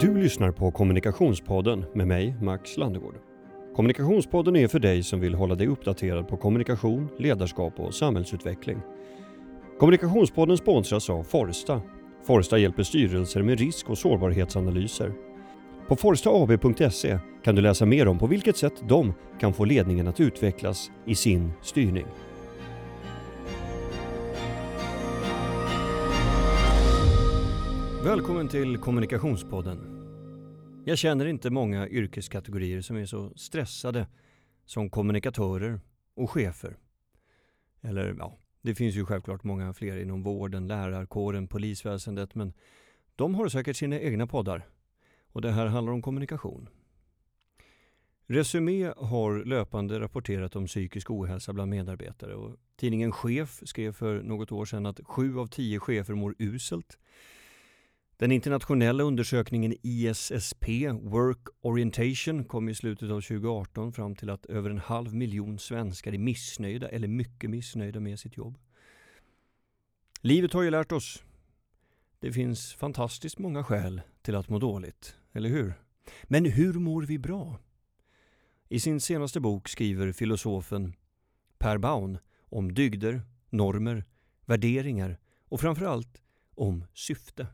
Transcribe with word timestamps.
Du 0.00 0.16
lyssnar 0.16 0.52
på 0.52 0.70
Kommunikationspodden 0.70 1.84
med 1.94 2.06
mig, 2.06 2.36
Max 2.42 2.76
Landegård. 2.76 3.14
Kommunikationspodden 3.76 4.56
är 4.56 4.68
för 4.68 4.78
dig 4.78 5.02
som 5.02 5.20
vill 5.20 5.34
hålla 5.34 5.54
dig 5.54 5.66
uppdaterad 5.66 6.28
på 6.28 6.36
kommunikation, 6.36 7.08
ledarskap 7.18 7.80
och 7.80 7.94
samhällsutveckling. 7.94 8.78
Kommunikationspodden 9.78 10.56
sponsras 10.56 11.10
av 11.10 11.22
Forsta. 11.22 11.82
Forsta 12.26 12.58
hjälper 12.58 12.82
styrelser 12.82 13.42
med 13.42 13.58
risk 13.58 13.90
och 13.90 13.98
sårbarhetsanalyser. 13.98 15.12
På 15.88 15.96
forstaab.se 15.96 17.18
kan 17.44 17.54
du 17.54 17.62
läsa 17.62 17.86
mer 17.86 18.08
om 18.08 18.18
på 18.18 18.26
vilket 18.26 18.56
sätt 18.56 18.88
de 18.88 19.14
kan 19.40 19.52
få 19.52 19.64
ledningen 19.64 20.08
att 20.08 20.20
utvecklas 20.20 20.90
i 21.06 21.14
sin 21.14 21.52
styrning. 21.62 22.06
Välkommen 28.06 28.48
till 28.48 28.78
Kommunikationspodden. 28.78 29.78
Jag 30.84 30.98
känner 30.98 31.26
inte 31.26 31.50
många 31.50 31.88
yrkeskategorier 31.88 32.80
som 32.80 32.96
är 32.96 33.06
så 33.06 33.32
stressade 33.36 34.06
som 34.64 34.90
kommunikatörer 34.90 35.80
och 36.14 36.30
chefer. 36.30 36.76
Eller 37.80 38.16
ja, 38.18 38.38
det 38.62 38.74
finns 38.74 38.94
ju 38.94 39.06
självklart 39.06 39.44
många 39.44 39.72
fler 39.72 39.96
inom 39.96 40.22
vården, 40.22 40.66
lärarkåren, 40.66 41.48
polisväsendet 41.48 42.34
men 42.34 42.52
de 43.16 43.34
har 43.34 43.48
säkert 43.48 43.76
sina 43.76 44.00
egna 44.00 44.26
poddar. 44.26 44.66
Och 45.32 45.42
det 45.42 45.50
här 45.50 45.66
handlar 45.66 45.92
om 45.92 46.02
kommunikation. 46.02 46.68
Resumé 48.26 48.92
har 48.96 49.44
löpande 49.44 50.00
rapporterat 50.00 50.56
om 50.56 50.66
psykisk 50.66 51.10
ohälsa 51.10 51.52
bland 51.52 51.70
medarbetare 51.70 52.34
och 52.34 52.56
tidningen 52.76 53.12
Chef 53.12 53.60
skrev 53.64 53.92
för 53.92 54.22
något 54.22 54.52
år 54.52 54.64
sedan 54.64 54.86
att 54.86 55.00
sju 55.04 55.38
av 55.38 55.46
tio 55.46 55.80
chefer 55.80 56.14
mår 56.14 56.34
uselt 56.38 56.98
den 58.18 58.32
internationella 58.32 59.04
undersökningen 59.04 59.74
ISSP, 59.82 60.64
Work 61.02 61.48
Orientation, 61.60 62.44
kom 62.44 62.68
i 62.68 62.74
slutet 62.74 63.10
av 63.10 63.20
2018 63.20 63.92
fram 63.92 64.16
till 64.16 64.30
att 64.30 64.46
över 64.46 64.70
en 64.70 64.78
halv 64.78 65.14
miljon 65.14 65.58
svenskar 65.58 66.12
är 66.12 66.18
missnöjda 66.18 66.88
eller 66.88 67.08
mycket 67.08 67.50
missnöjda 67.50 68.00
med 68.00 68.18
sitt 68.18 68.36
jobb. 68.36 68.58
Livet 70.20 70.52
har 70.52 70.62
ju 70.62 70.70
lärt 70.70 70.92
oss. 70.92 71.24
Det 72.20 72.32
finns 72.32 72.74
fantastiskt 72.74 73.38
många 73.38 73.64
skäl 73.64 74.00
till 74.22 74.34
att 74.34 74.48
må 74.48 74.58
dåligt, 74.58 75.16
eller 75.32 75.48
hur? 75.48 75.74
Men 76.24 76.44
hur 76.44 76.72
mår 76.72 77.02
vi 77.02 77.18
bra? 77.18 77.58
I 78.68 78.80
sin 78.80 79.00
senaste 79.00 79.40
bok 79.40 79.68
skriver 79.68 80.12
filosofen 80.12 80.94
Per 81.58 81.78
Baun 81.78 82.18
om 82.48 82.74
dygder, 82.74 83.22
normer, 83.50 84.04
värderingar 84.44 85.18
och 85.44 85.60
framförallt 85.60 86.22
om 86.54 86.84
syfte. 86.94 87.46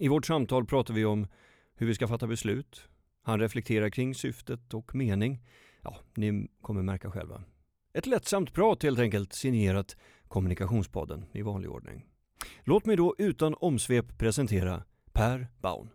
I 0.00 0.08
vårt 0.08 0.26
samtal 0.26 0.66
pratar 0.66 0.94
vi 0.94 1.04
om 1.04 1.26
hur 1.74 1.86
vi 1.86 1.94
ska 1.94 2.08
fatta 2.08 2.26
beslut. 2.26 2.88
Han 3.22 3.40
reflekterar 3.40 3.90
kring 3.90 4.14
syftet 4.14 4.74
och 4.74 4.94
mening. 4.94 5.40
Ja, 5.82 5.96
ni 6.14 6.48
kommer 6.60 6.82
märka 6.82 7.10
själva. 7.10 7.44
Ett 7.92 8.06
lättsamt 8.06 8.52
prat 8.52 8.82
helt 8.82 8.98
enkelt, 8.98 9.32
signerat 9.32 9.96
Kommunikationspodden 10.28 11.24
i 11.32 11.42
vanlig 11.42 11.70
ordning. 11.70 12.06
Låt 12.64 12.86
mig 12.86 12.96
då 12.96 13.14
utan 13.18 13.54
omsvep 13.54 14.18
presentera 14.18 14.84
Per 15.12 15.48
Baun. 15.60 15.90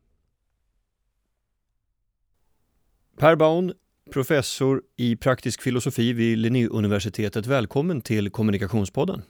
Per 3.17 3.35
Baun, 3.35 3.73
professor 4.11 4.83
i 4.95 5.15
praktisk 5.15 5.61
filosofi 5.61 6.13
vid 6.13 6.37
Linnéuniversitetet. 6.37 7.45
Välkommen 7.45 8.01
till 8.01 8.29
Kommunikationspodden. 8.29 9.21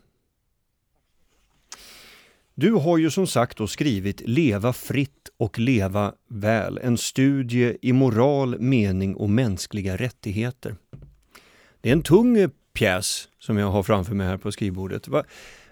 Du 2.55 2.71
har 2.71 2.97
ju 2.97 3.11
som 3.11 3.27
sagt 3.27 3.57
då 3.57 3.67
skrivit 3.67 4.21
Leva 4.25 4.73
fritt 4.73 5.29
och 5.37 5.59
leva 5.59 6.13
väl, 6.27 6.79
en 6.83 6.97
studie 6.97 7.77
i 7.81 7.93
moral, 7.93 8.59
mening 8.59 9.15
och 9.15 9.29
mänskliga 9.29 9.97
rättigheter. 9.97 10.75
Det 11.81 11.89
är 11.89 11.93
en 11.93 12.01
tung 12.01 12.49
pjäs 12.73 13.29
som 13.39 13.57
jag 13.57 13.71
har 13.71 13.83
framför 13.83 14.15
mig 14.15 14.27
här 14.27 14.37
på 14.37 14.51
skrivbordet. 14.51 15.07
Var, 15.07 15.25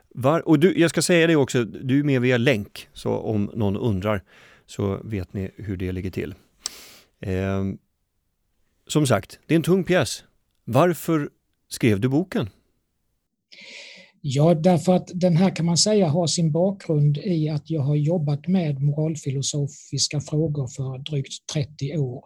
var, 0.09 0.47
och 0.47 0.59
du, 0.59 0.79
jag 0.79 0.89
ska 0.89 1.01
säga 1.01 1.27
det 1.27 1.35
också, 1.35 1.63
du 1.63 1.99
är 1.99 2.03
med 2.03 2.21
via 2.21 2.37
länk, 2.37 2.87
så 2.93 3.11
om 3.11 3.51
någon 3.53 3.77
undrar 3.77 4.23
så 4.65 4.99
vet 5.03 5.33
ni 5.33 5.51
hur 5.55 5.77
det 5.77 5.91
ligger 5.91 6.11
till. 6.11 6.35
Eh, 7.19 7.63
som 8.87 9.07
sagt, 9.07 9.39
det 9.45 9.53
är 9.53 9.55
en 9.55 9.63
tung 9.63 9.83
pjäs. 9.83 10.23
Varför 10.63 11.29
skrev 11.67 11.99
du 11.99 12.07
boken? 12.07 12.49
Ja, 14.23 14.53
därför 14.53 14.95
att 14.95 15.11
den 15.13 15.37
här 15.37 15.55
kan 15.55 15.65
man 15.65 15.77
säga 15.77 16.07
har 16.07 16.27
sin 16.27 16.51
bakgrund 16.51 17.17
i 17.17 17.49
att 17.49 17.69
jag 17.69 17.81
har 17.81 17.95
jobbat 17.95 18.47
med 18.47 18.81
moralfilosofiska 18.81 20.21
frågor 20.21 20.67
för 20.67 20.97
drygt 20.97 21.33
30 21.53 21.97
år. 21.97 22.23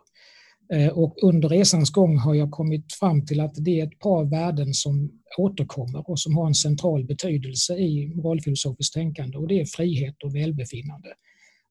Eh, 0.73 0.87
och 0.87 1.23
under 1.23 1.49
resans 1.49 1.91
gång 1.91 2.17
har 2.17 2.35
jag 2.35 2.51
kommit 2.51 2.93
fram 2.93 3.25
till 3.25 3.39
att 3.39 3.55
det 3.55 3.79
är 3.79 3.87
ett 3.87 3.99
par 3.99 4.25
värden 4.25 4.73
som 4.73 5.11
återkommer 5.37 6.09
och 6.09 6.19
som 6.19 6.37
har 6.37 6.47
en 6.47 6.55
central 6.55 7.05
betydelse 7.05 7.77
i 7.77 8.07
moralfilosofiskt 8.15 8.93
tänkande 8.93 9.37
och 9.37 9.47
det 9.47 9.61
är 9.61 9.65
frihet 9.65 10.23
och 10.23 10.35
välbefinnande. 10.35 11.09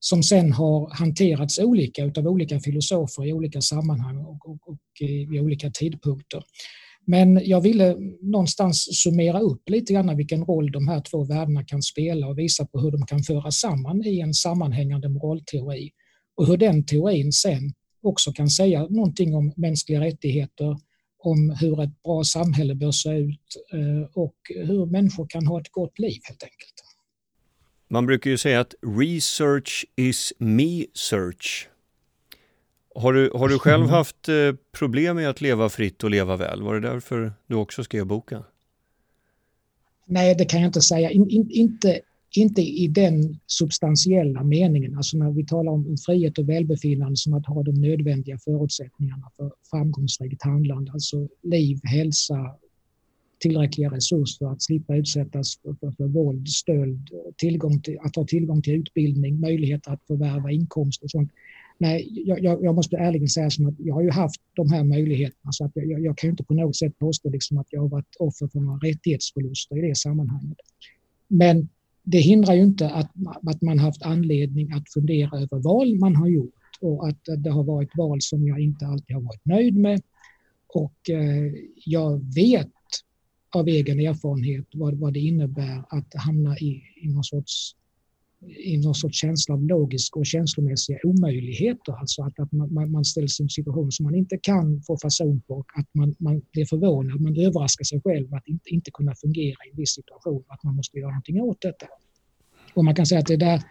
Som 0.01 0.23
sen 0.23 0.53
har 0.53 0.91
hanterats 0.95 1.59
olika 1.59 2.05
av 2.05 2.27
olika 2.27 2.61
filosofer 2.61 3.27
i 3.27 3.33
olika 3.33 3.61
sammanhang 3.61 4.17
och, 4.17 4.49
och, 4.49 4.69
och 4.69 4.79
vid 5.01 5.41
olika 5.41 5.71
tidpunkter. 5.71 6.43
Men 7.07 7.41
jag 7.45 7.61
ville 7.61 7.97
någonstans 8.23 9.03
summera 9.03 9.41
upp 9.41 9.69
lite 9.69 9.93
grann 9.93 10.17
vilken 10.17 10.45
roll 10.45 10.73
de 10.73 10.89
här 10.89 11.01
två 11.01 11.25
värdena 11.25 11.65
kan 11.65 11.83
spela 11.83 12.27
och 12.27 12.39
visa 12.39 12.67
på 12.67 12.81
hur 12.81 12.91
de 12.91 13.07
kan 13.07 13.23
föras 13.23 13.61
samman 13.61 14.05
i 14.05 14.21
en 14.21 14.35
sammanhängande 14.35 15.09
moralteori 15.09 15.91
och 16.37 16.47
hur 16.47 16.57
den 16.57 16.87
teorin 16.87 17.33
sen 17.33 17.73
också 18.03 18.33
kan 18.33 18.49
säga 18.49 18.83
någonting 18.83 19.35
om 19.35 19.53
mänskliga 19.57 20.01
rättigheter, 20.01 20.77
om 21.19 21.57
hur 21.61 21.83
ett 21.83 22.03
bra 22.03 22.25
samhälle 22.25 22.75
bör 22.75 22.93
se 22.93 23.11
ut 23.11 23.57
eh, 23.73 24.11
och 24.15 24.37
hur 24.49 24.87
människor 24.87 25.27
kan 25.29 25.47
ha 25.47 25.61
ett 25.61 25.73
gott 25.73 25.99
liv 25.99 26.21
helt 26.25 26.43
enkelt. 26.43 26.75
Man 27.89 28.07
brukar 28.07 28.31
ju 28.31 28.39
säga 28.39 28.61
att 28.61 28.75
research 28.99 29.87
is 29.97 30.33
me 30.39 30.87
search. 30.95 31.69
Har 32.95 33.13
du, 33.13 33.31
har 33.35 33.49
du 33.49 33.59
själv 33.59 33.87
haft 33.87 34.29
eh, 34.29 34.35
problem 34.79 35.17
med 35.17 35.31
att 35.31 35.41
leva 35.41 35.69
fritt 35.69 36.05
och 36.05 36.11
leva 36.11 36.37
väl? 36.37 36.63
Var 36.63 36.75
det 36.75 36.89
därför 36.89 37.33
du 37.47 37.55
också 37.55 37.85
skrev 37.85 38.07
boken? 38.07 38.43
Nej, 40.07 40.35
det 40.35 40.45
kan 40.45 40.61
jag 40.61 40.69
inte 40.69 40.81
säga. 40.81 41.11
In, 41.11 41.31
in, 41.31 41.51
inte, 41.51 42.01
inte 42.37 42.63
i 42.63 42.89
den 42.89 43.39
substantiella 43.47 44.45
meningen. 44.45 44.97
Alltså 44.97 45.17
när 45.17 45.31
vi 45.31 45.47
talar 45.47 45.73
om 45.73 45.97
frihet 46.07 46.39
och 46.39 46.49
välbefinnande 46.49 47.17
som 47.17 47.35
att 47.35 47.47
ha 47.47 47.63
de 47.63 47.73
nödvändiga 47.73 48.39
förutsättningarna 48.39 49.31
för 49.37 49.53
framgångsrikt 49.71 50.43
handlande. 50.43 50.93
Alltså 50.93 51.29
liv, 51.43 51.81
hälsa, 51.85 52.55
tillräckliga 53.39 53.91
resurser 53.91 54.53
att 54.53 54.63
slippa 54.63 54.97
utsättas 54.97 55.59
för, 55.63 55.75
för, 55.81 55.91
för 55.91 56.05
våld, 56.05 56.49
stöld, 56.49 57.11
tillgång 57.37 57.81
till, 57.81 57.99
att 58.01 58.17
ha 58.17 58.27
tillgång 58.27 58.63
till 58.63 58.75
utbildning, 58.75 59.41
möjlighet 59.41 59.89
att 59.89 60.07
förvärva 60.07 60.51
inkomst 60.51 61.03
och 61.03 61.11
sånt 61.11 61.31
nej, 61.79 62.09
jag, 62.27 62.63
jag, 62.63 62.75
måste 62.75 62.97
ärligen 62.97 63.29
säga 63.29 63.51
som 63.51 63.67
att 63.67 63.75
jag 63.79 63.95
har 63.95 64.03
ju 64.03 64.11
haft 64.11 64.41
de 64.55 64.73
här 64.73 64.85
möjligheterna 64.85 65.53
så 65.53 65.65
att 65.65 65.73
jag, 65.75 66.01
jag 66.01 66.19
kan 66.19 66.31
inte 66.31 66.45
på 66.45 66.55
något 66.55 66.77
sätt 66.77 66.99
påstå 66.99 67.31
liksom 67.31 67.59
att 67.59 67.67
jag 67.71 67.81
har 67.81 67.89
varit 67.89 68.17
offer 68.19 68.49
för 68.49 68.61
några 68.61 68.79
rättighetsförluster 68.79 69.85
i 69.85 69.89
det 69.89 69.97
sammanhanget. 69.97 70.59
Men 71.29 71.69
det 72.03 72.19
hindrar 72.19 72.55
ju 72.55 72.63
inte 72.63 72.91
att, 72.91 73.11
att 73.47 73.63
man 73.63 73.79
haft 73.79 74.03
anledning 74.03 74.73
att 74.73 74.93
fundera 74.95 75.39
över 75.39 75.63
val 75.63 75.99
man 75.99 76.17
har 76.17 76.29
gjort 76.29 76.55
och 76.81 77.09
att 77.09 77.21
det 77.39 77.51
har 77.51 77.65
varit 77.65 77.91
val 77.97 78.19
som 78.23 78.47
jag 78.47 78.61
inte 78.61 78.87
alltid 78.87 79.17
har 79.17 79.23
varit 79.23 79.45
nöjd 79.45 79.77
med. 79.77 80.03
Och 80.69 81.11
eh, 81.11 81.53
jag 81.85 82.35
vet 82.35 82.71
av 83.51 83.69
egen 83.69 84.01
erfarenhet 84.01 84.67
vad, 84.75 84.95
vad 84.95 85.13
det 85.13 85.21
innebär 85.21 85.85
att 85.89 86.15
hamna 86.15 86.59
i, 86.59 86.83
i 86.97 87.09
någon 87.09 87.25
sorts 87.25 87.77
i 88.49 88.77
någon 88.77 88.95
sorts 88.95 89.21
känsla 89.21 89.55
av 89.55 89.63
logiska 89.63 90.19
och 90.19 90.27
känslomässiga 90.27 90.99
omöjligheter. 91.05 91.93
Alltså 91.93 92.23
att, 92.23 92.41
att 92.41 92.53
man, 92.53 92.91
man 92.91 93.05
ställs 93.05 93.41
i 93.41 93.43
en 93.43 93.49
situation 93.49 93.93
som 93.93 94.05
man 94.05 94.15
inte 94.15 94.39
kan 94.43 94.83
få 94.87 94.99
fason 94.99 95.41
på 95.41 95.55
och 95.55 95.67
att 95.75 95.89
man, 95.93 96.15
man 96.19 96.43
blir 96.53 96.67
förvånad, 96.67 97.21
man 97.21 97.37
överraskar 97.37 97.85
sig 97.85 98.01
själv 98.01 98.35
att 98.35 98.49
inte, 98.49 98.71
inte 98.71 98.91
kunna 98.91 99.15
fungera 99.15 99.57
i 99.67 99.71
en 99.71 99.77
viss 99.77 99.95
situation, 99.95 100.45
att 100.49 100.63
man 100.63 100.77
måste 100.77 100.99
göra 100.99 101.11
någonting 101.11 101.41
åt 101.41 101.61
detta. 101.61 101.87
Och 102.75 102.85
man 102.85 102.95
kan 102.95 103.07
säga 103.07 103.19
att 103.19 103.27
det 103.27 103.37
där, 103.37 103.63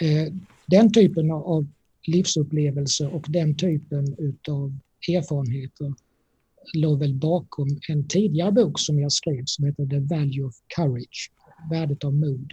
eh, 0.00 0.32
den 0.66 0.92
typen 0.92 1.30
av 1.30 1.66
livsupplevelser 2.06 3.14
och 3.14 3.26
den 3.28 3.56
typen 3.56 4.16
av 4.48 4.78
erfarenheter 5.08 5.94
låg 6.74 6.98
väl 6.98 7.14
bakom 7.14 7.68
en 7.88 8.08
tidigare 8.08 8.52
bok 8.52 8.78
som 8.78 8.98
jag 8.98 9.12
skrev 9.12 9.42
som 9.46 9.64
heter 9.64 9.86
The 9.86 9.98
Value 9.98 10.44
of 10.44 10.54
Courage, 10.76 11.32
Värdet 11.70 12.04
av 12.04 12.14
mod 12.14 12.52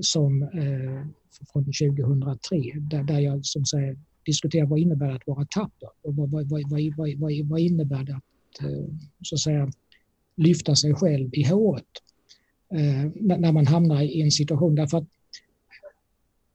som 0.00 0.42
eh, 0.42 1.06
från 1.52 1.64
2003 1.64 2.72
där, 2.90 3.02
där 3.02 3.20
jag 3.20 3.46
som 3.46 3.64
säger, 3.64 3.96
diskuterar 4.26 4.66
vad 4.66 4.78
innebär 4.78 5.06
det 5.06 5.14
att 5.14 5.26
vara 5.26 5.46
tapper 5.46 5.88
och 6.02 6.16
vad, 6.16 6.30
vad, 6.30 6.50
vad, 6.50 6.70
vad, 7.18 7.32
vad 7.44 7.60
innebär 7.60 8.04
det 8.04 8.16
att 8.16 8.62
eh, 8.62 8.86
så 9.22 9.34
att 9.34 9.40
säga, 9.40 9.70
lyfta 10.36 10.76
sig 10.76 10.94
själv 10.94 11.30
i 11.32 11.44
håret 11.44 11.84
eh, 12.74 13.10
när 13.14 13.52
man 13.52 13.66
hamnar 13.66 14.02
i 14.02 14.22
en 14.22 14.30
situation? 14.30 14.74
Därför 14.74 14.98
att 14.98 15.08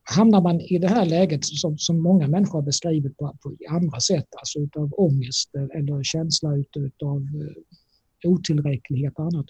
hamnar 0.03 0.41
man 0.41 0.61
i 0.61 0.77
det 0.77 0.87
här 0.87 1.05
läget 1.05 1.45
som, 1.45 1.77
som 1.77 1.99
många 1.99 2.27
människor 2.27 2.59
har 2.59 2.65
beskrivit 2.65 3.17
på, 3.17 3.37
på 3.43 3.55
andra 3.69 3.99
sätt, 3.99 4.27
alltså 4.37 4.59
utav 4.59 4.93
ångest 4.93 5.55
eller 5.55 6.03
känsla 6.03 6.55
utav 6.75 7.17
eh, 7.17 8.31
otillräcklighet 8.31 9.13
och 9.15 9.25
annat, 9.25 9.45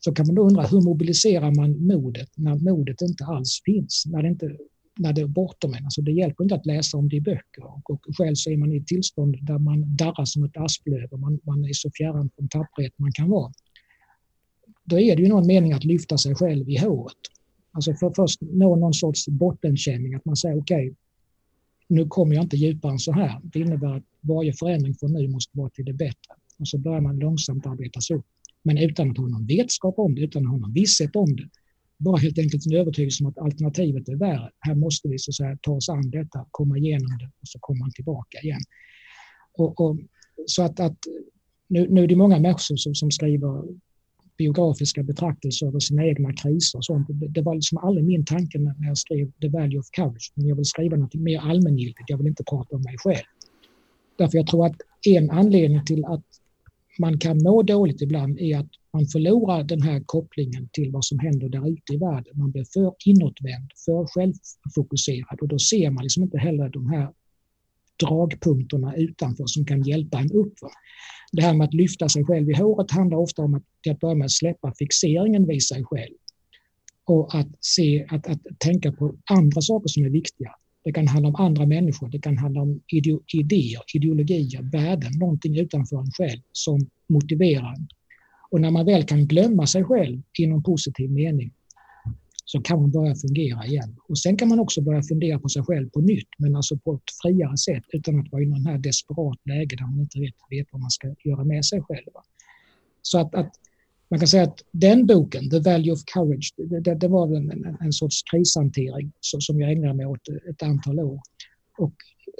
så 0.00 0.12
kan 0.12 0.26
man 0.26 0.34
då 0.34 0.42
undra 0.42 0.66
hur 0.66 0.80
mobiliserar 0.80 1.54
man 1.54 1.86
modet 1.86 2.28
när 2.34 2.54
modet 2.56 3.02
inte 3.02 3.24
alls 3.24 3.62
finns, 3.64 4.04
när 4.06 4.22
det, 4.22 4.28
inte, 4.28 4.56
när 4.98 5.12
det 5.12 5.20
är 5.20 5.26
bortom 5.26 5.74
en. 5.74 5.84
Alltså 5.84 6.02
det 6.02 6.12
hjälper 6.12 6.44
inte 6.44 6.54
att 6.54 6.66
läsa 6.66 6.98
om 6.98 7.08
det 7.08 7.16
i 7.16 7.20
böcker 7.20 7.64
och, 7.64 7.90
och 7.90 8.00
själv 8.16 8.34
så 8.34 8.50
är 8.50 8.56
man 8.56 8.72
i 8.72 8.76
ett 8.76 8.86
tillstånd 8.86 9.36
där 9.42 9.58
man 9.58 9.96
darrar 9.96 10.24
som 10.24 10.44
ett 10.44 10.56
asplöv 10.56 11.08
och 11.10 11.18
man, 11.18 11.40
man 11.42 11.64
är 11.64 11.72
så 11.72 11.90
fjärran 11.90 12.30
från 12.36 12.48
tapperhet 12.48 12.92
man 12.96 13.12
kan 13.12 13.28
vara. 13.28 13.52
Då 14.84 14.98
är 14.98 15.16
det 15.16 15.22
ju 15.22 15.28
någon 15.28 15.46
mening 15.46 15.72
att 15.72 15.84
lyfta 15.84 16.18
sig 16.18 16.34
själv 16.34 16.68
i 16.68 16.78
håret. 16.78 17.16
Alltså 17.72 17.94
för 17.94 18.12
först 18.16 18.40
nå 18.40 18.76
någon 18.76 18.94
sorts 18.94 19.28
bottenkänning, 19.28 20.14
att 20.14 20.24
man 20.24 20.36
säger 20.36 20.58
okej, 20.58 20.90
okay, 20.90 20.94
nu 21.88 22.06
kommer 22.06 22.34
jag 22.34 22.44
inte 22.44 22.56
djupare 22.56 22.92
än 22.92 22.98
så 22.98 23.12
här. 23.12 23.40
Det 23.42 23.58
innebär 23.58 23.96
att 23.96 24.04
varje 24.20 24.52
förändring 24.52 24.94
från 24.94 25.12
nu 25.12 25.28
måste 25.28 25.58
vara 25.58 25.70
till 25.70 25.84
det 25.84 25.92
bättre. 25.92 26.34
Och 26.58 26.68
så 26.68 26.78
börjar 26.78 27.00
man 27.00 27.18
långsamt 27.18 27.66
arbeta 27.66 28.00
sig 28.00 28.16
upp. 28.16 28.26
Men 28.62 28.78
utan 28.78 29.10
att 29.10 29.18
ha 29.18 29.28
någon 29.28 29.46
vetskap 29.46 29.98
om 29.98 30.14
det, 30.14 30.20
utan 30.20 30.46
att 30.46 30.50
ha 30.50 30.58
någon 30.58 30.72
visshet 30.72 31.16
om 31.16 31.36
det. 31.36 31.48
Bara 31.98 32.16
helt 32.16 32.38
enkelt 32.38 32.66
en 32.66 32.76
övertygelse 32.76 33.24
om 33.24 33.30
att 33.30 33.38
alternativet 33.38 34.08
är 34.08 34.16
värre. 34.16 34.50
Här 34.60 34.74
måste 34.74 35.08
vi 35.08 35.18
så 35.18 35.30
att 35.30 35.34
säga, 35.34 35.58
ta 35.62 35.72
oss 35.72 35.88
an 35.88 36.10
detta, 36.10 36.46
komma 36.50 36.78
igenom 36.78 37.18
det 37.18 37.26
och 37.40 37.48
så 37.48 37.58
kommer 37.58 37.78
man 37.78 37.92
tillbaka 37.92 38.38
igen. 38.38 38.60
Och, 39.52 39.80
och 39.80 39.98
så 40.46 40.62
att, 40.62 40.80
att 40.80 40.98
nu, 41.68 41.88
nu 41.90 42.02
är 42.02 42.06
det 42.06 42.16
många 42.16 42.38
människor 42.38 42.76
som, 42.76 42.94
som 42.94 43.10
skriver 43.10 43.64
biografiska 44.38 45.02
betraktelser 45.02 45.66
över 45.66 45.80
sina 45.80 46.06
egna 46.06 46.32
kriser 46.32 46.78
och 46.78 46.84
sånt. 46.84 47.06
Det 47.08 47.42
var 47.42 47.54
liksom 47.54 47.78
aldrig 47.78 48.06
min 48.06 48.24
tanke 48.24 48.58
när 48.58 48.86
jag 48.88 48.98
skrev 48.98 49.30
The 49.40 49.48
Value 49.48 49.78
of 49.78 49.86
Courage. 49.90 50.32
Men 50.34 50.46
jag 50.46 50.56
vill 50.56 50.64
skriva 50.64 50.96
något 50.96 51.14
mer 51.14 51.38
allmängiltigt. 51.38 52.10
Jag 52.10 52.18
vill 52.18 52.26
inte 52.26 52.44
prata 52.44 52.76
om 52.76 52.82
mig 52.82 52.96
själv. 52.98 53.26
Därför 54.18 54.38
jag 54.38 54.46
tror 54.46 54.66
att 54.66 54.76
en 55.06 55.30
anledning 55.30 55.84
till 55.84 56.04
att 56.04 56.24
man 57.00 57.18
kan 57.18 57.42
må 57.42 57.62
dåligt 57.62 58.02
ibland 58.02 58.38
är 58.40 58.58
att 58.58 58.70
man 58.92 59.06
förlorar 59.06 59.64
den 59.64 59.82
här 59.82 60.02
kopplingen 60.06 60.68
till 60.72 60.90
vad 60.92 61.04
som 61.04 61.18
händer 61.18 61.48
där 61.48 61.68
ute 61.68 61.92
i 61.94 61.96
världen. 61.96 62.38
Man 62.38 62.50
blir 62.50 62.64
för 62.74 62.94
inåtvänd, 63.06 63.70
för 63.84 64.06
självfokuserad 64.06 65.38
och 65.40 65.48
då 65.48 65.58
ser 65.58 65.90
man 65.90 66.02
liksom 66.04 66.22
inte 66.22 66.38
heller 66.38 66.68
de 66.68 66.86
här 66.86 67.08
dragpunkterna 68.02 68.96
utanför 68.96 69.44
som 69.46 69.64
kan 69.64 69.82
hjälpa 69.82 70.18
en 70.18 70.32
upp. 70.32 70.54
Det 71.32 71.42
här 71.42 71.54
med 71.54 71.64
att 71.64 71.74
lyfta 71.74 72.08
sig 72.08 72.24
själv 72.24 72.50
i 72.50 72.54
håret 72.54 72.90
handlar 72.90 73.18
ofta 73.18 73.42
om 73.42 73.54
att 73.54 73.64
till 73.82 73.92
att 73.92 74.00
börja 74.00 74.14
med 74.14 74.30
släppa 74.30 74.72
fixeringen 74.78 75.46
vid 75.46 75.62
sig 75.62 75.84
själv 75.84 76.14
och 77.04 77.34
att, 77.34 77.48
se, 77.60 78.06
att, 78.10 78.26
att 78.26 78.40
tänka 78.58 78.92
på 78.92 79.14
andra 79.30 79.60
saker 79.60 79.88
som 79.88 80.04
är 80.04 80.10
viktiga. 80.10 80.54
Det 80.84 80.92
kan 80.92 81.08
handla 81.08 81.28
om 81.28 81.34
andra 81.34 81.66
människor, 81.66 82.08
det 82.08 82.18
kan 82.18 82.38
handla 82.38 82.60
om 82.60 82.80
idéer, 83.32 83.82
ideologier, 83.94 84.62
värden, 84.62 85.18
någonting 85.18 85.58
utanför 85.58 86.00
en 86.00 86.10
själv 86.10 86.40
som 86.52 86.90
motiverar 87.08 87.74
en. 87.74 87.88
Och 88.50 88.60
när 88.60 88.70
man 88.70 88.86
väl 88.86 89.04
kan 89.04 89.26
glömma 89.26 89.66
sig 89.66 89.84
själv 89.84 90.22
i 90.38 90.46
någon 90.46 90.62
positiv 90.62 91.10
mening 91.10 91.52
så 92.44 92.60
kan 92.60 92.80
man 92.80 92.90
börja 92.90 93.14
fungera 93.14 93.66
igen. 93.66 93.96
Och 94.08 94.18
sen 94.18 94.36
kan 94.36 94.48
man 94.48 94.60
också 94.60 94.82
börja 94.82 95.02
fundera 95.02 95.38
på 95.38 95.48
sig 95.48 95.62
själv 95.62 95.90
på 95.90 96.00
nytt, 96.00 96.28
men 96.38 96.56
alltså 96.56 96.78
på 96.78 96.94
ett 96.94 97.10
friare 97.22 97.56
sätt 97.56 97.84
utan 97.92 98.20
att 98.20 98.32
vara 98.32 98.42
i 98.42 98.46
någon 98.46 98.66
här 98.66 98.78
desperat 98.78 99.38
läge 99.44 99.76
där 99.76 99.86
man 99.86 100.00
inte 100.00 100.20
vet, 100.20 100.34
vet 100.50 100.66
vad 100.72 100.80
man 100.80 100.90
ska 100.90 101.14
göra 101.24 101.44
med 101.44 101.64
sig 101.64 101.82
själv. 101.82 102.10
Så 103.02 103.18
att, 103.18 103.34
att 103.34 103.52
man 104.10 104.18
kan 104.18 104.28
säga 104.28 104.42
att 104.42 104.60
den 104.72 105.06
boken, 105.06 105.50
The 105.50 105.58
Value 105.58 105.92
of 105.92 106.00
Courage, 106.14 106.54
det, 106.56 106.94
det 106.94 107.08
var 107.08 107.36
en, 107.36 107.76
en, 107.80 107.92
sorts 107.92 108.22
krishantering 108.22 109.12
som, 109.20 109.40
som 109.40 109.60
jag 109.60 109.72
ägnade 109.72 109.94
mig 109.94 110.06
åt 110.06 110.28
ett 110.50 110.62
antal 110.62 111.00
år. 111.00 111.20
Och 111.78 111.94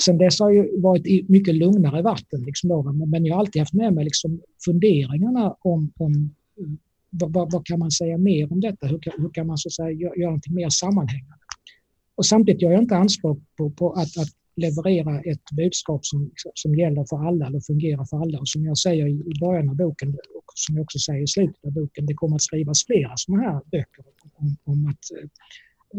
sen 0.04 0.18
dess 0.18 0.40
har 0.40 0.50
jag 0.50 0.82
varit 0.82 1.06
i 1.06 1.24
mycket 1.28 1.54
lugnare 1.54 2.02
vatten. 2.02 2.42
Liksom 2.42 2.68
då, 2.68 2.92
men 2.92 3.24
jag 3.24 3.34
har 3.34 3.40
alltid 3.40 3.62
haft 3.62 3.74
med 3.74 3.94
mig 3.94 4.04
liksom 4.04 4.40
funderingarna 4.64 5.56
om, 5.60 5.92
om 5.96 6.34
vad, 7.10 7.32
vad, 7.32 7.52
vad, 7.52 7.66
kan 7.66 7.78
man 7.78 7.90
säga 7.90 8.18
mer 8.18 8.52
om 8.52 8.60
detta? 8.60 8.86
Hur 8.86 8.98
kan, 8.98 9.12
hur 9.16 9.30
kan 9.30 9.46
man 9.46 9.58
så 9.58 9.68
att 9.68 9.72
säga, 9.72 9.90
göra, 9.90 10.16
göra 10.16 10.30
någonting 10.30 10.54
mer 10.54 10.68
sammanhängande? 10.68 11.44
Och 12.14 12.26
samtidigt 12.26 12.62
gör 12.62 12.70
jag 12.70 12.82
inte 12.82 12.96
anspråk 12.96 13.38
på, 13.56 13.70
på 13.70 13.92
att, 13.92 14.18
att, 14.18 14.28
leverera 14.60 15.20
ett 15.20 15.50
budskap 15.56 16.06
som, 16.06 16.30
som 16.54 16.74
gäller 16.74 17.04
för 17.10 17.28
alla 17.28 17.46
eller 17.46 17.60
fungerar 17.60 18.04
för 18.04 18.16
alla. 18.16 18.38
Och 18.38 18.48
som 18.48 18.64
jag 18.64 18.78
säger 18.78 19.08
i 19.08 19.32
början 19.40 19.68
av 19.68 19.76
boken 19.76 20.08
och 20.08 20.44
som 20.54 20.76
jag 20.76 20.82
också 20.82 20.98
säger 20.98 21.22
i 21.22 21.26
slutet 21.26 21.64
av 21.66 21.72
boken, 21.72 22.06
det 22.06 22.14
kommer 22.14 22.36
att 22.36 22.42
skrivas 22.42 22.86
flera 22.86 23.12
sådana 23.16 23.42
här 23.42 23.60
böcker 23.72 24.04
om, 24.34 24.56
om 24.64 24.86
att 24.86 25.04
eh, 25.18 25.28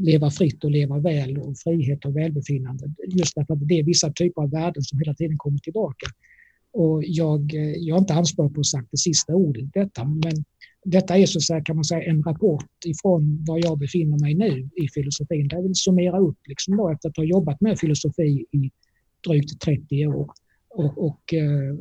leva 0.02 0.32
fritt 0.32 0.64
och 0.64 0.72
leva 0.72 1.00
väl 1.00 1.38
och 1.38 1.58
frihet 1.58 2.06
och 2.06 2.18
välbefinnande. 2.18 2.94
Just 3.08 3.36
därför 3.36 3.54
att 3.54 3.68
det 3.68 3.80
är 3.80 3.84
vissa 3.84 4.12
typer 4.12 4.42
av 4.42 4.52
värden 4.52 4.84
som 4.84 5.00
hela 5.00 5.14
tiden 5.14 5.38
kommer 5.38 5.60
tillbaka. 5.60 6.08
Och 6.74 7.04
jag, 7.06 7.54
eh, 7.54 7.74
jag 7.78 7.96
har 7.96 8.00
inte 8.00 8.14
anspråk 8.14 8.54
på 8.54 8.60
att 8.60 8.72
ha 8.74 8.80
sagt 8.80 8.92
det 8.92 8.98
sista 8.98 9.36
ordet 9.36 9.64
i 9.64 9.70
detta, 9.74 10.04
men 10.04 10.44
detta 10.84 11.18
är 11.18 11.26
så 11.26 11.38
att 11.38 11.44
säga, 11.44 11.62
kan 11.62 11.76
man 11.76 11.86
säga 11.86 12.04
en 12.04 12.24
rapport 12.24 12.86
ifrån 12.86 13.46
var 13.48 13.60
jag 13.64 13.80
befinner 13.80 14.20
mig 14.20 14.36
nu 14.36 14.70
i 14.76 14.88
filosofin. 14.94 15.48
Där 15.48 15.58
jag 15.58 15.64
vill 15.64 15.76
summera 15.76 16.20
upp 16.20 16.38
liksom 16.46 16.78
då, 16.78 16.90
efter 16.90 17.10
att 17.10 17.18
ha 17.18 17.24
jobbat 17.24 17.62
med 17.62 17.80
filosofi 17.80 18.46
i 18.52 18.72
drygt 19.28 19.62
30 19.62 20.08
år 20.08 20.32
och, 20.70 21.06
och 21.08 21.34
eh, 21.34 21.76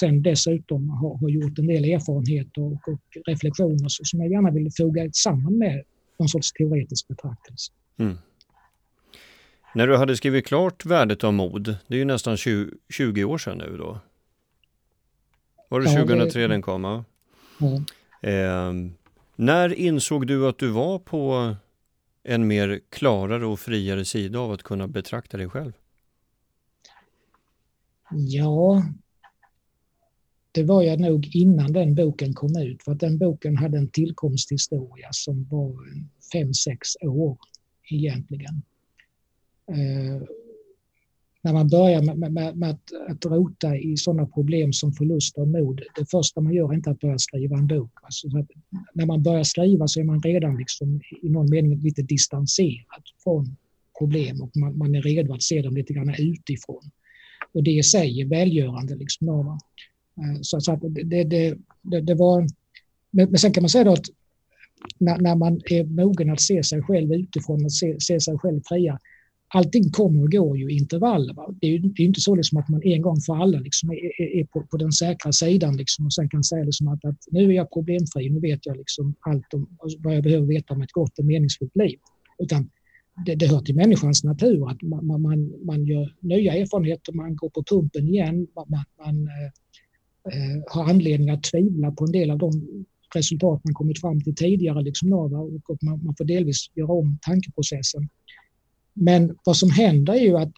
sen 0.00 0.22
dessutom 0.22 0.90
har, 0.90 1.18
har, 1.18 1.28
gjort 1.28 1.58
en 1.58 1.66
del 1.66 1.84
erfarenheter 1.84 2.62
och, 2.62 2.88
och 2.88 3.26
reflektioner 3.26 3.86
som 3.88 4.20
jag 4.20 4.30
gärna 4.30 4.50
vill 4.50 4.70
foga 4.76 5.10
samman 5.12 5.58
med 5.58 5.82
någon 6.18 6.28
sorts 6.28 6.52
teoretisk 6.52 7.08
betraktelse. 7.08 7.72
Mm. 7.96 8.16
När 9.74 9.86
du 9.86 9.96
hade 9.96 10.16
skrivit 10.16 10.46
klart 10.46 10.86
Värdet 10.86 11.24
av 11.24 11.32
mod, 11.34 11.76
det 11.86 11.94
är 11.94 11.98
ju 11.98 12.04
nästan 12.04 12.36
20, 12.36 12.70
20 12.88 13.24
år 13.24 13.38
sedan 13.38 13.58
nu 13.58 13.76
då. 13.76 14.00
Var 15.68 15.80
det 15.80 15.86
2003 15.86 16.40
ja, 16.40 16.48
det, 16.48 16.54
den 16.54 16.62
kom? 16.62 16.84
Ja. 16.84 17.04
Eh, 18.22 18.72
när 19.36 19.74
insåg 19.74 20.26
du 20.26 20.48
att 20.48 20.58
du 20.58 20.70
var 20.70 20.98
på 20.98 21.54
en 22.22 22.46
mer 22.46 22.80
klarare 22.88 23.46
och 23.46 23.60
friare 23.60 24.04
sida 24.04 24.38
av 24.38 24.52
att 24.52 24.62
kunna 24.62 24.88
betrakta 24.88 25.36
dig 25.36 25.48
själv? 25.48 25.72
Ja, 28.10 28.82
det 30.52 30.62
var 30.62 30.82
jag 30.82 31.00
nog 31.00 31.36
innan 31.36 31.72
den 31.72 31.94
boken 31.94 32.34
kom 32.34 32.56
ut 32.56 32.82
för 32.82 32.92
att 32.92 33.00
den 33.00 33.18
boken 33.18 33.56
hade 33.56 33.78
en 33.78 33.90
tillkomsthistoria 33.90 35.08
som 35.10 35.44
var 35.50 35.76
fem, 36.32 36.54
sex 36.54 36.88
år 37.02 37.38
egentligen. 37.90 38.62
Ehm, 39.72 40.26
när 41.44 41.52
man 41.52 41.68
börjar 41.68 42.02
med, 42.02 42.32
med, 42.32 42.56
med 42.56 42.70
att, 42.70 42.92
att, 43.08 43.24
rota 43.24 43.76
i 43.76 43.96
sådana 43.96 44.26
problem 44.26 44.72
som 44.72 44.92
förlust 44.92 45.38
av 45.38 45.48
mod, 45.48 45.82
det 45.98 46.10
första 46.10 46.40
man 46.40 46.54
gör 46.54 46.68
är 46.68 46.74
inte 46.74 46.90
att 46.90 47.00
börja 47.00 47.18
skriva 47.18 47.56
en 47.56 47.66
bok. 47.66 47.90
Alltså, 48.02 48.28
när 48.94 49.06
man 49.06 49.22
börjar 49.22 49.44
skriva 49.44 49.88
så 49.88 50.00
är 50.00 50.04
man 50.04 50.22
redan 50.22 50.56
liksom, 50.56 51.00
i 51.22 51.28
någon 51.28 51.50
mening 51.50 51.78
lite 51.78 52.02
distanserad 52.02 53.02
från 53.24 53.56
problem 53.98 54.42
och 54.42 54.56
man, 54.56 54.78
man 54.78 54.94
är 54.94 55.02
redo 55.02 55.34
att 55.34 55.42
se 55.42 55.62
dem 55.62 55.74
lite 55.74 55.92
grann 55.92 56.14
utifrån. 56.18 56.82
Och 57.54 57.62
det 57.62 57.70
i 57.70 57.82
sig 57.82 58.20
är 58.20 58.26
välgörande. 58.26 58.94
Liksom, 58.94 59.26
då, 59.26 59.58
eh, 60.16 60.40
så, 60.42 60.60
så 60.60 60.72
att 60.72 60.80
det, 60.80 61.24
det, 61.24 61.54
det, 61.82 62.00
det, 62.00 62.14
var... 62.14 62.46
Men 63.10 63.38
sen 63.38 63.52
kan 63.52 63.62
man 63.62 63.68
säga 63.68 63.84
då 63.84 63.92
att 63.92 64.06
när, 64.98 65.18
när, 65.18 65.36
man 65.36 65.60
är 65.70 65.84
mogen 65.84 66.30
att 66.30 66.40
se 66.40 66.62
sig 66.62 66.82
själv 66.82 67.12
utifrån 67.12 67.64
och 67.64 67.72
se, 67.72 68.00
se 68.00 68.20
sig 68.20 68.38
själv 68.38 68.60
fria, 68.68 68.98
allting 69.54 69.90
kommer 69.90 70.22
och 70.22 70.32
går 70.32 70.58
ju 70.58 70.70
i 70.70 70.76
intervaller. 70.76 71.34
Va? 71.34 71.54
Det 71.60 71.66
är 71.66 71.70
ju 71.70 71.78
det 71.78 72.02
är 72.02 72.06
inte 72.06 72.20
så 72.20 72.34
liksom 72.36 72.58
att 72.58 72.68
man 72.68 72.82
en 72.84 73.02
gång 73.02 73.20
för 73.20 73.34
alla 73.34 73.58
liksom 73.58 73.90
är, 73.90 74.22
är, 74.22 74.40
är 74.40 74.44
på, 74.44 74.62
på, 74.70 74.76
den 74.76 74.92
säkra 74.92 75.32
sidan 75.32 75.76
liksom 75.76 76.06
och 76.06 76.12
sen 76.12 76.28
kan 76.28 76.44
säga 76.44 76.64
liksom 76.64 76.88
att, 76.88 77.04
att, 77.04 77.18
nu 77.30 77.44
är 77.44 77.52
jag 77.52 77.72
problemfri, 77.72 78.30
nu 78.30 78.40
vet 78.40 78.66
jag 78.66 78.76
liksom 78.76 79.14
allt 79.20 79.54
om 79.54 79.76
alltså 79.78 79.98
vad 80.02 80.16
jag 80.16 80.22
behöver 80.22 80.46
veta 80.46 80.74
om 80.74 80.82
ett 80.82 80.92
gott 80.92 81.18
och 81.18 81.24
meningsfullt 81.24 81.76
liv. 81.76 81.98
Utan 82.38 82.70
det, 83.26 83.34
det 83.34 83.46
hör 83.46 83.60
till 83.60 83.76
människans 83.76 84.24
natur 84.24 84.70
att 84.70 84.82
man, 84.82 85.22
man, 85.22 85.66
man 85.66 85.84
gör 85.84 86.14
nya 86.20 86.52
erfarenheter, 86.54 87.12
man 87.12 87.36
går 87.36 87.50
på 87.50 87.64
pumpen 87.70 88.08
igen, 88.08 88.46
man, 88.56 88.84
man 88.98 89.28
eh, 89.28 89.50
eh, 90.32 90.62
har 90.66 90.90
anledning 90.90 91.30
att 91.30 91.42
tvivla 91.42 91.90
på 91.90 92.04
en 92.04 92.12
del 92.12 92.30
av 92.30 92.38
de 92.38 92.52
resultat 93.14 93.60
man 93.64 93.74
kommit 93.74 94.00
fram 94.00 94.20
till 94.20 94.34
tidigare 94.34 94.82
liksom, 94.82 95.12
och 95.12 95.30
man, 95.82 96.04
man 96.04 96.14
får 96.18 96.24
delvis 96.24 96.70
göra 96.74 96.92
om 96.92 97.18
tankeprocessen. 97.22 98.08
Men 98.94 99.36
vad 99.44 99.56
som 99.56 99.70
händer 99.70 100.12
är 100.12 100.20
ju 100.20 100.36
att 100.36 100.52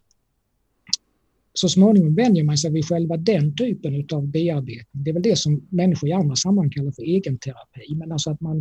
så 1.55 1.69
småningom 1.69 2.14
vänjer 2.14 2.45
man 2.45 2.59
sig 2.59 2.73
vid 2.73 2.85
själva 2.85 3.17
den 3.17 3.57
typen 3.57 4.07
av 4.12 4.26
bearbetning. 4.26 5.05
Det 5.05 5.11
är 5.11 5.14
väl 5.14 5.23
det 5.23 5.38
som 5.38 5.67
människor 5.69 6.09
i 6.09 6.12
andra 6.12 6.37
sammanhang 6.37 6.71
kallar 6.71 6.93
för 6.93 7.09
egenterapi. 7.09 7.95
Men, 7.95 8.12
alltså 8.12 8.31
att 8.31 8.41
man, 8.41 8.59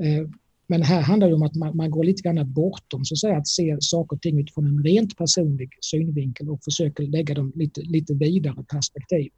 eh, 0.00 0.28
men 0.66 0.82
här 0.82 1.00
handlar 1.00 1.28
det 1.28 1.34
om 1.34 1.42
att 1.42 1.54
man, 1.54 1.76
man, 1.76 1.90
går 1.90 2.04
lite 2.04 2.22
grann 2.22 2.52
bortom 2.52 3.04
så 3.04 3.14
att, 3.14 3.18
säga, 3.18 3.36
att 3.36 3.48
se 3.48 3.76
saker 3.80 4.16
och 4.16 4.22
ting 4.22 4.40
utifrån 4.40 4.66
en 4.66 4.84
rent 4.84 5.16
personlig 5.16 5.70
synvinkel 5.80 6.50
och 6.50 6.64
försöker 6.64 7.02
lägga 7.02 7.34
dem 7.34 7.52
lite, 7.54 7.80
lite 7.80 8.14
vidare 8.14 8.64
perspektiv. 8.72 9.30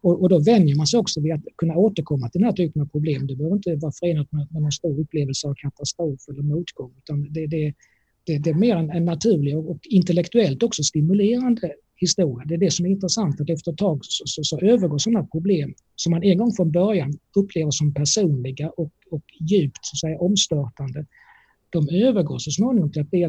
Och, 0.00 0.22
och, 0.22 0.28
då 0.28 0.38
vänjer 0.38 0.76
man 0.76 0.86
sig 0.86 1.00
också 1.00 1.20
vid 1.20 1.32
att 1.32 1.44
kunna 1.56 1.76
återkomma 1.76 2.28
till 2.28 2.40
den 2.40 2.48
här 2.48 2.56
typen 2.56 2.82
av 2.82 2.86
problem. 2.86 3.26
Det 3.26 3.36
behöver 3.36 3.56
inte 3.56 3.76
vara 3.76 3.92
förenat 3.92 4.32
med, 4.32 4.46
med 4.50 4.62
någon 4.62 4.72
stor 4.72 5.00
upplevelse 5.00 5.48
av 5.48 5.54
katastrof 5.54 6.20
eller 6.28 6.42
motgång 6.42 6.92
utan 6.98 7.32
det, 7.32 7.46
det, 7.46 7.74
det, 8.26 8.38
det 8.38 8.50
är 8.50 8.54
mer 8.54 8.76
en, 8.76 8.90
en 8.90 9.04
naturlig 9.04 9.58
och, 9.58 9.70
och 9.70 9.78
intellektuellt 9.84 10.62
också 10.62 10.82
stimulerande 10.82 11.72
historia. 11.96 12.44
Det 12.46 12.54
är 12.54 12.58
det 12.58 12.70
som 12.70 12.86
är 12.86 12.90
intressant, 12.90 13.40
att 13.40 13.50
efter 13.50 13.72
ett 13.72 13.78
tag 13.78 13.98
så, 14.02 14.22
så, 14.26 14.44
så 14.44 14.60
övergår 14.60 14.98
sådana 14.98 15.26
problem 15.26 15.74
som 15.96 16.10
man 16.10 16.22
en 16.22 16.38
gång 16.38 16.52
från 16.52 16.72
början 16.72 17.12
upplever 17.36 17.70
som 17.70 17.94
personliga 17.94 18.70
och, 18.70 18.92
och 19.10 19.22
djupt 19.50 19.78
så 19.82 19.94
att 19.94 20.00
säga, 20.00 20.18
omstörtande, 20.18 21.06
de 21.70 21.88
övergår 21.88 22.38
så 22.38 22.50
småningom 22.50 22.92
till 22.92 23.02
att 23.02 23.10
bli 23.10 23.28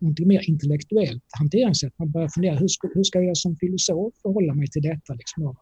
något 0.00 0.18
mer 0.18 0.48
intellektuellt 0.48 1.24
hanteringssätt. 1.38 1.92
Man 1.98 2.10
börjar 2.10 2.28
fundera, 2.28 2.56
hur 2.56 2.68
ska, 2.68 2.88
hur 2.94 3.02
ska 3.02 3.20
jag 3.20 3.36
som 3.36 3.56
filosof 3.56 4.14
förhålla 4.22 4.54
mig 4.54 4.68
till 4.70 4.82
detta? 4.82 5.14
Liksom? 5.14 5.56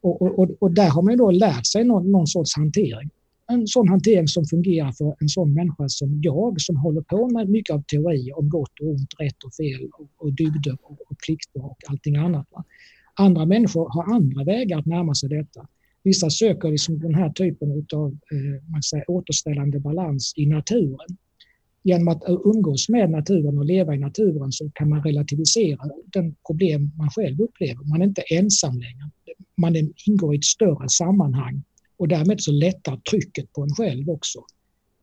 Och, 0.00 0.22
och, 0.22 0.50
och, 0.60 0.74
där 0.74 0.88
har 0.88 1.02
man 1.02 1.16
då 1.16 1.30
lärt 1.30 1.66
sig 1.66 1.84
någon, 1.84 2.12
någon 2.12 2.26
sorts 2.26 2.56
hantering. 2.56 3.10
En 3.52 3.66
sån 3.66 3.88
hantering 3.88 4.28
som 4.28 4.44
fungerar 4.44 4.92
för 4.92 5.14
en 5.20 5.28
sån 5.28 5.54
människa 5.54 5.88
som 5.88 6.20
jag 6.22 6.60
som 6.60 6.76
håller 6.76 7.00
på 7.00 7.28
med 7.28 7.48
mycket 7.48 7.74
av 7.74 7.82
teori 7.82 8.32
om 8.32 8.48
gott 8.48 8.80
och 8.80 8.88
ont, 8.88 9.14
rätt 9.18 9.44
och 9.44 9.54
fel 9.54 9.88
och, 9.92 10.10
och 10.16 10.32
dygder 10.32 10.76
och, 10.82 10.98
och 11.10 11.16
plikter 11.26 11.64
och 11.64 11.78
allting 11.88 12.16
annat. 12.16 12.46
Va? 12.50 12.64
Andra 13.14 13.46
människor 13.46 13.88
har 13.90 14.14
andra 14.14 14.44
vägar 14.44 14.78
att 14.78 14.86
närma 14.86 15.14
sig 15.14 15.28
detta. 15.28 15.66
Vissa 16.02 16.30
söker 16.30 16.70
liksom 16.70 16.98
den 16.98 17.14
här 17.14 17.30
typen 17.30 17.86
av 17.94 18.08
eh, 18.10 18.70
man 18.72 18.82
säger, 18.82 19.10
återställande 19.10 19.80
balans 19.80 20.32
i 20.36 20.46
naturen. 20.46 21.16
Genom 21.82 22.08
att 22.08 22.28
eh, 22.28 22.36
umgås 22.44 22.88
med 22.88 23.10
naturen 23.10 23.58
och 23.58 23.64
leva 23.64 23.94
i 23.94 23.98
naturen 23.98 24.52
så 24.52 24.70
kan 24.74 24.88
man 24.88 25.02
relativisera 25.02 25.90
den 26.04 26.34
problem 26.46 26.90
man 26.96 27.10
själv 27.10 27.40
upplever. 27.40 27.84
Man 27.84 28.02
är 28.02 28.06
inte 28.06 28.22
ensam 28.22 28.78
längre 28.78 29.10
man 29.56 29.76
ingår 30.06 30.34
i 30.34 30.38
ett 30.38 30.44
större 30.44 30.88
sammanhang 30.88 31.62
och 32.04 32.08
därmed 32.08 32.40
så 32.40 32.52
lättar 32.52 32.96
trycket 32.96 33.52
på 33.52 33.62
en 33.62 33.70
själv 33.70 34.10
också. 34.10 34.44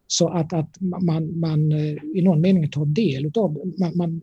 Så 0.08 0.27
att, 0.29 0.53
att 0.53 0.81
man, 0.81 1.39
man 1.39 1.72
eh, 1.72 1.98
i 2.15 2.22
någon 2.22 2.41
mening 2.41 2.70
tar 2.70 2.86
del 2.86 3.31
av, 3.36 3.74
man, 3.79 3.98
man, 3.98 4.22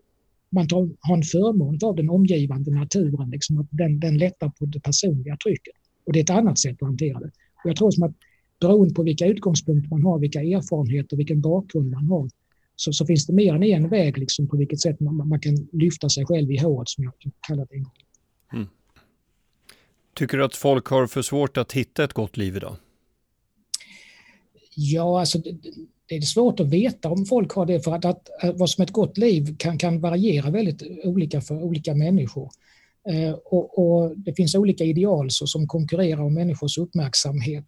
man 0.51 0.69
tar, 0.69 0.89
har 1.01 1.17
en 1.17 1.23
förmån 1.23 1.79
av 1.85 1.97
den 1.97 2.11
omgivande 2.11 2.71
naturen, 2.71 3.31
liksom 3.31 3.59
att 3.59 3.67
den, 3.71 4.01
den 4.01 4.19
lättar 4.19 4.49
på 4.49 4.65
det 4.67 4.81
personliga 4.81 5.37
trycket. 5.37 5.75
Och 6.07 6.13
det 6.13 6.19
är 6.19 6.23
ett 6.23 6.31
annat 6.31 6.59
sätt 6.59 6.83
att 6.83 6.89
hantera 6.89 7.21
det. 7.21 7.31
Och 7.65 7.71
jag 7.71 7.77
tror 7.77 7.91
som 7.91 8.03
att 8.03 8.15
beroende 8.61 8.95
på 8.95 9.03
vilka 9.03 9.27
utgångspunkter 9.27 9.91
man 9.91 10.03
har, 10.03 10.19
vilka 10.19 10.41
erfarenheter, 10.41 11.17
vilken 11.17 11.41
bakgrund 11.41 11.91
man 11.91 12.07
har, 12.07 12.31
så, 12.77 12.93
så 12.93 13.07
finns 13.07 13.27
det 13.27 13.33
mer 13.33 13.55
än 13.55 13.63
en 13.63 13.89
väg 13.89 14.19
liksom 14.19 14.49
på 14.49 14.57
vilket 14.57 14.81
sätt 14.81 15.01
man, 15.01 15.29
man 15.29 15.41
kan 15.41 15.69
lyfta 15.73 16.09
sig 16.09 16.27
själv 16.27 16.51
i 16.51 16.59
håret 16.59 16.89
som 16.89 17.05
jag 17.05 17.13
kallat 17.49 17.69
det 17.71 17.77
en 17.77 17.83
gång. 17.83 17.93
Mm. 18.53 18.67
Tycker 20.19 20.39
du 20.39 20.45
att 20.45 20.57
folk 20.57 20.87
har 20.87 21.07
för 21.07 21.23
svårt 21.23 21.57
att 21.57 21.73
hitta 21.73 22.05
ett 22.05 22.13
gott 22.13 22.37
liv 22.37 22.57
idag? 22.57 22.77
Ja, 24.75 25.21
alltså 25.21 25.39
det, 25.39 25.51
det 26.09 26.15
är 26.15 26.21
svårt 26.21 26.61
att 26.61 26.67
veta 26.67 27.11
om 27.11 27.27
folk 27.27 27.53
har 27.53 27.67
det 27.67 27.81
för 27.81 27.93
att, 27.93 28.05
att, 28.05 28.29
vad 28.55 28.71
som 28.71 28.83
är 28.83 28.87
ett 28.87 28.93
gott 28.93 29.19
liv 29.19 29.57
kan, 29.59 29.79
kan 29.79 30.01
variera 30.01 30.51
väldigt 30.51 30.83
olika 31.05 31.41
för 31.41 31.63
olika 31.63 31.95
människor. 31.95 32.51
Eh, 33.09 33.33
och, 33.33 33.79
och, 33.79 34.19
det 34.19 34.35
finns 34.35 34.55
olika 34.55 34.85
ideal 34.85 35.31
så, 35.31 35.47
som 35.47 35.67
konkurrerar 35.67 36.23
om 36.23 36.35
människors 36.35 36.79
uppmärksamhet. 36.79 37.67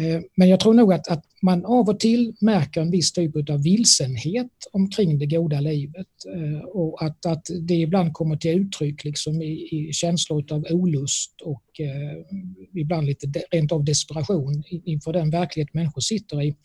Eh, 0.00 0.20
men 0.36 0.48
jag 0.48 0.60
tror 0.60 0.74
nog 0.74 0.92
att, 0.92 1.08
att 1.08 1.24
man 1.42 1.64
av 1.64 1.88
och 1.88 2.00
till 2.00 2.34
märker 2.40 2.80
en 2.80 2.90
viss 2.90 3.12
typ 3.12 3.50
av 3.50 3.62
vilsenhet 3.62 4.50
omkring 4.72 5.18
det 5.18 5.26
goda 5.26 5.60
livet 5.60 6.06
eh, 6.34 6.64
och 6.64 7.02
att, 7.02 7.26
att 7.26 7.46
det 7.60 7.74
ibland 7.74 8.12
kommer 8.12 8.36
till 8.36 8.60
uttryck 8.60 9.04
liksom 9.04 9.42
i, 9.42 9.68
i 9.70 9.92
känslor 9.92 10.52
av 10.52 10.64
olust 10.70 11.40
och 11.44 11.64
eh, 11.80 12.38
ibland 12.74 13.06
lite 13.06 13.26
de, 13.26 13.40
rent 13.50 13.72
av 13.72 13.84
desperation 13.84 14.62
inför 14.84 15.12
den 15.12 15.30
verklighet 15.30 15.74
människor 15.74 16.00
sitter 16.00 16.42
i. 16.42 16.56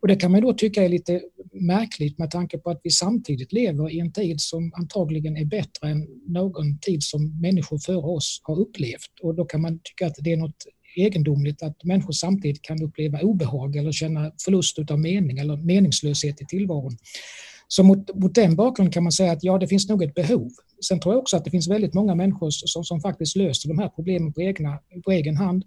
Och 0.00 0.08
det 0.08 0.16
kan 0.16 0.32
man 0.32 0.40
då 0.40 0.52
tycka 0.52 0.84
är 0.84 0.88
lite 0.88 1.22
märkligt 1.52 2.18
med 2.18 2.30
tanke 2.30 2.58
på 2.58 2.70
att 2.70 2.80
vi 2.82 2.90
samtidigt 2.90 3.52
lever 3.52 3.90
i 3.90 4.00
en 4.00 4.12
tid 4.12 4.40
som 4.40 4.72
antagligen 4.74 5.36
är 5.36 5.44
bättre 5.44 5.88
än 5.88 6.06
någon 6.26 6.78
tid 6.78 7.02
som 7.02 7.40
människor 7.40 7.78
före 7.78 7.96
oss 7.96 8.40
har 8.42 8.60
upplevt. 8.60 9.10
Och 9.22 9.34
då 9.34 9.44
kan 9.44 9.60
man 9.60 9.80
tycka 9.84 10.06
att 10.06 10.14
det 10.18 10.32
är 10.32 10.36
något 10.36 10.64
egendomligt 10.96 11.62
att 11.62 11.84
människor 11.84 12.12
samtidigt 12.12 12.62
kan 12.62 12.82
uppleva 12.82 13.20
obehag 13.20 13.76
eller 13.76 13.92
känna 13.92 14.32
förlust 14.44 14.90
av 14.90 15.00
mening 15.00 15.38
eller 15.38 15.56
meningslöshet 15.56 16.42
i 16.42 16.46
tillvaron. 16.46 16.96
Så 17.68 17.82
mot, 17.82 18.14
mot 18.14 18.34
den 18.34 18.56
bakgrunden 18.56 18.92
kan 18.92 19.02
man 19.02 19.12
säga 19.12 19.32
att 19.32 19.44
ja, 19.44 19.58
det 19.58 19.68
finns 19.68 19.88
nog 19.88 20.02
ett 20.02 20.14
behov. 20.14 20.50
Sen 20.88 21.00
tror 21.00 21.14
jag 21.14 21.20
också 21.22 21.36
att 21.36 21.44
det 21.44 21.50
finns 21.50 21.68
väldigt 21.68 21.94
många 21.94 22.14
människor 22.14 22.50
som, 22.50 22.84
som 22.84 23.00
faktiskt 23.00 23.36
löser 23.36 23.68
de 23.68 23.78
här 23.78 23.88
problemen 23.88 24.32
på, 24.32 24.42
egna, 24.42 24.78
på 25.04 25.12
egen 25.12 25.36
hand. 25.36 25.64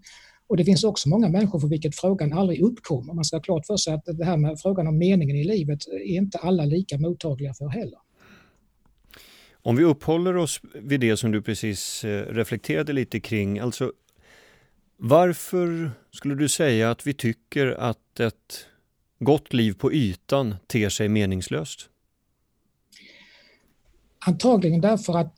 Och 0.47 0.57
det 0.57 0.65
finns 0.65 0.83
också 0.83 1.09
många 1.09 1.29
människor 1.29 1.59
för 1.59 1.67
vilket 1.67 1.95
frågan 1.95 2.33
aldrig 2.33 2.61
uppkommer. 2.61 3.13
Man 3.13 3.25
ska 3.25 3.35
ha 3.35 3.41
klart 3.41 3.65
för 3.65 3.77
sig 3.77 3.93
att 3.93 4.03
det 4.05 4.25
här 4.25 4.37
med 4.37 4.59
frågan 4.59 4.87
om 4.87 4.97
meningen 4.97 5.35
i 5.35 5.43
livet 5.43 5.79
är 5.87 6.15
inte 6.15 6.37
alla 6.37 6.65
lika 6.65 6.97
mottagliga 6.97 7.53
för 7.53 7.67
heller. 7.67 7.99
Om 9.61 9.75
vi 9.75 9.83
uppehåller 9.83 10.37
oss 10.37 10.61
vid 10.73 10.99
det 10.99 11.17
som 11.17 11.31
du 11.31 11.41
precis 11.41 12.03
eh, 12.03 12.25
reflekterade 12.25 12.93
lite 12.93 13.19
kring, 13.19 13.59
alltså 13.59 13.91
varför 14.97 15.91
skulle 16.11 16.35
du 16.35 16.49
säga 16.49 16.91
att 16.91 17.07
vi 17.07 17.13
tycker 17.13 17.67
att 17.67 18.19
ett 18.19 18.65
gott 19.19 19.53
liv 19.53 19.73
på 19.73 19.93
ytan 19.93 20.55
ter 20.67 20.89
sig 20.89 21.09
meningslöst? 21.09 21.89
Antagligen 24.25 24.81
därför 24.81 25.17
att 25.17 25.33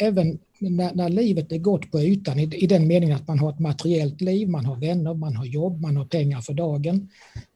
även 0.00 0.38
när, 0.58 0.94
när 0.94 1.08
livet 1.08 1.52
är 1.52 1.58
gott 1.58 1.90
på 1.90 2.00
ytan, 2.00 2.38
i, 2.38 2.42
i, 2.42 2.66
den 2.66 2.86
meningen 2.86 3.16
att 3.16 3.28
man 3.28 3.38
har 3.38 3.52
ett 3.52 3.58
materiellt 3.58 4.20
liv, 4.20 4.48
man 4.48 4.64
har 4.64 4.76
vänner, 4.76 5.14
man 5.14 5.36
har 5.36 5.44
jobb, 5.44 5.80
man 5.80 5.96
har 5.96 6.04
pengar 6.04 6.40
för 6.40 6.54
dagen, 6.54 7.08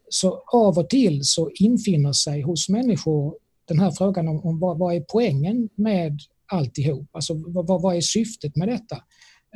så 0.09 0.43
av 0.53 0.79
och 0.79 0.89
till 0.89 1.25
så 1.25 1.51
infinner 1.55 2.13
sig 2.13 2.43
hos 2.43 2.69
människor 2.69 3.35
den 3.65 3.79
här 3.79 3.91
frågan 3.91 4.29
om, 4.29 4.41
om 4.41 4.59
vad, 4.59 4.79
vad, 4.79 4.95
är 4.95 5.05
poängen 5.09 5.69
med 5.75 6.21
alltihop? 6.47 7.09
Alltså 7.13 7.35
vad, 7.35 7.83
vad 7.83 7.97
är 7.97 8.01
syftet 8.01 8.57
med 8.57 8.69
detta? 8.69 8.97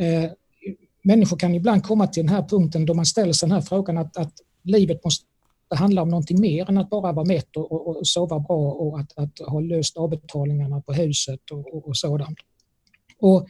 Eh, 0.01 0.31
människor 1.03 1.37
kan 1.37 1.55
ibland 1.55 1.83
komma 1.83 2.07
till 2.07 2.27
den 2.27 2.35
här 2.35 2.43
punkten 2.43 2.87
då 2.87 2.95
man 2.95 3.07
ställer 3.07 3.33
sig 3.33 3.49
den 3.49 3.55
här 3.55 3.63
frågan 3.63 3.99
att, 3.99 4.17
att 4.17 4.33
livet 4.63 5.05
måste 5.05 5.25
handla 5.75 6.03
om 6.03 6.09
någonting 6.09 6.41
mer 6.41 6.69
än 6.69 6.79
att 6.79 6.91
bara 6.91 7.13
vara 7.13 7.27
mätt 7.27 7.57
och, 7.57 7.73
och, 7.73 7.97
och 7.97 8.07
sova 8.07 8.39
bra 8.39 8.73
och 8.73 9.01
att, 9.01 9.19
att, 9.19 9.39
ha 9.49 9.61
löst 9.61 9.97
avbetalningarna 9.97 10.81
på 10.81 10.93
huset 10.93 11.51
och, 11.51 11.75
och, 11.75 11.89
och 11.89 11.97
sådant. 11.97 12.39
Och 13.19 13.47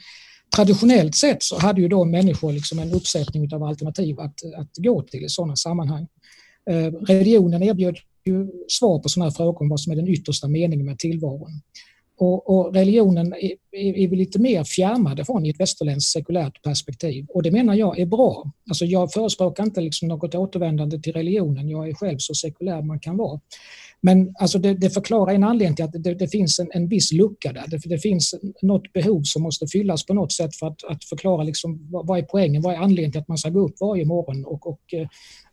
traditionellt 0.56 1.16
sett 1.16 1.42
så 1.42 1.58
hade 1.58 1.80
ju 1.80 1.88
då 1.88 2.04
människor 2.04 2.52
liksom 2.52 2.78
en 2.78 2.92
uppsättning 2.92 3.54
av 3.54 3.62
alternativ 3.62 4.20
att, 4.20 4.34
att 4.56 4.70
gå 4.76 5.02
till 5.02 5.24
i 5.24 5.28
sådana 5.28 5.56
sammanhang. 5.56 6.06
Eh, 6.70 6.92
religionen 6.92 7.62
erbjöd 7.62 7.96
ju 8.24 8.50
svar 8.68 8.98
på 8.98 9.08
sådana 9.08 9.30
här 9.30 9.36
frågor 9.36 9.62
om 9.62 9.68
vad 9.68 9.80
som 9.80 9.92
är 9.92 9.96
den 9.96 10.08
yttersta 10.08 10.48
meningen 10.48 10.86
med 10.86 10.98
tillvaron. 10.98 11.60
Och, 12.22 12.50
och 12.50 12.74
religionen 12.74 13.32
är, 13.32 13.52
är, 13.72 14.08
vi 14.08 14.16
lite 14.16 14.38
mer 14.38 14.64
fjärmade 14.64 15.24
från 15.24 15.46
i 15.46 15.50
ett 15.50 15.60
västerländskt 15.60 16.12
sekulärt 16.12 16.62
perspektiv. 16.62 17.26
Och 17.28 17.42
det 17.42 17.50
menar 17.50 17.74
jag 17.74 17.98
är 17.98 18.06
bra. 18.06 18.52
Alltså 18.68 18.84
jag 18.84 19.12
förespråkar 19.12 19.64
inte 19.64 19.80
liksom 19.80 20.08
något 20.08 20.34
återvändande 20.34 20.98
till 20.98 21.12
religionen. 21.12 21.68
Jag 21.68 21.88
är 21.88 21.94
själv 21.94 22.16
så 22.18 22.34
sekulär 22.34 22.82
man 22.82 23.00
kan 23.00 23.16
vara. 23.16 23.40
Men 24.02 24.34
alltså 24.38 24.58
det, 24.58 24.74
det 24.74 24.90
förklarar 24.90 25.34
en 25.34 25.44
anledning 25.44 25.76
till 25.76 25.84
att 25.84 25.92
det, 25.92 26.14
det 26.14 26.28
finns 26.28 26.58
en, 26.58 26.70
en 26.72 26.88
viss 26.88 27.12
lucka 27.12 27.52
där. 27.52 27.64
Det, 27.68 27.78
det, 27.84 27.98
finns 27.98 28.34
något 28.62 28.92
behov 28.92 29.22
som 29.22 29.42
måste 29.42 29.66
fyllas 29.66 30.06
på 30.06 30.14
något 30.14 30.32
sätt 30.32 30.56
för 30.56 30.66
att, 30.66 30.84
att 30.84 31.04
förklara 31.04 31.42
liksom, 31.42 31.88
vad, 31.90 32.06
vad 32.06 32.18
är 32.18 32.22
poängen, 32.22 32.62
vad 32.62 32.74
är 32.74 32.78
anledningen 32.78 33.12
till 33.12 33.20
att 33.20 33.28
man 33.28 33.38
ska 33.38 33.50
gå 33.50 33.60
upp 33.60 33.80
varje 33.80 34.04
morgon 34.04 34.44
och, 34.44 34.66
och 34.66 34.94
eh, 34.94 35.08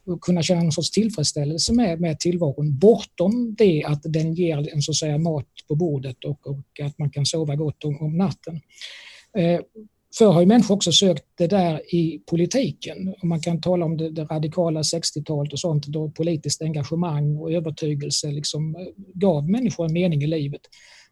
och 0.07 0.21
kunna 0.21 0.43
känna 0.43 0.61
någon 0.61 0.71
sorts 0.71 0.91
tillfredsställelse 0.91 1.73
med, 1.73 2.01
med 2.01 2.19
tillvaron 2.19 2.77
bortom 2.77 3.55
det 3.57 3.83
att 3.83 4.01
den 4.03 4.33
ger 4.33 4.73
en 4.73 4.81
så 4.81 4.91
att 4.91 4.95
säga 4.95 5.17
mat 5.17 5.45
på 5.67 5.75
bordet 5.75 6.23
och, 6.25 6.47
och 6.47 6.79
att 6.83 6.99
man 6.99 7.09
kan 7.09 7.25
sova 7.25 7.55
gott 7.55 7.83
om, 7.83 8.01
om 8.01 8.17
natten. 8.17 8.61
Eh, 9.37 9.59
Förr 10.17 10.31
har 10.31 10.41
ju 10.41 10.47
människor 10.47 10.75
också 10.75 10.91
sökt 10.91 11.23
det 11.37 11.47
där 11.47 11.95
i 11.95 12.19
politiken. 12.25 13.15
Och 13.21 13.27
man 13.27 13.39
kan 13.39 13.61
tala 13.61 13.85
om 13.85 13.97
det, 13.97 14.09
det 14.09 14.23
radikala 14.23 14.81
60-talet 14.81 15.53
och 15.53 15.59
sånt 15.59 15.87
då 15.87 16.11
politiskt 16.11 16.61
engagemang 16.61 17.37
och 17.37 17.51
övertygelse 17.51 18.31
liksom 18.31 18.75
eh, 18.75 18.81
gav 19.13 19.49
människor 19.49 19.85
en 19.85 19.93
mening 19.93 20.23
i 20.23 20.27
livet. 20.27 20.61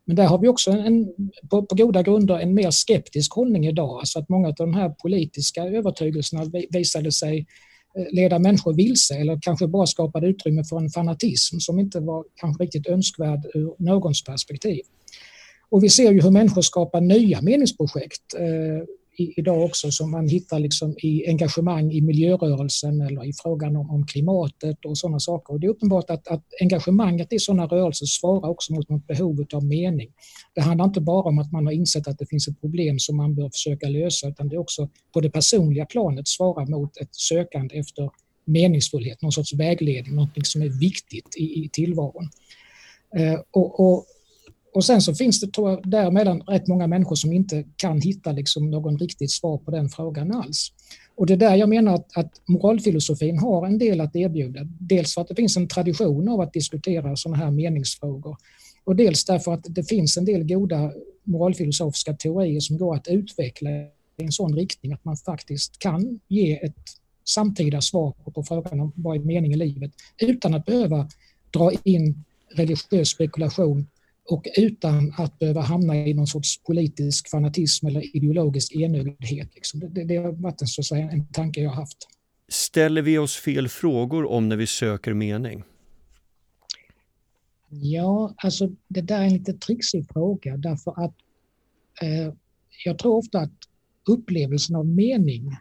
Men 0.05 0.15
där 0.15 0.25
har 0.25 0.39
vi 0.39 0.47
också 0.47 0.71
en, 0.71 1.07
på, 1.49 1.65
på, 1.65 1.75
goda 1.75 2.03
grunder 2.03 2.39
en 2.39 2.53
mer 2.53 2.71
skeptisk 2.71 3.33
hållning 3.33 3.67
idag. 3.67 3.99
Alltså 3.99 4.19
att 4.19 4.29
många 4.29 4.47
av 4.47 4.53
de 4.57 4.73
här 4.73 4.89
politiska 4.89 5.63
övertygelserna 5.63 6.45
visade 6.69 7.11
sig 7.11 7.45
leda 8.11 8.39
människor 8.39 8.73
vilse 8.73 9.15
eller 9.15 9.39
kanske 9.41 9.67
bara 9.67 9.85
skapade 9.85 10.27
utrymme 10.27 10.63
för 10.63 10.77
en 10.77 10.89
fanatism 10.89 11.57
som 11.59 11.79
inte 11.79 11.99
var 11.99 12.25
kanske 12.35 12.63
riktigt 12.63 12.87
önskvärd 12.87 13.45
ur 13.53 13.75
någons 13.77 14.23
perspektiv. 14.23 14.81
Och 15.69 15.83
vi 15.83 15.89
ser 15.89 16.11
ju 16.11 16.21
hur 16.21 16.31
människor 16.31 16.61
skapar 16.61 17.01
nya 17.01 17.41
meningsprojekt 17.41 18.33
eh, 18.37 18.83
i 19.17 19.33
idag 19.37 19.63
också 19.63 19.91
som 19.91 20.11
man 20.11 20.27
hittar 20.27 20.59
liksom 20.59 20.95
i 20.97 21.27
engagemang 21.27 21.91
i 21.91 22.01
miljörörelsen 22.01 23.01
eller 23.01 23.25
i 23.25 23.33
frågan 23.43 23.75
om, 23.75 23.89
om 23.89 24.05
klimatet 24.05 24.85
och 24.85 24.97
sådana 24.97 25.19
saker. 25.19 25.53
Och 25.53 25.59
det 25.59 25.67
är 25.67 25.71
uppenbart 25.71 26.09
att, 26.09 26.27
att 26.27 26.43
engagemanget 26.61 27.33
i 27.33 27.39
sådana 27.39 27.65
rörelser 27.65 28.05
svarar 28.05 28.49
också 28.49 28.73
mot 28.73 28.89
något 28.89 29.07
behov 29.07 29.45
av 29.53 29.65
mening. 29.65 30.09
Det 30.55 30.61
handlar 30.61 30.85
inte 30.85 31.01
bara 31.01 31.23
om 31.23 31.39
att 31.39 31.51
man 31.51 31.65
har 31.65 31.73
insett 31.73 32.07
att 32.07 32.17
det 32.17 32.25
finns 32.29 32.47
ett 32.47 32.61
problem 32.61 32.99
som 32.99 33.17
man 33.17 33.35
bör 33.35 33.49
försöka 33.49 33.89
lösa 33.89 34.27
utan 34.27 34.49
det 34.49 34.55
är 34.55 34.59
också 34.59 34.89
på 35.13 35.21
det 35.21 35.29
personliga 35.29 35.85
planet 35.85 36.27
svarar 36.27 36.65
mot 36.65 36.97
ett 36.97 37.15
sökande 37.15 37.77
efter 37.77 38.09
meningsfullhet, 38.45 39.21
någon 39.21 39.31
sorts 39.31 39.53
vägledning, 39.53 40.15
något 40.15 40.47
som 40.47 40.61
är 40.61 40.79
viktigt 40.79 41.35
i, 41.37 41.65
i 41.65 41.69
tillvaron. 41.73 42.29
Eh, 43.15 43.39
och, 43.51 43.79
och 43.79 44.05
och 44.75 44.85
sen 44.85 45.01
så 45.01 45.15
finns 45.15 45.41
det 45.41 45.51
tror 45.51 45.69
jag, 45.69 45.89
däremellan 45.89 46.41
rätt 46.41 46.67
många 46.67 46.87
människor 46.87 47.15
som 47.15 47.33
inte 47.33 47.63
kan 47.75 48.01
hitta 48.01 48.31
liksom 48.31 48.71
någon 48.71 48.97
riktigt 48.97 49.31
svar 49.31 49.57
på 49.57 49.71
den 49.71 49.89
frågan 49.89 50.31
alls. 50.31 50.71
Och 51.15 51.25
det 51.25 51.33
är 51.33 51.37
där 51.37 51.55
jag 51.55 51.69
menar 51.69 51.95
att, 51.95 52.17
att 52.17 52.41
moralfilosofin 52.45 53.39
har 53.39 53.65
en 53.65 53.77
del 53.77 54.01
att 54.01 54.15
erbjuda. 54.15 54.59
Dels 54.79 55.13
för 55.13 55.21
att 55.21 55.27
det 55.27 55.35
finns 55.35 55.57
en 55.57 55.67
tradition 55.67 56.29
av 56.29 56.41
att 56.41 56.53
diskutera 56.53 57.15
sådana 57.15 57.37
här 57.37 57.51
meningsfrågor 57.51 58.37
och 58.83 58.95
dels 58.95 59.25
därför 59.25 59.53
att 59.53 59.65
det 59.69 59.83
finns 59.83 60.17
en 60.17 60.25
del 60.25 60.43
goda 60.43 60.91
moralfilosofiska 61.23 62.13
teorier 62.13 62.59
som 62.59 62.77
går 62.77 62.95
att 62.95 63.07
utveckla 63.07 63.69
i 63.69 64.23
en 64.23 64.31
sån 64.31 64.55
riktning 64.55 64.93
att 64.93 65.05
man 65.05 65.17
faktiskt 65.17 65.79
kan 65.79 66.19
ge 66.27 66.65
ett 66.65 66.83
samtida 67.25 67.81
svar 67.81 68.13
på 68.33 68.43
frågan 68.43 68.79
om 68.79 68.91
vad 68.95 69.15
är 69.15 69.19
mening 69.19 69.53
i 69.53 69.57
livet 69.57 69.91
utan 70.21 70.53
att 70.53 70.65
behöva 70.65 71.09
dra 71.51 71.71
in 71.83 72.23
religiös 72.55 73.09
spekulation 73.09 73.87
och 74.25 74.47
utan 74.57 75.13
att 75.17 75.39
behöva 75.39 75.61
hamna 75.61 75.95
i 75.95 76.13
någon 76.13 76.27
sorts 76.27 76.63
politisk 76.63 77.29
fanatism 77.29 77.87
eller 77.87 78.15
ideologisk 78.15 78.75
enögdhet. 78.75 79.55
Liksom. 79.55 79.79
Det, 79.79 80.03
det, 80.03 80.17
har 80.17 80.31
varit 80.31 80.61
en, 80.61 80.67
så 80.67 80.81
att 80.81 80.85
säga, 80.85 81.09
en 81.11 81.27
tanke 81.27 81.61
jag 81.61 81.69
har 81.69 81.75
haft. 81.75 81.97
Ställer 82.49 83.01
vi 83.01 83.17
oss 83.17 83.35
fel 83.35 83.67
frågor 83.67 84.25
om 84.25 84.49
när 84.49 84.55
vi 84.55 84.67
söker 84.67 85.13
mening? 85.13 85.63
Ja, 87.69 88.33
alltså 88.37 88.69
det 88.87 89.01
där 89.01 89.19
är 89.19 89.25
en 89.25 89.33
lite 89.33 89.53
trixig 89.53 90.07
fråga 90.13 90.57
därför 90.57 91.05
att 91.05 91.15
eh, 92.01 92.33
jag 92.85 92.99
tror 92.99 93.15
ofta 93.15 93.39
att 93.39 93.53
upplevelsen 94.09 94.75
av 94.75 94.85
mening 94.85 95.55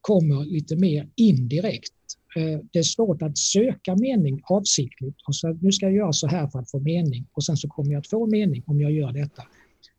kommer 0.00 0.44
lite 0.44 0.76
mer 0.76 1.08
indirekt. 1.14 1.92
Eh, 2.36 2.60
det 2.72 2.78
är 2.78 2.82
svårt 2.82 3.22
att 3.22 3.38
söka 3.38 3.96
mening 3.96 4.40
avsiktligt 4.44 5.16
och 5.26 5.36
så 5.36 5.52
nu 5.52 5.72
ska 5.72 5.86
jag 5.86 5.94
göra 5.94 6.12
så 6.12 6.26
här 6.26 6.46
för 6.48 6.58
att 6.58 6.70
få 6.70 6.80
mening 6.80 7.26
och 7.32 7.44
sen 7.44 7.56
så 7.56 7.68
kommer 7.68 7.92
jag 7.92 8.00
att 8.00 8.06
få 8.06 8.26
mening 8.26 8.62
om 8.66 8.80
jag 8.80 8.92
gör 8.92 9.12
detta. 9.12 9.42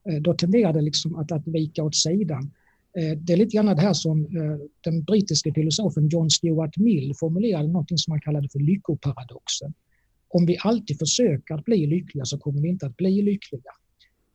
Eh, 0.10 0.22
då 0.22 0.34
tenderar 0.34 0.74
det 0.74 0.82
liksom 0.82 1.16
att, 1.16 1.32
att 1.32 1.48
vika 1.48 1.84
åt 1.84 1.96
sidan. 1.96 2.52
Eh, 2.98 3.18
det 3.18 3.34
är 3.34 3.38
lite 3.38 3.56
grann 3.56 3.66
det 3.66 3.82
här 3.82 3.94
som 3.94 4.28
den 4.84 5.04
brittiske 5.04 5.54
filosofen 5.54 6.10
John 6.10 6.30
Stuart 6.30 6.78
Mill 6.78 7.14
formulerade 7.20 7.68
någonting 7.68 7.98
som 7.98 8.12
han 8.12 8.22
kallade 8.22 8.50
för 8.50 8.60
lyckoparadoxen. 8.60 9.74
Om 10.30 10.46
vi 10.46 10.58
alltid 10.60 11.00
försöker 11.00 11.54
att 11.56 11.66
bli 11.66 11.88
lyckliga 11.88 12.26
så 12.26 12.38
kommer 12.38 12.62
vi 12.62 12.70
inte 12.70 12.86
att 12.86 12.98
bli 12.98 13.22
lyckliga. 13.22 13.72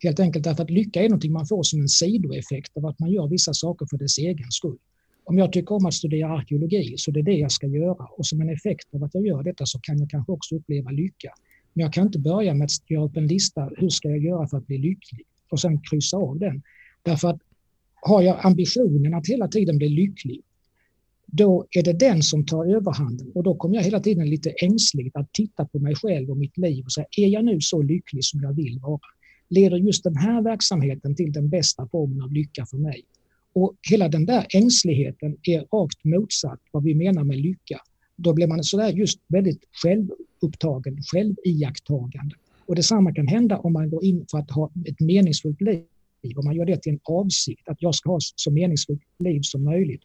Helt 0.03 0.19
enkelt 0.19 0.45
därför 0.45 0.63
att 0.63 0.69
lycka 0.69 1.01
är 1.01 1.09
någonting 1.09 1.33
man 1.33 1.47
får 1.47 1.63
som 1.63 1.81
en 1.81 1.89
sidoeffekt 1.89 2.77
av 2.77 2.85
att 2.85 2.99
man 2.99 3.11
gör 3.11 3.27
vissa 3.27 3.53
saker 3.53 3.85
för 3.89 3.97
dess 3.97 4.17
egen 4.17 4.51
skull. 4.51 4.77
Om 5.25 5.37
jag 5.37 5.51
tycker 5.51 5.75
om 5.75 5.85
att 5.85 5.93
studera 5.93 6.29
arkeologi 6.29 6.95
så 6.97 7.11
det 7.11 7.19
är 7.19 7.23
det 7.23 7.33
jag 7.33 7.51
ska 7.51 7.67
göra 7.67 8.07
och 8.17 8.25
som 8.25 8.41
en 8.41 8.49
effekt 8.49 8.93
av 8.93 9.03
att 9.03 9.13
jag 9.13 9.27
gör 9.27 9.43
detta 9.43 9.65
så 9.65 9.79
kan 9.79 9.99
jag 9.99 10.09
kanske 10.09 10.31
också 10.31 10.55
uppleva 10.55 10.91
lycka. 10.91 11.33
Men 11.73 11.83
jag 11.83 11.93
kan 11.93 12.05
inte 12.05 12.19
börja 12.19 12.53
med 12.53 12.65
att 12.65 12.89
göra 12.91 13.05
upp 13.05 13.17
en 13.17 13.27
lista, 13.27 13.69
hur 13.77 13.89
ska 13.89 14.09
jag 14.09 14.19
göra 14.23 14.47
för 14.47 14.57
att 14.57 14.67
bli 14.67 14.77
lycklig? 14.77 15.25
Och 15.49 15.59
sen 15.59 15.81
kryssa 15.89 16.17
av 16.17 16.39
den. 16.39 16.61
Därför 17.03 17.27
att 17.27 17.39
har 18.01 18.21
jag 18.21 18.45
ambitionen 18.45 19.13
att 19.13 19.27
hela 19.27 19.47
tiden 19.47 19.77
bli 19.77 19.89
lycklig, 19.89 20.41
då 21.25 21.65
är 21.71 21.83
det 21.83 21.93
den 21.93 22.23
som 22.23 22.45
tar 22.45 22.65
överhanden 22.75 23.31
och 23.35 23.43
då 23.43 23.55
kommer 23.55 23.75
jag 23.75 23.83
hela 23.83 23.99
tiden 23.99 24.29
lite 24.29 24.49
ängsligt 24.49 25.15
att 25.15 25.33
titta 25.33 25.65
på 25.65 25.79
mig 25.79 25.95
själv 25.95 26.29
och 26.31 26.37
mitt 26.37 26.57
liv 26.57 26.85
och 26.85 26.91
säga, 26.91 27.05
är 27.17 27.27
jag 27.27 27.45
nu 27.45 27.61
så 27.61 27.81
lycklig 27.81 28.23
som 28.25 28.41
jag 28.41 28.53
vill 28.53 28.79
vara? 28.79 28.99
Leder 29.49 29.77
just 29.77 30.03
den 30.03 30.15
här 30.15 30.41
verksamheten 30.41 31.15
till 31.15 31.31
den 31.33 31.49
bästa 31.49 31.87
formen 31.87 32.21
av 32.21 32.31
lycka 32.31 32.65
för 32.65 32.77
mig? 32.77 33.03
Och 33.53 33.75
hela 33.91 34.09
den 34.09 34.25
där 34.25 34.45
ängsligheten 34.53 35.37
är 35.43 35.59
rakt 35.59 36.03
motsatt 36.03 36.59
vad 36.71 36.83
vi 36.83 36.95
menar 36.95 37.23
med 37.23 37.37
lycka. 37.37 37.79
Då 38.15 38.33
blir 38.33 38.47
man 38.47 38.63
sådär 38.63 38.89
just 38.89 39.19
väldigt 39.27 39.63
självupptagen, 39.83 40.97
själviakttagande. 41.11 42.35
Och 42.65 42.75
detsamma 42.75 43.13
kan 43.13 43.27
hända 43.27 43.57
om 43.57 43.73
man 43.73 43.89
går 43.89 44.03
in 44.03 44.25
för 44.31 44.37
att 44.37 44.51
ha 44.51 44.71
ett 44.85 44.99
meningsfullt 44.99 45.61
liv. 45.61 45.83
Om 46.35 46.45
man 46.45 46.55
gör 46.55 46.65
det 46.65 46.81
till 46.81 46.93
en 46.93 46.99
avsikt, 47.03 47.69
att 47.69 47.81
jag 47.81 47.95
ska 47.95 48.09
ha 48.11 48.19
så 48.35 48.51
meningsfullt 48.51 49.01
liv 49.19 49.39
som 49.43 49.63
möjligt. 49.63 50.01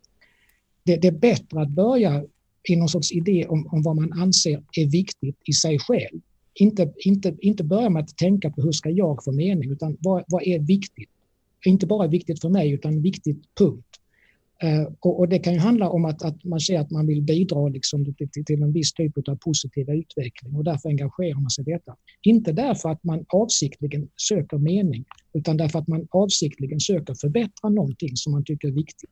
Det, 0.82 0.96
det 0.96 1.08
är 1.08 1.12
bättre 1.12 1.60
att 1.60 1.70
börja 1.70 2.24
i 2.68 2.76
någon 2.76 2.88
sorts 2.88 3.12
idé 3.12 3.46
om, 3.48 3.66
om 3.66 3.82
vad 3.82 3.96
man 3.96 4.12
anser 4.12 4.62
är 4.76 4.86
viktigt 4.86 5.36
i 5.44 5.52
sig 5.52 5.78
själv. 5.78 6.20
Inte, 6.54 6.92
inte, 6.96 7.36
inte 7.40 7.64
börja 7.64 7.90
med 7.90 8.02
att 8.02 8.16
tänka 8.16 8.50
på 8.50 8.62
hur 8.62 8.72
ska 8.72 8.90
jag 8.90 9.24
få 9.24 9.32
mening, 9.32 9.70
utan 9.70 9.96
vad, 10.00 10.24
vad 10.28 10.42
är 10.42 10.58
viktigt? 10.58 11.10
Inte 11.66 11.86
bara 11.86 12.06
viktigt 12.06 12.40
för 12.40 12.48
mig 12.48 12.72
utan 12.72 13.02
viktigt 13.02 13.42
punkt. 13.58 13.88
Eh, 14.62 14.92
och, 15.00 15.18
och, 15.18 15.28
det 15.28 15.38
kan 15.38 15.52
ju 15.52 15.58
handla 15.58 15.90
om 15.90 16.04
att, 16.04 16.22
att 16.22 16.44
man 16.44 16.60
ser 16.60 16.78
att 16.78 16.90
man 16.90 17.06
vill 17.06 17.22
bidra 17.22 17.68
liksom 17.68 18.14
till, 18.14 18.44
till, 18.46 18.62
en 18.62 18.72
viss 18.72 18.92
typ 18.92 19.28
av 19.28 19.36
positiv 19.36 19.90
utveckling 19.90 20.56
och 20.56 20.64
därför 20.64 20.88
engagerar 20.88 21.40
man 21.40 21.50
sig 21.50 21.64
i 21.68 21.72
detta. 21.72 21.96
Inte 22.22 22.52
därför 22.52 22.88
att 22.88 23.04
man 23.04 23.24
avsiktligen 23.28 24.08
söker 24.16 24.58
mening 24.58 25.04
utan 25.32 25.56
därför 25.56 25.78
att 25.78 25.88
man 25.88 26.06
avsiktligen 26.10 26.80
söker 26.80 27.14
förbättra 27.14 27.68
någonting 27.68 28.16
som 28.16 28.32
man 28.32 28.44
tycker 28.44 28.68
är 28.68 28.72
viktigt. 28.72 29.10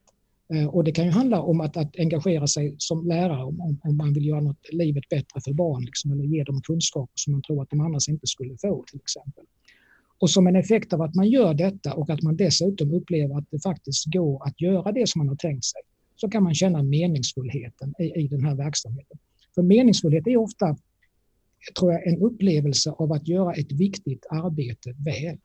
Eh, 0.54 0.66
och 0.66 0.84
det 0.84 0.92
kan 0.92 1.04
ju 1.04 1.10
handla 1.10 1.42
om 1.42 1.60
att, 1.60 1.76
att 1.76 1.98
engagera 1.98 2.46
sig 2.46 2.74
som 2.78 3.06
lärare 3.06 3.44
om, 3.44 3.60
om, 3.60 3.80
om, 3.82 3.96
man 3.96 4.12
vill 4.12 4.26
göra 4.26 4.40
något, 4.40 4.72
livet 4.72 5.08
bättre 5.08 5.40
för 5.44 5.52
barn 5.52 5.84
liksom, 5.84 6.12
eller 6.12 6.24
ge 6.24 6.44
dem 6.44 6.60
kunskaper 6.62 7.12
som 7.14 7.32
man 7.32 7.42
tror 7.42 7.62
att 7.62 7.70
de 7.70 7.80
annars 7.80 8.08
inte 8.08 8.26
skulle 8.26 8.56
få 8.58 8.84
till 8.90 9.00
exempel. 9.00 9.44
Och 10.18 10.30
som 10.30 10.46
en 10.46 10.56
effekt 10.56 10.92
av 10.92 11.02
att 11.02 11.14
man 11.14 11.28
gör 11.28 11.54
detta 11.54 11.94
och 11.94 12.10
att 12.10 12.22
man 12.22 12.36
dessutom 12.36 12.94
upplever 12.94 13.38
att 13.38 13.44
det 13.50 13.62
faktiskt 13.62 14.04
går 14.04 14.46
att 14.46 14.60
göra 14.60 14.92
det 14.92 15.08
som 15.08 15.18
man 15.18 15.28
har 15.28 15.36
tänkt 15.36 15.64
sig, 15.64 15.80
så 16.16 16.28
kan 16.28 16.42
man 16.42 16.54
känna 16.54 16.82
meningsfullheten 16.82 17.94
i, 17.98 18.04
i 18.04 18.28
den 18.28 18.44
här 18.44 18.54
verksamheten. 18.54 19.18
För 19.54 19.62
meningsfullhet 19.62 20.26
är 20.26 20.36
ofta, 20.36 20.76
tror 21.78 21.92
jag, 21.92 22.06
en 22.06 22.22
upplevelse 22.22 22.90
av 22.90 23.12
att 23.12 23.28
göra 23.28 23.52
ett 23.52 23.72
viktigt 23.72 24.26
arbete 24.30 24.94
väl. 25.04 25.38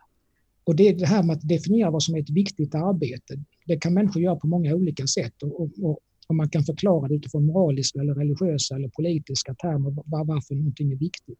Och 0.63 0.75
det 0.75 0.88
är 0.89 0.93
det 0.93 1.05
här 1.05 1.23
med 1.23 1.36
att 1.36 1.47
definiera 1.47 1.91
vad 1.91 2.03
som 2.03 2.15
är 2.15 2.19
ett 2.19 2.29
viktigt 2.29 2.75
arbete. 2.75 3.39
Det 3.65 3.77
kan 3.77 3.93
människor 3.93 4.21
göra 4.21 4.36
på 4.36 4.47
många 4.47 4.75
olika 4.75 5.07
sätt 5.07 5.43
och, 5.43 5.62
och, 5.62 5.99
och 6.27 6.36
man 6.36 6.49
kan 6.49 6.63
förklara 6.63 7.07
det 7.07 7.15
utifrån 7.15 7.45
moraliska 7.45 7.99
eller 7.99 8.15
religiösa 8.15 8.75
eller 8.75 8.88
politiska 8.88 9.53
termer 9.53 9.93
varför 10.05 10.55
någonting 10.55 10.91
är 10.91 10.95
viktigt. 10.95 11.39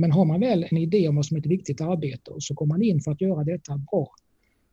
Men 0.00 0.12
har 0.12 0.24
man 0.24 0.40
väl 0.40 0.66
en 0.70 0.78
idé 0.78 1.08
om 1.08 1.16
vad 1.16 1.26
som 1.26 1.36
är 1.36 1.40
ett 1.40 1.46
viktigt 1.46 1.80
arbete 1.80 2.30
och 2.30 2.42
så 2.42 2.54
går 2.54 2.66
man 2.66 2.82
in 2.82 3.00
för 3.00 3.10
att 3.10 3.20
göra 3.20 3.44
detta 3.44 3.76
bra. 3.76 4.10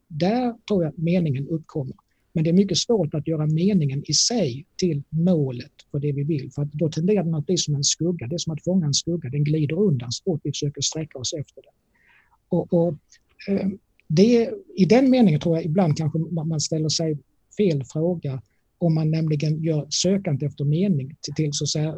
Där 0.08 0.56
tror 0.68 0.84
jag 0.84 1.00
meningen 1.00 1.48
uppkommer. 1.48 1.96
Men 2.34 2.44
det 2.44 2.50
är 2.50 2.54
mycket 2.54 2.78
svårt 2.78 3.14
att 3.14 3.28
göra 3.28 3.48
meningen 3.48 4.04
i 4.08 4.14
sig 4.14 4.66
till 4.78 5.04
målet 5.10 5.72
för 5.92 6.00
det 6.00 6.12
vi 6.12 6.24
vill. 6.24 6.52
För 6.52 6.70
då 6.74 6.90
tenderar 6.90 7.24
den 7.24 7.36
att 7.36 7.46
bli 7.46 7.58
som 7.58 7.76
en 7.76 7.84
skugga. 7.84 8.28
Det 8.28 8.36
är 8.36 8.38
som 8.38 8.54
att 8.54 8.64
fånga 8.64 8.86
en 8.86 8.94
skugga. 8.94 9.30
Den 9.30 9.44
glider 9.44 9.80
undan 9.80 10.12
så 10.12 10.24
fort 10.24 10.42
vi 10.44 10.52
försöker 10.52 10.82
sträcka 10.82 11.20
oss 11.20 11.34
efter 11.34 11.62
den. 11.62 11.74
Och, 12.50 12.74
och 12.74 12.94
eh, 13.48 13.68
det, 14.08 14.52
I 14.76 14.86
den 14.86 15.10
meningen 15.10 15.40
tror 15.40 15.56
jag 15.56 15.66
ibland 15.66 15.98
kanske 15.98 16.20
man 16.20 16.62
ställer 16.62 16.90
sig 16.90 17.18
fel 17.58 17.84
fråga 17.84 18.42
om 18.78 18.96
man 18.96 19.12
nämligen 19.12 19.64
gör 19.64 19.88
sökandet 19.90 20.52
efter 20.52 20.66
mening 20.66 21.16
till, 21.22 21.34
till 21.34 21.54
så 21.54 21.64
att 21.64 21.70
säga, 21.70 21.98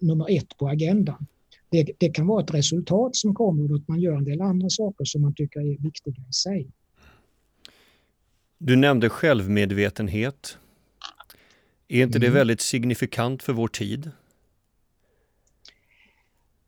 nummer 0.00 0.26
ett 0.36 0.56
på 0.58 0.68
agendan 0.68 1.26
det, 1.70 1.90
det, 1.98 2.08
kan 2.10 2.26
vara 2.26 2.42
ett 2.42 2.54
resultat 2.54 3.16
som 3.16 3.34
kommer 3.34 3.72
och 3.72 3.78
att 3.78 3.88
man 3.88 4.00
gör 4.00 4.16
en 4.16 4.24
del 4.24 4.40
andra 4.40 4.70
saker 4.70 5.04
som 5.04 5.22
man 5.22 5.34
tycker 5.34 5.60
är 5.60 5.82
viktiga 5.82 6.24
i 6.30 6.32
sig. 6.32 6.70
Du 8.58 8.76
nämnde 8.76 9.08
självmedvetenhet. 9.08 10.58
Är 11.88 12.02
inte 12.02 12.18
mm. 12.18 12.30
det 12.30 12.38
väldigt 12.38 12.60
signifikant 12.60 13.42
för 13.42 13.52
vår 13.52 13.68
tid? 13.68 14.10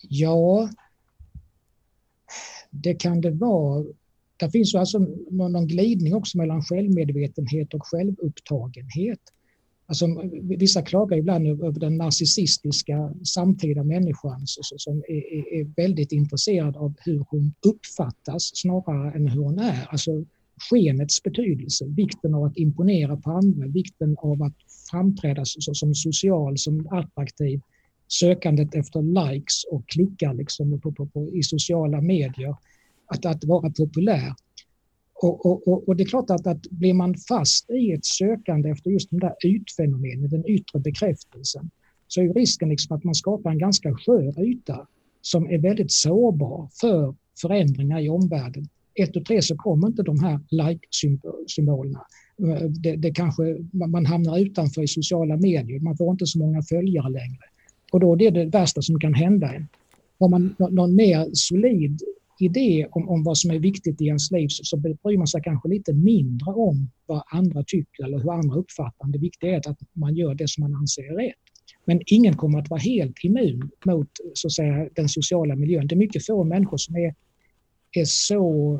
Ja, 0.08 0.70
det 2.70 2.94
kan 2.94 3.20
det 3.20 3.30
vara. 3.30 3.84
Det 4.36 4.50
finns 4.50 4.74
ju 4.74 4.78
alltså 4.78 4.98
någon 5.30 5.66
glidning 5.66 6.14
också 6.14 6.38
mellan 6.38 6.62
självmedvetenhet 6.62 7.74
och 7.74 7.86
självupptagenhet. 7.86 9.20
Alltså, 9.86 10.06
vissa 10.42 10.82
klagar 10.82 11.16
ibland 11.16 11.46
över 11.46 11.80
den 11.80 11.96
narcissistiska 11.96 13.14
samtida 13.24 13.82
människan 13.82 14.40
som 14.46 14.98
är, 15.08 15.60
är, 15.60 15.74
väldigt 15.76 16.12
intresserad 16.12 16.76
av 16.76 16.94
hur 17.04 17.24
hon 17.28 17.54
uppfattas 17.66 18.50
snarare 18.54 19.12
än 19.12 19.28
hur 19.28 19.42
hon 19.42 19.58
är. 19.58 19.86
Alltså 19.88 20.24
skenets 20.70 21.22
betydelse, 21.22 21.84
vikten 21.84 22.34
av 22.34 22.44
att 22.44 22.56
imponera 22.56 23.16
på 23.16 23.30
andra, 23.30 23.66
vikten 23.66 24.16
av 24.18 24.42
att 24.42 24.56
framträda 24.90 25.42
som 25.44 25.94
social, 25.94 26.58
som 26.58 26.86
attraktiv, 26.90 27.60
sökandet 28.08 28.74
efter 28.74 29.02
likes 29.02 29.64
och 29.70 29.88
klickar 29.88 30.34
liksom 30.34 30.80
på, 30.80 30.92
på, 30.92 31.06
på, 31.06 31.30
i 31.34 31.42
sociala 31.42 32.00
medier, 32.00 32.56
att, 33.06 33.26
att 33.26 33.44
vara 33.44 33.70
populär. 33.70 34.34
Och, 35.22 35.68
och, 35.68 35.88
och, 35.88 35.96
det 35.96 36.02
är 36.02 36.06
klart 36.06 36.30
att, 36.30 36.46
att 36.46 36.62
blir 36.70 36.94
man 36.94 37.14
fast 37.14 37.70
i 37.70 37.92
ett 37.92 38.04
sökande 38.04 38.70
efter 38.70 38.90
just 38.90 39.10
de 39.10 39.20
där 39.20 39.34
ytfenomenen, 39.44 40.30
den 40.30 40.46
yttre 40.46 40.78
bekräftelsen, 40.78 41.70
så 42.08 42.20
är 42.22 42.34
risken 42.34 42.68
liksom 42.68 42.96
att 42.96 43.04
man 43.04 43.14
skapar 43.14 43.50
en 43.50 43.58
ganska 43.58 43.94
skör 43.94 44.44
yta 44.44 44.86
som 45.22 45.50
är 45.50 45.58
väldigt 45.58 45.92
sårbar 45.92 46.68
för 46.80 47.14
förändringar 47.40 48.00
i 48.00 48.08
omvärlden. 48.08 48.68
Ett 48.94 49.16
och 49.16 49.24
tre 49.24 49.42
så 49.42 49.56
kommer 49.56 49.86
inte 49.86 50.02
de 50.02 50.20
här 50.20 50.40
like-symbolerna. 50.50 52.00
Det, 52.82 52.96
det 52.96 53.10
kanske, 53.10 53.56
man 53.72 54.06
hamnar 54.06 54.38
utanför 54.38 54.82
i 54.82 54.88
sociala 54.88 55.36
medier, 55.36 55.80
man 55.80 55.96
får 55.96 56.10
inte 56.10 56.26
så 56.26 56.38
många 56.38 56.62
följare 56.62 57.10
längre. 57.10 57.44
Och 57.92 58.00
då 58.00 58.12
är 58.12 58.16
det 58.16 58.30
det 58.30 58.44
värsta 58.44 58.82
som 58.82 59.00
kan 59.00 59.14
hända 59.14 59.54
en. 59.54 59.68
Har 60.20 60.28
man 60.28 60.54
någon 60.58 60.94
mer 60.94 61.30
solid 61.32 62.02
idé 62.44 62.86
om, 62.90 63.08
om 63.08 63.24
vad 63.24 63.38
som 63.38 63.50
är 63.50 63.58
viktigt 63.58 64.00
i 64.00 64.04
ens 64.04 64.30
liv 64.30 64.48
så, 64.48 64.64
så 64.64 64.76
bryr 64.76 65.18
man 65.18 65.26
sig 65.26 65.42
kanske 65.44 65.68
lite 65.68 65.92
mindre 65.92 66.52
om 66.52 66.90
vad 67.06 67.22
andra 67.26 67.64
tycker 67.66 68.04
eller 68.04 68.18
hur 68.18 68.32
andra 68.32 68.56
uppfattar. 68.56 69.08
Det 69.08 69.18
viktiga 69.18 69.56
är 69.56 69.70
att 69.70 69.78
man 69.92 70.14
gör 70.14 70.34
det 70.34 70.48
som 70.48 70.60
man 70.60 70.74
anser 70.74 71.02
är 71.02 71.16
rätt. 71.26 71.34
Men 71.84 72.00
ingen 72.06 72.36
kommer 72.36 72.58
att 72.58 72.70
vara 72.70 72.80
helt 72.80 73.24
immun 73.24 73.70
mot 73.86 74.08
så 74.34 74.48
att 74.48 74.52
säga, 74.52 74.88
den 74.94 75.08
sociala 75.08 75.56
miljön. 75.56 75.86
Det 75.86 75.94
är 75.94 75.96
mycket 75.96 76.26
få 76.26 76.44
människor 76.44 76.76
som 76.76 76.96
är, 76.96 77.14
är 77.92 78.04
så, 78.04 78.74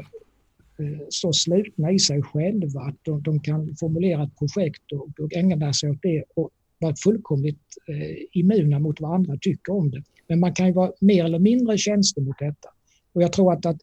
eh, 0.78 1.06
så 1.08 1.32
slutna 1.32 1.92
i 1.92 1.98
sig 1.98 2.22
själva 2.22 2.80
att 2.80 2.96
de, 3.02 3.22
de 3.22 3.40
kan 3.40 3.76
formulera 3.80 4.22
ett 4.22 4.38
projekt 4.38 4.92
och, 4.92 5.24
och 5.24 5.34
ägna 5.34 5.72
sig 5.72 5.90
åt 5.90 6.02
det 6.02 6.24
och 6.34 6.50
vara 6.78 6.94
fullkomligt 6.96 7.62
eh, 7.88 8.40
immuna 8.40 8.78
mot 8.78 9.00
vad 9.00 9.14
andra 9.14 9.36
tycker 9.40 9.72
om 9.72 9.90
det. 9.90 10.02
Men 10.28 10.40
man 10.40 10.54
kan 10.54 10.66
ju 10.66 10.72
vara 10.72 10.92
mer 11.00 11.24
eller 11.24 11.38
mindre 11.38 11.78
känslig 11.78 12.26
mot 12.26 12.38
detta. 12.38 12.68
Och 13.12 13.22
jag 13.22 13.32
tror 13.32 13.52
att, 13.52 13.66
att 13.66 13.80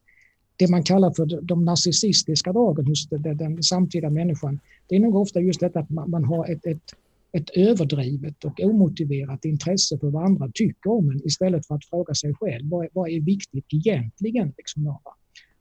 det 0.56 0.70
man 0.70 0.84
kallar 0.84 1.12
för 1.12 1.42
de 1.42 1.65
narcissistiska 1.65 2.54
dragen 2.54 2.86
hos 2.86 3.10
den, 3.10 3.38
den 3.38 3.63
samtida 3.63 4.10
människan, 4.10 4.60
det 4.88 4.96
är 4.96 5.00
nog 5.00 5.15
ofta 5.15 5.39
just 5.39 5.60
detta 5.60 5.80
att 5.80 5.89
man, 5.89 6.10
man 6.10 6.24
har 6.24 6.52
ett, 6.52 6.65
ett, 6.65 6.84
ett 7.32 7.50
överdrivet 7.50 8.46
och 8.46 8.60
omotiverat 8.60 9.46
intresse 9.46 9.98
för 9.98 10.10
vad 10.10 10.26
andra 10.26 10.52
tycker 10.54 10.92
om 10.92 11.10
en 11.10 11.26
istället 11.26 11.68
för 11.68 11.76
att 11.76 11.86
fråga 11.86 12.13
sig 12.13 12.34
själv 12.34 12.70
vad, 12.70 12.88
vad 12.94 13.10
är 13.10 13.22
viktigt 13.22 13.65
egentligen? 13.74 14.54
Liksom, 14.58 14.98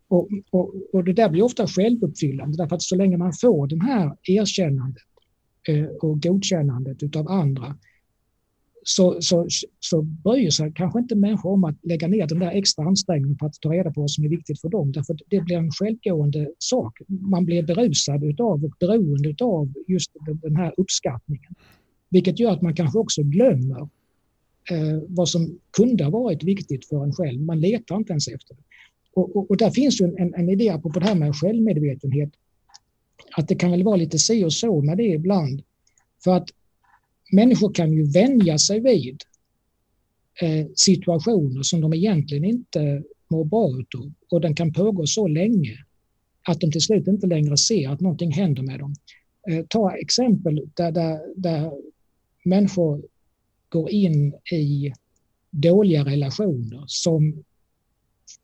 och, 0.09 0.28
och, 0.50 0.74
och 0.92 1.04
det 1.04 1.12
där 1.12 1.28
blir 1.28 1.42
ofta 1.42 1.66
självuppfyllande 1.66 2.57
därför 2.57 2.76
att 2.76 2.83
så 2.83 2.96
länge 2.96 3.16
man 3.16 3.33
får 3.33 3.66
det 3.66 3.83
här 3.83 4.16
erkännandet 4.22 5.02
eh, 5.68 5.85
och 5.85 6.22
godkännandet 6.22 7.02
utav 7.02 7.28
andra 7.28 7.76
så, 8.90 9.16
så, 9.20 9.46
så 9.81 10.03
bryr 10.03 10.51
sig 10.51 10.72
kanske 10.74 10.98
inte 10.98 11.14
människor 11.14 11.53
om 11.53 11.64
att 11.64 11.77
lägga 11.83 12.09
ner 12.09 12.27
den 12.27 12.38
där 12.38 12.51
extra 12.51 12.85
ansträngningen 12.85 13.37
på 13.37 13.46
att 13.46 13.61
ta 13.61 13.72
reda 13.72 13.92
på 13.92 14.01
vad 14.01 14.11
som 14.11 14.24
är 14.24 14.29
viktigt 14.29 14.61
för 14.61 14.68
dem. 14.68 14.92
Därför 14.92 15.16
det 15.29 15.40
blir 15.40 15.57
en 15.57 15.70
självgående 15.70 16.51
sak. 16.59 16.98
Man 17.07 17.44
blir 17.44 17.62
berusad 17.62 18.24
utav 18.24 18.64
och 18.64 18.72
beroende 18.81 19.44
av 19.44 19.72
just 19.87 20.11
den 20.42 20.57
här 20.57 20.74
uppskattningen. 20.77 21.55
Vilket 22.09 22.38
gör 22.38 22.53
att 22.53 22.62
man 22.62 22.74
kanske 22.74 22.98
också 22.98 23.22
glömmer 23.22 23.81
eh, 24.70 25.03
vad 25.09 25.29
som 25.29 25.59
kunde 25.77 26.05
ha 26.05 26.11
varit 26.11 26.42
viktigt 26.42 26.87
för 26.87 27.05
en 27.05 27.12
själv. 27.12 27.40
Man 27.40 27.61
letar 27.61 27.96
inte 27.96 28.12
ens 28.12 28.29
efter 28.29 28.55
det. 28.55 28.62
Och, 29.14 29.37
och, 29.37 29.51
och 29.51 29.57
där 29.57 29.70
finns 29.70 30.01
ju 30.01 30.05
en, 30.05 30.35
en 30.35 30.48
idé 30.48 30.79
på 30.83 30.88
det 30.88 31.05
här 31.05 31.14
med 31.14 31.37
självmedvetenhet. 31.37 32.31
Att 33.37 33.48
det 33.48 33.55
kan 33.55 33.70
väl 33.70 33.83
vara 33.83 33.96
lite 33.96 34.18
si 34.18 34.44
och 34.44 34.53
så 34.53 34.81
med 34.81 34.96
det 34.96 35.07
ibland. 35.07 35.62
För 36.24 36.37
att 36.37 36.48
människor 37.32 37.72
kan 37.72 37.92
ju 37.92 38.10
vänja 38.10 38.58
sig 38.58 38.80
vid 38.80 39.22
eh, 40.42 40.66
situationer 40.74 41.62
som 41.62 41.80
de 41.80 41.94
egentligen 41.94 42.44
inte 42.44 43.02
mår 43.30 43.44
bra 43.44 43.64
av 43.64 44.12
och 44.30 44.40
den 44.40 44.54
kan 44.54 44.72
pågå 44.72 45.06
så 45.06 45.28
länge 45.28 45.84
att 46.48 46.60
de 46.60 46.72
till 46.72 46.80
slut 46.80 47.06
inte 47.06 47.26
längre 47.26 47.56
ser 47.56 47.88
att 47.88 48.00
någonting 48.00 48.32
händer 48.32 48.62
med 48.62 48.78
dem. 48.78 48.94
Eh, 49.50 49.64
ta 49.68 49.96
exempel 49.96 50.68
där, 50.74 50.92
där, 50.92 51.20
där 51.36 51.72
människor 52.44 53.02
går 53.68 53.90
in 53.90 54.34
i 54.52 54.92
dåliga 55.50 56.04
relationer 56.04 56.84
som 56.86 57.44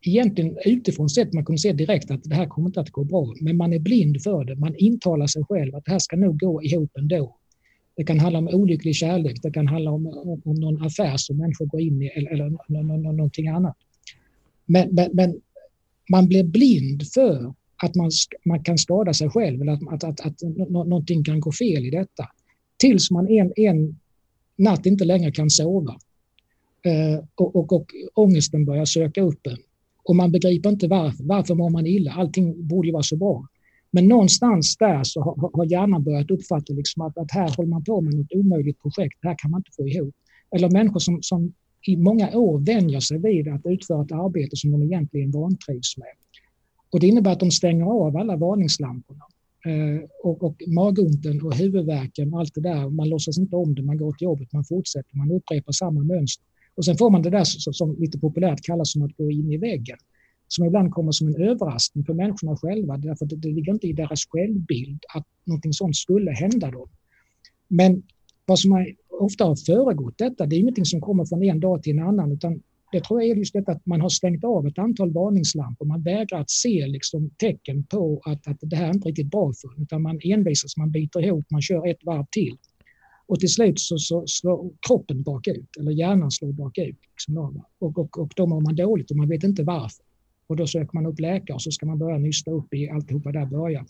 egentligen 0.00 0.56
utifrån 0.64 1.08
sett 1.08 1.32
man 1.32 1.44
kunde 1.44 1.58
se 1.58 1.72
direkt 1.72 2.10
att 2.10 2.24
det 2.24 2.34
här 2.34 2.46
kommer 2.46 2.68
inte 2.68 2.80
att 2.80 2.90
gå 2.90 3.04
bra, 3.04 3.34
men 3.40 3.56
man 3.56 3.72
är 3.72 3.78
blind 3.78 4.22
för 4.22 4.44
det. 4.44 4.56
Man 4.56 4.74
intalar 4.76 5.26
sig 5.26 5.44
själv 5.44 5.74
att 5.74 5.84
det 5.84 5.92
här 5.92 5.98
ska 5.98 6.16
nog 6.16 6.40
gå 6.40 6.62
ihop 6.62 6.90
ändå. 6.98 7.36
Det 7.96 8.04
kan 8.04 8.18
handla 8.18 8.38
om 8.38 8.48
olycklig 8.48 8.94
kärlek, 8.94 9.42
det 9.42 9.50
kan 9.50 9.66
handla 9.66 9.90
om, 9.90 10.06
om, 10.06 10.42
om 10.44 10.54
någon 10.54 10.86
affär 10.86 11.16
som 11.16 11.36
människor 11.36 11.66
går 11.66 11.80
in 11.80 12.02
i 12.02 12.06
eller, 12.06 12.34
eller 12.34 13.12
någonting 13.12 13.48
annat. 13.48 13.76
Men, 14.66 14.94
men, 14.94 15.10
men, 15.12 15.40
man 16.10 16.28
blir 16.28 16.44
blind 16.44 17.02
för 17.14 17.54
att 17.82 17.94
man, 17.94 18.10
man 18.44 18.64
kan 18.64 18.78
skada 18.78 19.14
sig 19.14 19.30
själv 19.30 19.62
eller 19.62 19.72
att, 19.72 20.04
att, 20.04 20.04
att, 20.04 20.26
att 20.26 20.42
någonting 20.70 21.24
kan 21.24 21.40
gå 21.40 21.52
fel 21.52 21.86
i 21.86 21.90
detta. 21.90 22.28
Tills 22.76 23.10
man 23.10 23.28
en, 23.28 23.52
en 23.56 24.00
natt 24.56 24.86
inte 24.86 25.04
längre 25.04 25.32
kan 25.32 25.50
sova. 25.50 25.96
Eh, 26.82 27.24
och, 27.34 27.56
och, 27.56 27.72
och 27.72 27.92
ångesten 28.14 28.64
börjar 28.64 28.84
söka 28.84 29.22
upp 29.22 29.46
en. 29.46 29.58
Och 30.04 30.16
man 30.16 30.32
begriper 30.32 30.70
inte 30.70 30.88
varför. 30.88 31.24
Varför 31.24 31.54
mår 31.54 31.70
man 31.70 31.86
illa? 31.86 32.12
Allting 32.12 32.68
borde 32.68 32.88
ju 32.88 32.92
vara 32.92 33.02
så 33.02 33.16
bra. 33.16 33.46
Men 33.94 34.08
någonstans 34.08 34.76
där 34.76 35.04
så 35.04 35.20
har, 35.20 35.50
har 35.56 35.64
hjärnan 35.64 36.04
börjat 36.04 36.30
uppfatta 36.30 36.72
liksom 36.72 37.02
att, 37.02 37.18
att 37.18 37.30
här 37.30 37.56
håller 37.56 37.70
man 37.70 37.84
på 37.84 38.00
med 38.00 38.14
något 38.14 38.32
omöjligt 38.32 38.82
projekt, 38.82 39.18
det 39.22 39.28
här 39.28 39.36
kan 39.38 39.50
man 39.50 39.58
inte 39.60 39.70
få 39.76 39.88
ihop. 39.88 40.14
Eller 40.56 40.70
människor 40.70 41.00
som, 41.00 41.22
som 41.22 41.52
i 41.86 41.96
många 41.96 42.36
år 42.36 42.58
vänjer 42.58 43.00
sig 43.00 43.18
vid 43.18 43.48
att 43.48 43.66
utföra 43.66 44.02
ett 44.02 44.12
arbete 44.12 44.56
som 44.56 44.70
de 44.70 44.82
egentligen 44.82 45.30
vantrivs 45.30 45.96
med. 45.96 46.14
Och 46.90 47.00
det 47.00 47.06
innebär 47.06 47.32
att 47.32 47.40
de 47.40 47.50
stänger 47.50 47.84
av 47.84 48.16
alla 48.16 48.36
varningslamporna. 48.36 49.24
Eh, 49.66 50.00
och, 50.22 50.42
och 50.42 50.56
magonten 50.66 51.42
och 51.42 51.54
huvudvärken 51.54 52.34
och 52.34 52.40
allt 52.40 52.54
det 52.54 52.60
där, 52.60 52.90
man 52.90 53.08
låtsas 53.08 53.38
inte 53.38 53.56
om 53.56 53.74
det, 53.74 53.82
man 53.82 53.98
går 53.98 54.12
till 54.12 54.24
jobbet, 54.24 54.52
man 54.52 54.64
fortsätter, 54.64 55.16
man 55.16 55.30
upprepar 55.30 55.72
samma 55.72 56.00
mönster. 56.00 56.44
Och 56.74 56.84
sen 56.84 56.96
får 56.96 57.10
man 57.10 57.22
det 57.22 57.30
där 57.30 57.44
som, 57.44 57.72
som 57.72 57.96
lite 57.98 58.18
populärt 58.18 58.60
kallas 58.62 58.92
som 58.92 59.02
att 59.02 59.16
gå 59.16 59.30
in 59.30 59.52
i 59.52 59.56
väggen 59.56 59.98
som 60.54 60.64
ibland 60.64 60.90
kommer 60.90 61.12
som 61.12 61.28
en 61.28 61.42
överraskning 61.42 62.04
för 62.04 62.14
människorna 62.14 62.56
själva 62.56 62.96
därför 62.96 63.24
att 63.24 63.30
det, 63.30 63.36
det 63.36 63.48
ligger 63.48 63.72
inte 63.72 63.86
i 63.86 63.92
deras 63.92 64.20
självbild 64.28 65.00
att 65.14 65.26
någonting 65.44 65.72
sånt 65.72 65.96
skulle 65.96 66.30
hända 66.30 66.70
dem. 66.70 66.88
Men 67.68 68.02
vad 68.46 68.58
som 68.58 68.86
ofta 69.20 69.44
har 69.44 69.56
föregått 69.56 70.18
detta, 70.18 70.46
det 70.46 70.56
är 70.56 70.60
ingenting 70.60 70.84
som 70.84 71.00
kommer 71.00 71.24
från 71.24 71.42
en 71.42 71.60
dag 71.60 71.82
till 71.82 71.98
en 71.98 72.04
annan 72.04 72.32
utan 72.32 72.62
det 72.92 73.00
tror 73.00 73.22
jag 73.22 73.30
är 73.30 73.36
just 73.36 73.52
detta 73.52 73.72
att 73.72 73.86
man 73.86 74.00
har 74.00 74.08
stängt 74.08 74.44
av 74.44 74.66
ett 74.66 74.78
antal 74.78 75.12
varningslampor. 75.12 75.86
Man 75.86 76.02
vägrar 76.02 76.40
att 76.40 76.50
se 76.50 76.86
liksom 76.86 77.30
tecken 77.30 77.84
på 77.84 78.20
att, 78.24 78.48
att 78.48 78.56
det 78.60 78.76
här 78.76 78.88
är 78.88 78.94
inte 78.94 79.08
riktigt 79.08 79.30
bra 79.30 79.52
för 79.52 79.82
utan 79.82 80.02
man 80.02 80.20
envisas, 80.24 80.76
man 80.76 80.90
biter 80.90 81.24
ihop, 81.24 81.44
man 81.50 81.62
kör 81.62 81.90
ett 81.90 82.04
varv 82.04 82.26
till. 82.30 82.56
Och 83.26 83.40
till 83.40 83.48
slut 83.48 83.80
så, 83.80 83.98
så 83.98 84.24
slår 84.26 84.70
kroppen 84.88 85.22
bakut, 85.22 85.76
eller 85.80 85.92
hjärnan 85.92 86.30
slår 86.30 86.52
bakut. 86.52 86.98
Liksom, 87.10 87.62
och, 87.78 87.98
och, 87.98 88.18
och 88.18 88.32
då 88.36 88.46
mår 88.46 88.60
man 88.60 88.76
dåligt 88.76 89.10
och 89.10 89.16
man 89.16 89.28
vet 89.28 89.44
inte 89.44 89.62
varför. 89.62 90.03
Och 90.46 90.56
då 90.56 90.66
söker 90.66 90.90
man 90.94 91.06
upp 91.06 91.20
läkare 91.20 91.54
och 91.54 91.62
så 91.62 91.70
ska 91.70 91.86
man 91.86 91.98
börja 91.98 92.18
nysta 92.18 92.50
upp 92.50 92.74
i 92.74 92.90
alltihopa 92.90 93.32
där 93.32 93.46
börja. 93.46 93.86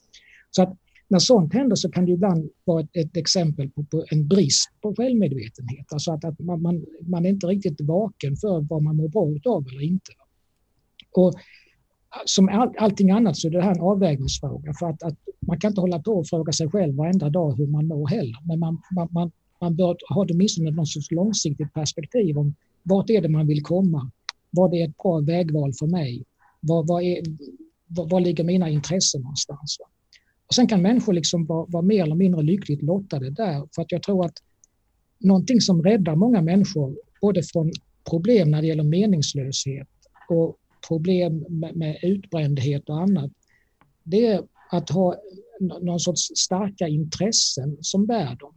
Så 0.51 0.63
att 0.63 0.77
när 1.09 1.19
sånt 1.19 1.55
händer 1.55 1.77
så 1.77 1.91
kan 1.91 2.07
det 2.07 2.13
ibland 2.13 2.51
vara 2.65 2.81
ett, 2.81 2.97
ett 2.97 3.17
exempel 3.17 3.71
på, 3.71 3.85
på, 3.85 4.05
en 4.11 4.29
brist 4.29 4.71
på 4.83 4.95
självmedvetenhet. 4.95 5.93
Alltså 5.93 6.13
att, 6.13 6.25
att 6.25 6.39
man, 6.39 6.63
man, 6.63 6.85
man, 7.01 7.27
är 7.27 7.31
inte 7.31 7.47
riktigt 7.47 7.81
vaken 7.81 8.37
för 8.37 8.61
vad 8.61 8.83
man 8.83 8.97
mår 8.97 9.09
bra 9.09 9.53
av 9.55 9.67
eller 9.69 9.83
inte. 9.83 10.13
Och 11.13 11.35
som 12.25 12.49
all, 12.49 12.75
allting 12.79 13.11
annat 13.11 13.37
så 13.37 13.49
är 13.49 13.53
det 13.53 13.63
här 13.63 13.75
en 13.75 13.81
avvägningsfråga. 13.81 14.73
För 14.79 14.87
att, 14.87 15.03
att, 15.03 15.15
man 15.47 15.61
kan 15.61 15.71
inte 15.71 15.81
hålla 15.81 15.99
på 15.99 16.13
och 16.13 16.27
fråga 16.27 16.53
sig 16.53 16.71
själv 16.71 16.95
varenda 16.95 17.31
dag 17.31 17.57
hur 17.57 17.67
man 17.67 17.87
mår 17.87 18.09
heller. 18.09 18.39
Men 18.45 18.59
man, 18.59 18.83
man, 18.95 19.09
man, 19.11 19.31
man 19.61 19.77
bör 19.77 19.97
ha 20.15 20.27
åtminstone 20.31 20.71
någon 20.71 20.87
sorts 20.87 21.11
långsiktigt 21.11 21.73
perspektiv 21.73 22.39
om 22.39 22.55
vart 22.83 23.11
är 23.11 23.23
det 23.23 23.29
man 23.29 23.47
vill 23.47 23.63
komma? 23.63 24.11
Vad 24.51 24.75
är 24.75 24.89
ett 24.89 24.97
bra 24.97 25.21
vägval 25.21 25.73
för 25.73 25.87
mig? 25.87 26.25
Vad, 26.67 26.87
vad, 26.87 27.03
är, 27.03 27.23
vad, 27.87 28.11
vad 28.11 28.23
ligger 28.23 28.45
mina 28.45 28.69
intressen 28.69 29.21
någonstans? 29.21 29.77
Va? 29.81 29.87
Och 30.47 30.55
sen 30.55 30.67
kan 30.67 30.83
människor 30.83 31.13
liksom 31.13 31.47
vara, 31.47 31.67
vara 31.69 31.83
mer 31.83 32.03
eller 32.03 32.15
mindre 32.15 32.43
lyckligt 32.43 32.83
lottade 32.83 33.31
där. 33.31 33.69
För 33.75 33.83
att 33.83 33.93
jag 33.93 34.03
tror 34.03 34.27
att 34.27 34.35
någonting 35.19 35.61
som 35.61 35.83
räddar 35.83 36.17
många 36.17 36.43
människor, 36.43 36.97
både 37.21 37.43
från 37.43 37.73
problem 38.11 38.51
när 38.51 38.61
det 38.61 38.67
gäller 38.69 38.85
meningslöshet 38.85 39.89
och 40.29 40.57
problem 40.89 41.45
med, 41.49 41.77
med 41.77 41.99
utbrändhet 42.03 42.89
och 42.89 43.01
annat, 43.01 43.31
det 44.03 44.27
är 44.27 44.43
att 44.71 44.91
ha 44.91 45.15
någon 45.81 46.01
sorts 46.01 46.21
starka 46.37 46.89
intressen 46.89 47.77
som 47.81 48.07
bär 48.07 48.37
dem. 48.37 48.55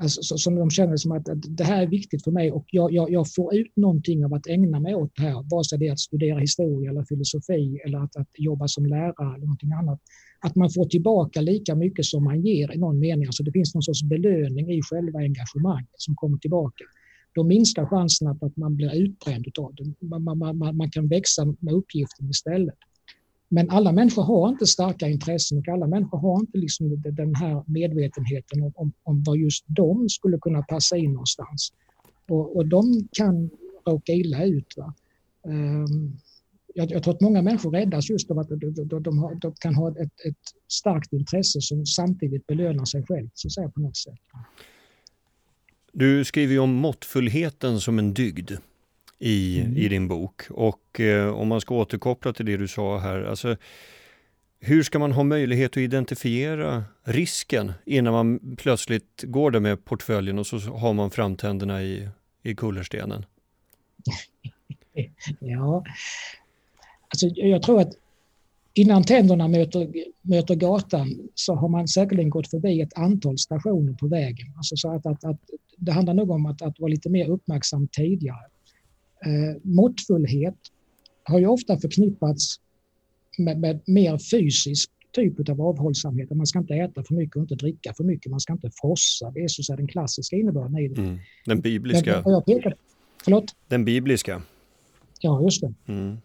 Alltså, 0.00 0.38
som 0.38 0.54
de 0.54 0.70
känner 0.70 0.96
som 0.96 1.12
att, 1.12 1.28
det 1.48 1.64
här 1.64 1.82
är 1.82 1.86
viktigt 1.86 2.24
för 2.24 2.30
mig 2.30 2.52
och 2.52 2.64
jag, 2.70 2.92
jag, 2.92 3.10
jag, 3.10 3.34
får 3.34 3.54
ut 3.54 3.76
någonting 3.76 4.24
av 4.24 4.34
att 4.34 4.46
ägna 4.46 4.80
mig 4.80 4.94
åt 4.94 5.12
det 5.16 5.22
här. 5.22 5.50
Vare 5.50 5.64
sig 5.64 5.78
det 5.78 5.88
är 5.88 5.92
att 5.92 5.98
studera 5.98 6.38
historia 6.38 6.90
eller 6.90 7.04
filosofi 7.04 7.80
eller 7.84 7.98
att, 7.98 8.16
att 8.16 8.28
jobba 8.38 8.68
som 8.68 8.86
lärare 8.86 9.34
eller 9.34 9.46
någonting 9.46 9.72
annat. 9.72 10.00
Att 10.40 10.56
man 10.56 10.70
får 10.70 10.84
tillbaka 10.84 11.40
lika 11.40 11.74
mycket 11.74 12.04
som 12.04 12.24
man 12.24 12.40
ger 12.40 12.74
i 12.74 12.78
någon 12.78 12.98
mening. 12.98 13.26
Alltså 13.26 13.42
det 13.42 13.52
finns 13.52 13.74
någon 13.74 13.82
sorts 13.82 14.02
belöning 14.02 14.70
i 14.70 14.82
själva 14.82 15.18
engagemanget 15.18 15.94
som 15.96 16.14
kommer 16.14 16.38
tillbaka. 16.38 16.84
Då 17.34 17.44
minskar 17.44 17.86
chansen 17.86 18.28
att, 18.28 18.42
att 18.42 18.56
man 18.56 18.76
blir 18.76 18.94
utbränd 18.94 19.46
av 19.58 19.74
det. 19.74 20.06
Man, 20.06 20.22
man, 20.22 20.58
man, 20.58 20.76
man 20.76 20.90
kan 20.90 21.08
växa 21.08 21.44
med 21.60 21.74
uppgiften 21.74 22.30
istället. 22.30 22.78
Men 23.48 23.70
alla 23.70 23.92
människor 23.92 24.22
har 24.22 24.48
inte 24.48 24.66
starka 24.66 25.08
intressen 25.08 25.58
och 25.58 25.68
alla 25.68 25.86
människor 25.86 26.18
har 26.18 26.40
inte 26.40 26.58
liksom 26.58 27.02
den 27.02 27.34
här 27.34 27.64
medvetenheten 27.66 28.62
om, 28.62 28.72
om, 28.76 28.92
om 29.02 29.22
var 29.22 29.36
just 29.36 29.64
de 29.66 30.08
skulle 30.08 30.38
kunna 30.38 30.62
passa 30.62 30.96
in 30.96 31.12
någonstans. 31.12 31.72
Och, 32.28 32.56
och 32.56 32.66
de 32.66 33.08
kan 33.12 33.50
råka 33.86 34.12
illa 34.12 34.44
ut. 34.44 34.74
Va? 34.76 34.94
Um, 35.42 36.18
jag, 36.74 36.90
jag, 36.90 37.02
tror 37.02 37.14
att 37.14 37.20
många 37.20 37.42
människor 37.42 37.70
räddas 37.70 38.10
just 38.10 38.30
av 38.30 38.38
att 38.38 38.48
de, 38.48 38.74
de, 38.74 39.02
de, 39.02 39.18
har, 39.18 39.34
de 39.34 39.54
kan 39.60 39.74
ha 39.74 39.90
ett, 39.90 39.98
ett, 39.98 40.36
starkt 40.68 41.12
intresse 41.12 41.60
som 41.60 41.86
samtidigt 41.86 42.46
belönar 42.46 42.84
sig 42.84 43.02
själv, 43.06 43.28
så 43.34 43.48
att 43.48 43.52
säga, 43.52 43.68
på 43.68 43.80
något 43.80 43.96
sätt. 43.96 44.14
Du 45.92 46.24
skriver 46.24 46.52
ju 46.52 46.58
om 46.58 46.74
måttfullheten 46.74 47.80
som 47.80 47.98
en 47.98 48.14
dygd 48.14 48.52
i, 49.18 49.60
mm. 49.60 49.76
i 49.76 49.88
din 49.88 50.08
bok. 50.08 50.42
Och 50.50 51.00
eh, 51.00 51.28
om 51.28 51.48
man 51.48 51.60
ska 51.60 51.74
återkoppla 51.74 52.32
till 52.32 52.46
det 52.46 52.56
du 52.56 52.68
sa 52.68 52.98
här, 52.98 53.24
alltså 53.24 53.56
hur 54.60 54.82
ska 54.82 54.98
man 54.98 55.12
ha 55.12 55.22
möjlighet 55.22 55.70
att 55.70 55.76
identifiera 55.76 56.84
risken 57.04 57.72
innan 57.84 58.12
man 58.12 58.56
plötsligt 58.56 59.22
går 59.22 59.50
där 59.50 59.60
med 59.60 59.84
portföljen 59.84 60.38
och 60.38 60.46
så 60.46 60.58
har 60.58 60.92
man 60.92 61.10
framtänderna 61.10 61.82
i, 61.82 62.08
i 62.42 62.54
kullerstenen? 62.54 63.24
ja, 65.38 65.84
alltså 67.08 67.26
jag 67.26 67.62
tror 67.62 67.80
att 67.80 67.92
innan 68.74 69.04
tänderna 69.04 69.48
möter, 69.48 69.92
möter 70.22 70.54
gatan 70.54 71.28
så 71.34 71.54
har 71.54 71.68
man 71.68 71.88
säkerligen 71.88 72.30
gått 72.30 72.50
förbi 72.50 72.80
ett 72.80 72.98
antal 72.98 73.38
stationer 73.38 73.92
på 73.92 74.06
vägen. 74.06 74.46
Alltså 74.56 74.76
så 74.76 74.90
att, 74.90 75.06
att, 75.06 75.24
att 75.24 75.40
det 75.76 75.92
handlar 75.92 76.14
nog 76.14 76.30
om 76.30 76.46
att, 76.46 76.62
att 76.62 76.80
vara 76.80 76.90
lite 76.90 77.10
mer 77.10 77.30
uppmärksam 77.30 77.88
tidigare. 77.88 78.44
Eh, 79.26 79.56
måttfullhet 79.62 80.56
har 81.22 81.38
ju 81.38 81.46
ofta 81.46 81.78
förknippats 81.78 82.60
med, 83.38 83.60
med 83.60 83.80
mer 83.86 84.18
fysisk 84.30 84.90
typ 85.12 85.48
av 85.48 85.60
avhållsamhet. 85.60 86.30
Man 86.30 86.46
ska 86.46 86.58
inte 86.58 86.74
äta 86.74 87.04
för 87.04 87.14
mycket 87.14 87.36
och 87.36 87.42
inte 87.42 87.54
dricka 87.54 87.94
för 87.94 88.04
mycket. 88.04 88.30
Man 88.30 88.40
ska 88.40 88.52
inte 88.52 88.70
frossa. 88.70 89.30
Det 89.30 89.40
är 89.40 89.48
så 89.48 89.76
den 89.76 89.88
klassiska 89.88 90.36
innebörden 90.36 90.78
i 90.78 90.88
det. 90.88 91.00
Mm. 91.00 91.18
Den 91.46 91.60
bibliska. 91.60 92.22
Men, 92.24 92.32
jag 92.32 92.46
pekar, 92.46 92.74
förlåt? 93.24 93.54
Den 93.68 93.84
bibliska. 93.84 94.42
Ja, 95.20 95.42
just 95.42 95.60
det. 95.60 95.74
Mm. 95.86 96.16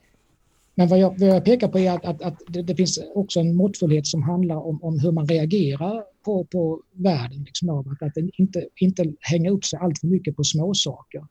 Men 0.75 0.87
vad 0.87 0.99
jag, 0.99 1.19
vad 1.19 1.29
jag 1.29 1.45
pekar 1.45 1.67
på 1.67 1.79
är 1.79 1.91
att, 1.91 2.05
att, 2.05 2.21
att 2.21 2.41
det, 2.47 2.61
det, 2.61 2.75
finns 2.75 2.99
också 3.15 3.39
en 3.39 3.55
måttfullhet 3.55 4.07
som 4.07 4.23
handlar 4.23 4.55
om, 4.55 4.83
om 4.83 4.99
hur 4.99 5.11
man 5.11 5.27
reagerar 5.27 6.03
på, 6.25 6.45
på 6.45 6.81
världen. 6.91 7.43
Liksom 7.43 7.69
att, 7.69 8.01
att 8.01 8.17
inte, 8.37 8.67
inte 8.75 9.13
hänga 9.19 9.49
upp 9.49 9.65
sig 9.65 9.79
allt 9.79 9.99
för 9.99 10.07
mycket 10.07 10.35
på 10.35 10.43
småsaker. 10.43 11.23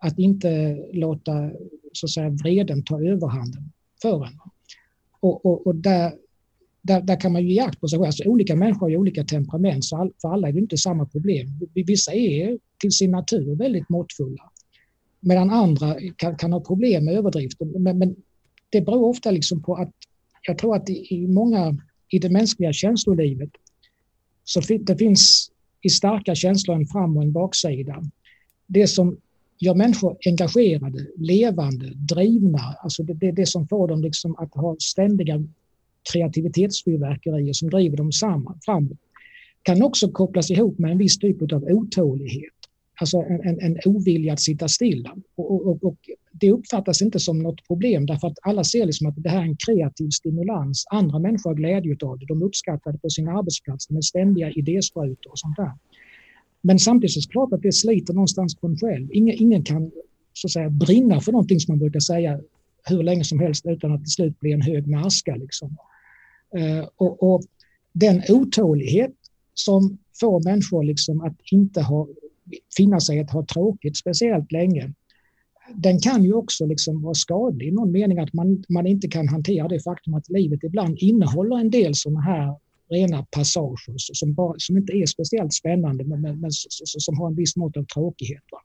Att 0.00 0.18
inte 0.18 0.78
låta 0.92 1.50
så 1.92 2.06
att 2.06 2.10
säga, 2.10 2.30
vreden 2.30 2.82
ta 2.82 3.02
överhanden 3.02 3.72
för 4.02 4.26
en. 4.26 4.38
Och, 5.20 5.46
och, 5.46 5.66
och 5.66 5.74
där, 5.74 6.12
där, 6.82 7.00
där, 7.00 7.20
kan 7.20 7.32
man 7.32 7.42
ju 7.42 7.52
ge 7.52 7.60
akt 7.60 7.80
på 7.80 7.88
sig 7.88 7.98
själv. 7.98 8.06
Alltså, 8.06 8.24
olika 8.24 8.56
människor 8.56 8.80
har 8.80 8.88
ju 8.88 8.96
olika 8.96 9.24
temperament, 9.24 9.84
så 9.84 9.96
all, 9.96 10.12
för 10.20 10.28
alla 10.28 10.48
är 10.48 10.52
det 10.52 10.58
inte 10.58 10.76
samma 10.76 11.06
problem. 11.06 11.48
Vissa 11.74 12.12
är 12.12 12.58
till 12.80 12.92
sin 12.92 13.10
natur 13.10 13.56
väldigt 13.56 13.88
måttfulla, 13.88 14.50
medan 15.20 15.50
andra 15.50 15.96
kan, 16.16 16.36
kan 16.36 16.52
ha 16.52 16.60
problem 16.60 17.04
med 17.04 17.14
överdrifter. 17.14 17.78
Men, 17.78 17.98
men, 17.98 18.16
det 18.72 18.80
beror 18.80 19.08
ofta 19.08 19.30
liksom 19.30 19.62
på 19.62 19.74
att 19.74 19.92
jag 20.46 20.58
tror 20.58 20.76
att 20.76 20.90
i, 20.90 21.14
i 21.14 21.26
många 21.26 21.76
i 22.08 22.18
det 22.18 22.30
mänskliga 22.30 22.72
känslolivet 22.72 23.50
så 24.44 24.60
det 24.80 24.96
finns 24.96 25.50
i 25.82 25.88
starka 25.88 26.34
känslor 26.34 26.76
en 26.76 26.86
fram 26.86 27.16
och 27.16 27.22
en 27.22 27.32
baksida. 27.32 28.02
Det 28.66 28.86
som 28.86 29.16
gör 29.60 29.74
människor 29.74 30.16
engagerade, 30.26 31.06
levande, 31.16 31.86
drivna, 31.94 32.76
alltså 32.82 33.02
det, 33.02 33.14
det, 33.14 33.30
det 33.30 33.46
som 33.46 33.68
får 33.68 33.88
dem 33.88 34.02
liksom 34.02 34.36
att 34.38 34.54
ha 34.54 34.76
ständiga 34.78 35.44
kreativitetsfyrverkerier 36.12 37.52
som 37.52 37.70
driver 37.70 37.96
dem 37.96 38.12
samman, 38.12 38.58
framåt, 38.64 38.98
kan 39.62 39.82
också 39.82 40.10
kopplas 40.10 40.50
ihop 40.50 40.78
med 40.78 40.90
en 40.90 40.98
viss 40.98 41.18
typ 41.18 41.52
av 41.52 41.64
otålighet. 41.64 42.52
Alltså 43.00 43.16
en, 43.16 43.40
en, 43.48 43.60
en 43.60 43.76
ovilja 43.84 44.32
att 44.32 44.40
sitta 44.40 44.68
stilla. 44.68 45.16
Och, 45.34 45.66
och, 45.66 45.84
och, 45.84 45.96
det 46.32 46.50
uppfattas 46.50 47.02
inte 47.02 47.18
som 47.18 47.38
något 47.38 47.66
problem 47.66 48.06
därför 48.06 48.28
att 48.28 48.38
alla 48.42 48.64
ser 48.64 48.86
liksom 48.86 49.06
att 49.06 49.14
det 49.16 49.28
här 49.28 49.38
är 49.38 49.42
en 49.42 49.56
kreativ 49.56 50.08
stimulans. 50.10 50.84
Andra 50.90 51.18
människor 51.18 51.50
har 51.50 51.54
glädje 51.54 51.96
av 52.02 52.18
det. 52.18 52.26
De 52.26 52.42
uppskattar 52.42 52.92
det 52.92 52.98
på 52.98 53.10
sin 53.10 53.28
arbetsplats 53.28 53.90
med 53.90 54.04
ständiga 54.04 54.50
idésprutor 54.50 55.30
och 55.30 55.38
sånt 55.38 55.56
där. 55.56 55.72
Men 56.62 56.78
samtidigt 56.78 57.16
är 57.16 57.20
det 57.20 57.32
klart 57.32 57.52
att 57.52 57.62
det 57.62 57.72
sliter 57.72 58.14
någonstans 58.14 58.54
på 58.54 58.66
en 58.66 58.76
själv. 58.76 59.08
Ingen, 59.12 59.36
ingen 59.38 59.62
kan 59.62 59.90
så 60.32 60.46
att 60.46 60.52
säga, 60.52 60.70
brinna 60.70 61.20
för 61.20 61.32
någonting 61.32 61.60
som 61.60 61.72
man 61.72 61.78
brukar 61.78 62.00
säga 62.00 62.40
hur 62.84 63.02
länge 63.02 63.24
som 63.24 63.40
helst 63.40 63.66
utan 63.66 63.92
att 63.92 64.00
till 64.00 64.12
slut 64.12 64.40
bli 64.40 64.52
en 64.52 64.62
hög 64.62 64.86
med 64.86 65.06
aska. 65.06 65.36
Liksom. 65.36 65.76
Eh, 66.56 66.88
och, 66.96 67.34
och, 67.34 67.42
den 67.92 68.22
otålighet 68.28 69.14
som 69.54 69.98
får 70.20 70.44
människor 70.44 70.84
liksom 70.84 71.20
att 71.20 71.36
inte 71.52 71.82
ha, 71.82 72.08
finna 72.76 73.00
sig 73.00 73.20
att 73.20 73.30
ha 73.30 73.46
tråkigt 73.46 73.96
speciellt 73.96 74.52
länge, 74.52 74.92
den 75.74 75.98
kan 75.98 76.24
ju 76.24 76.32
också 76.32 76.66
liksom 76.66 77.02
vara 77.02 77.14
skadlig 77.14 77.68
i 77.68 77.70
någon 77.70 77.92
mening 77.92 78.18
att 78.18 78.32
man, 78.32 78.64
man 78.68 78.86
inte 78.86 79.08
kan 79.08 79.28
hantera 79.28 79.68
det 79.68 79.80
faktum 79.80 80.14
att 80.14 80.28
livet 80.28 80.64
ibland 80.64 80.98
innehåller 80.98 81.58
en 81.58 81.70
del 81.70 81.94
sådana 81.94 82.20
här 82.20 82.54
rena 82.90 83.26
passager 83.30 83.94
som, 83.96 84.34
bara, 84.34 84.54
som 84.58 84.76
inte 84.76 84.92
är 84.92 85.06
speciellt 85.06 85.52
spännande 85.52 86.04
men, 86.04 86.20
men, 86.20 86.40
men 86.40 86.50
som 86.84 87.18
har 87.18 87.28
en 87.28 87.36
viss 87.36 87.56
mått 87.56 87.76
av 87.76 87.84
tråkighet. 87.84 88.42
Va? 88.52 88.58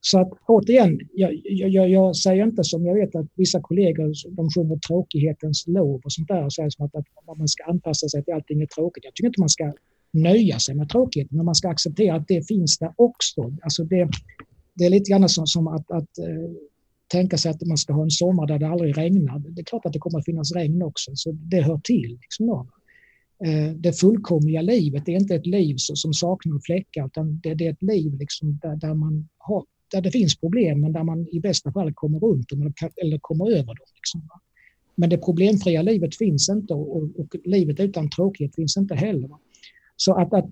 Så 0.00 0.20
att 0.20 0.30
återigen, 0.46 1.00
jag, 1.12 1.40
jag, 1.44 1.90
jag, 1.90 2.16
säger 2.16 2.46
inte 2.46 2.64
som 2.64 2.86
jag 2.86 2.94
vet 2.94 3.14
att 3.14 3.26
vissa 3.34 3.60
kollegor 3.60 4.12
de 4.36 4.50
sjunger 4.50 4.78
tråkighetens 4.78 5.64
lov 5.66 6.00
och 6.04 6.12
sånt 6.12 6.28
där 6.28 6.44
och 6.44 6.52
säger 6.52 6.70
som 6.70 6.84
att, 6.86 6.94
att 6.94 7.38
man 7.38 7.48
ska 7.48 7.64
anpassa 7.64 8.08
sig 8.08 8.24
till 8.24 8.34
allting 8.34 8.62
är 8.62 8.66
tråkigt. 8.66 9.04
Jag 9.04 9.14
tycker 9.14 9.26
inte 9.26 9.40
man 9.40 9.48
ska 9.48 9.72
nöja 10.12 10.58
sig 10.58 10.74
med 10.74 10.88
tråkighet 10.88 11.30
men 11.30 11.44
man 11.44 11.54
ska 11.54 11.68
acceptera 11.68 12.16
att 12.16 12.28
det 12.28 12.48
finns 12.48 12.78
där 12.78 12.92
också. 12.96 13.56
Alltså 13.62 13.84
det, 13.84 14.08
det 14.74 14.84
är 14.84 14.90
lite 14.90 15.10
grann 15.10 15.28
som, 15.28 15.46
som 15.46 15.68
att, 15.68 15.90
att 15.90 16.18
eh, 16.18 16.50
tänka 17.08 17.38
sig 17.38 17.50
att 17.50 17.66
man 17.66 17.76
ska 17.78 17.92
ha 17.92 18.02
en 18.02 18.10
sommar 18.10 18.46
där 18.46 18.58
det 18.58 18.68
aldrig 18.68 18.98
regnar. 18.98 19.38
Det 19.38 19.60
är 19.60 19.64
klart 19.64 19.86
att 19.86 19.92
det 19.92 19.98
kommer 19.98 20.18
att 20.18 20.24
finnas 20.24 20.52
regn 20.52 20.82
också, 20.82 21.10
så 21.14 21.32
det 21.32 21.60
hör 21.60 21.80
till. 21.84 22.18
Liksom 22.22 22.46
då. 22.46 22.66
Eh, 23.38 23.72
det 23.76 23.92
fullkomliga 23.92 24.62
livet. 24.62 25.06
Det 25.06 25.14
är 25.14 25.20
inte 25.20 25.34
ett 25.34 25.46
liv 25.46 25.74
som 25.78 26.12
saknar 26.12 26.60
fläckar 26.66 27.06
utan 27.06 27.40
det, 27.42 27.48
är 27.48 27.70
ett 27.70 27.82
liv 27.82 28.18
liksom 28.18 28.58
där, 28.62 28.76
där, 28.76 28.94
man 28.94 29.28
har, 29.38 29.64
där 29.92 30.00
det 30.00 30.10
finns 30.10 30.36
problem 30.36 30.80
men 30.80 30.92
där 30.92 31.04
man 31.04 31.28
i 31.32 31.40
bästa 31.40 31.72
fall 31.72 31.92
kommer 31.94 32.18
runt 32.18 32.48
dem 32.48 32.72
eller 33.02 33.18
kommer 33.18 33.50
över 33.50 33.66
dem. 33.66 33.86
Liksom. 33.94 34.28
Men 34.94 35.10
det 35.10 35.18
problemfria 35.18 35.82
livet 35.82 36.16
finns 36.16 36.48
inte 36.48 36.74
och, 36.74 37.20
och, 37.20 37.36
livet 37.44 37.80
utan 37.80 38.10
tråkighet 38.10 38.54
finns 38.54 38.76
inte 38.76 38.94
heller. 38.94 39.30
Så 39.96 40.14
att, 40.14 40.32
att 40.32 40.50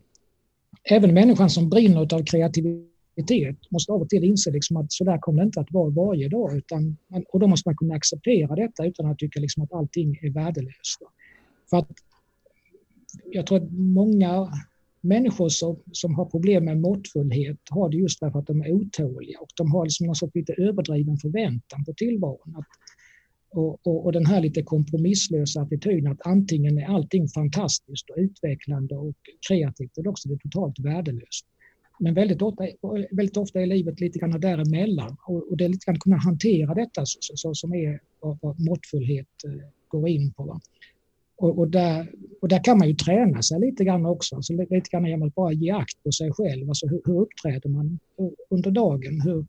även 0.90 1.14
människan 1.14 1.51
som 1.51 1.71
brinner 1.71 2.14
av 2.14 2.25
kreativitet 2.25 3.57
måste 3.71 3.92
av 3.92 4.03
och 4.03 4.09
till 4.09 4.25
inse 4.25 4.51
liksom 4.51 4.77
att 4.77 4.92
så 4.92 5.05
där 5.05 5.18
kommer 5.18 5.42
det 5.42 5.47
inte 5.47 5.61
att 5.61 5.73
vara 5.73 5.90
varje 5.90 6.29
dag. 6.29 6.57
Utan, 6.57 6.97
och 7.33 7.40
då 7.40 7.47
måste 7.47 7.68
man 7.68 7.77
kunna 7.77 7.95
acceptera 7.95 8.55
detta 8.55 8.87
utan 8.87 9.07
att 9.07 9.18
tycka 9.18 9.40
liksom 9.40 9.62
att 9.62 9.73
allting 9.73 10.18
är 10.23 10.31
värdelöst. 10.31 10.99
För 11.71 11.77
att 11.77 11.88
jag 13.31 13.46
tror 13.46 13.59
att 13.59 13.72
många 13.72 14.53
människor 15.01 15.48
som, 15.48 15.77
som 15.92 16.14
har 16.14 16.25
problem 16.25 16.64
med 16.64 16.81
måttfullhet 16.81 17.59
har 17.70 17.88
det 17.88 17.96
just 17.96 18.20
därför 18.20 18.38
att 18.38 18.46
de 18.46 18.61
är 18.61 18.72
otåliga 18.72 19.38
och 19.40 19.48
de 19.57 19.72
har 19.72 19.85
liksom 19.85 20.07
någon 20.07 20.16
sorts 20.16 20.35
lite 20.35 20.53
överdriven 20.53 21.16
förväntan 21.16 21.85
på 21.85 21.92
tillvaron. 21.92 22.57
Att, 22.57 22.66
och, 23.51 23.87
och, 23.87 24.05
och, 24.05 24.12
den 24.12 24.27
här 24.27 24.40
lite 24.40 24.62
kompromisslösa 24.62 25.61
attityden 25.61 26.12
att 26.12 26.27
antingen 26.27 26.79
är 26.79 26.87
allting 26.87 27.29
fantastiskt 27.29 28.11
och 28.11 28.16
utvecklande 28.18 28.96
och 28.96 29.14
kreativt 29.48 29.98
eller 29.98 30.11
också 30.11 30.29
är 30.29 30.33
det 30.33 30.38
totalt 30.38 30.79
värdelöst. 30.79 31.46
Men 32.01 32.14
väldigt 32.14 32.42
ofta, 32.42 32.64
väldigt 33.11 33.37
ofta 33.37 33.61
är 33.61 33.66
livet 33.66 34.01
lite 34.01 34.18
grann 34.18 34.40
däremellan 34.40 35.16
och, 35.27 35.51
och 35.51 35.57
det 35.57 35.64
är 35.64 35.68
lite 35.68 35.85
grann 35.85 35.96
att 35.96 36.03
kunna 36.03 36.16
hantera 36.16 36.75
detta 36.75 37.07
så, 37.07 37.18
så, 37.20 37.37
så 37.37 37.55
som 37.55 37.75
är 37.75 38.01
vad, 38.20 38.38
vad 38.42 38.61
måttfullhet 38.61 39.29
eh, 39.46 39.68
går 39.88 40.09
in 40.09 40.33
på. 40.33 40.44
Va? 40.44 40.61
Och, 41.43 41.59
och, 41.59 41.69
där, 41.69 42.09
och 42.41 42.49
där 42.49 42.65
kan 42.65 42.79
man 42.79 42.89
ju 42.89 42.95
träna 42.95 43.43
sig 43.43 43.61
lite 43.61 43.85
grann 43.85 44.07
också. 44.07 44.37
Alltså 44.37 44.53
lite 44.53 44.91
grann 44.91 45.07
genom 45.07 45.29
att 45.29 45.35
bara 45.35 45.53
ge 45.53 45.71
akt 45.71 46.03
på 46.05 46.13
sig 46.13 46.33
själv. 46.33 46.69
Alltså 46.69 46.87
hur, 46.87 47.03
hur 47.05 47.21
uppträder 47.21 47.69
man 47.69 47.99
under 48.51 48.71
dagen? 48.71 49.21
Hur 49.21 49.47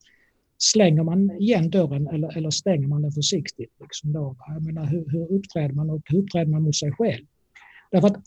slänger 0.58 1.04
man 1.04 1.32
igen 1.32 1.70
dörren 1.70 2.08
eller, 2.08 2.38
eller 2.38 2.50
stänger 2.50 2.88
man 2.88 3.02
den 3.02 3.12
försiktigt? 3.12 3.72
Liksom 3.82 4.14
då? 4.14 4.36
Jag 4.48 4.66
menar, 4.66 4.86
hur, 4.86 5.06
hur 5.10 5.32
uppträder 5.32 5.74
man 5.74 5.90
och 5.90 6.02
hur 6.06 6.20
uppträder 6.20 6.52
man 6.52 6.62
mot 6.62 6.76
sig 6.76 6.92
själv? 6.92 7.26
Därför 7.92 8.08
att 8.08 8.18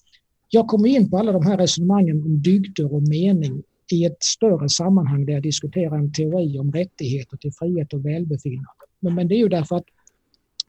jag 0.49 0.69
kommer 0.69 0.89
in 0.89 1.11
på 1.11 1.19
alla 1.19 1.33
de 1.33 1.47
här 1.47 1.59
resonemangen 1.59 2.23
om 2.23 2.43
dygder 2.43 2.95
och 2.95 3.03
mening 3.09 3.63
i 3.93 4.05
ett 4.05 4.23
större 4.23 4.69
sammanhang 4.69 5.27
där 5.27 5.33
jag 5.33 5.43
diskuterar 5.43 5.99
en 5.99 6.13
teori 6.13 6.59
om 6.59 6.73
rättigheter 6.73 7.37
till 7.37 7.53
frihet 7.53 7.93
och 7.93 8.07
välbefinnande. 8.07 8.83
Men, 9.01 9.15
men 9.15 9.29
det 9.29 9.35
är 9.35 9.39
ju 9.39 9.49
därför 9.49 9.77
att 9.77 9.87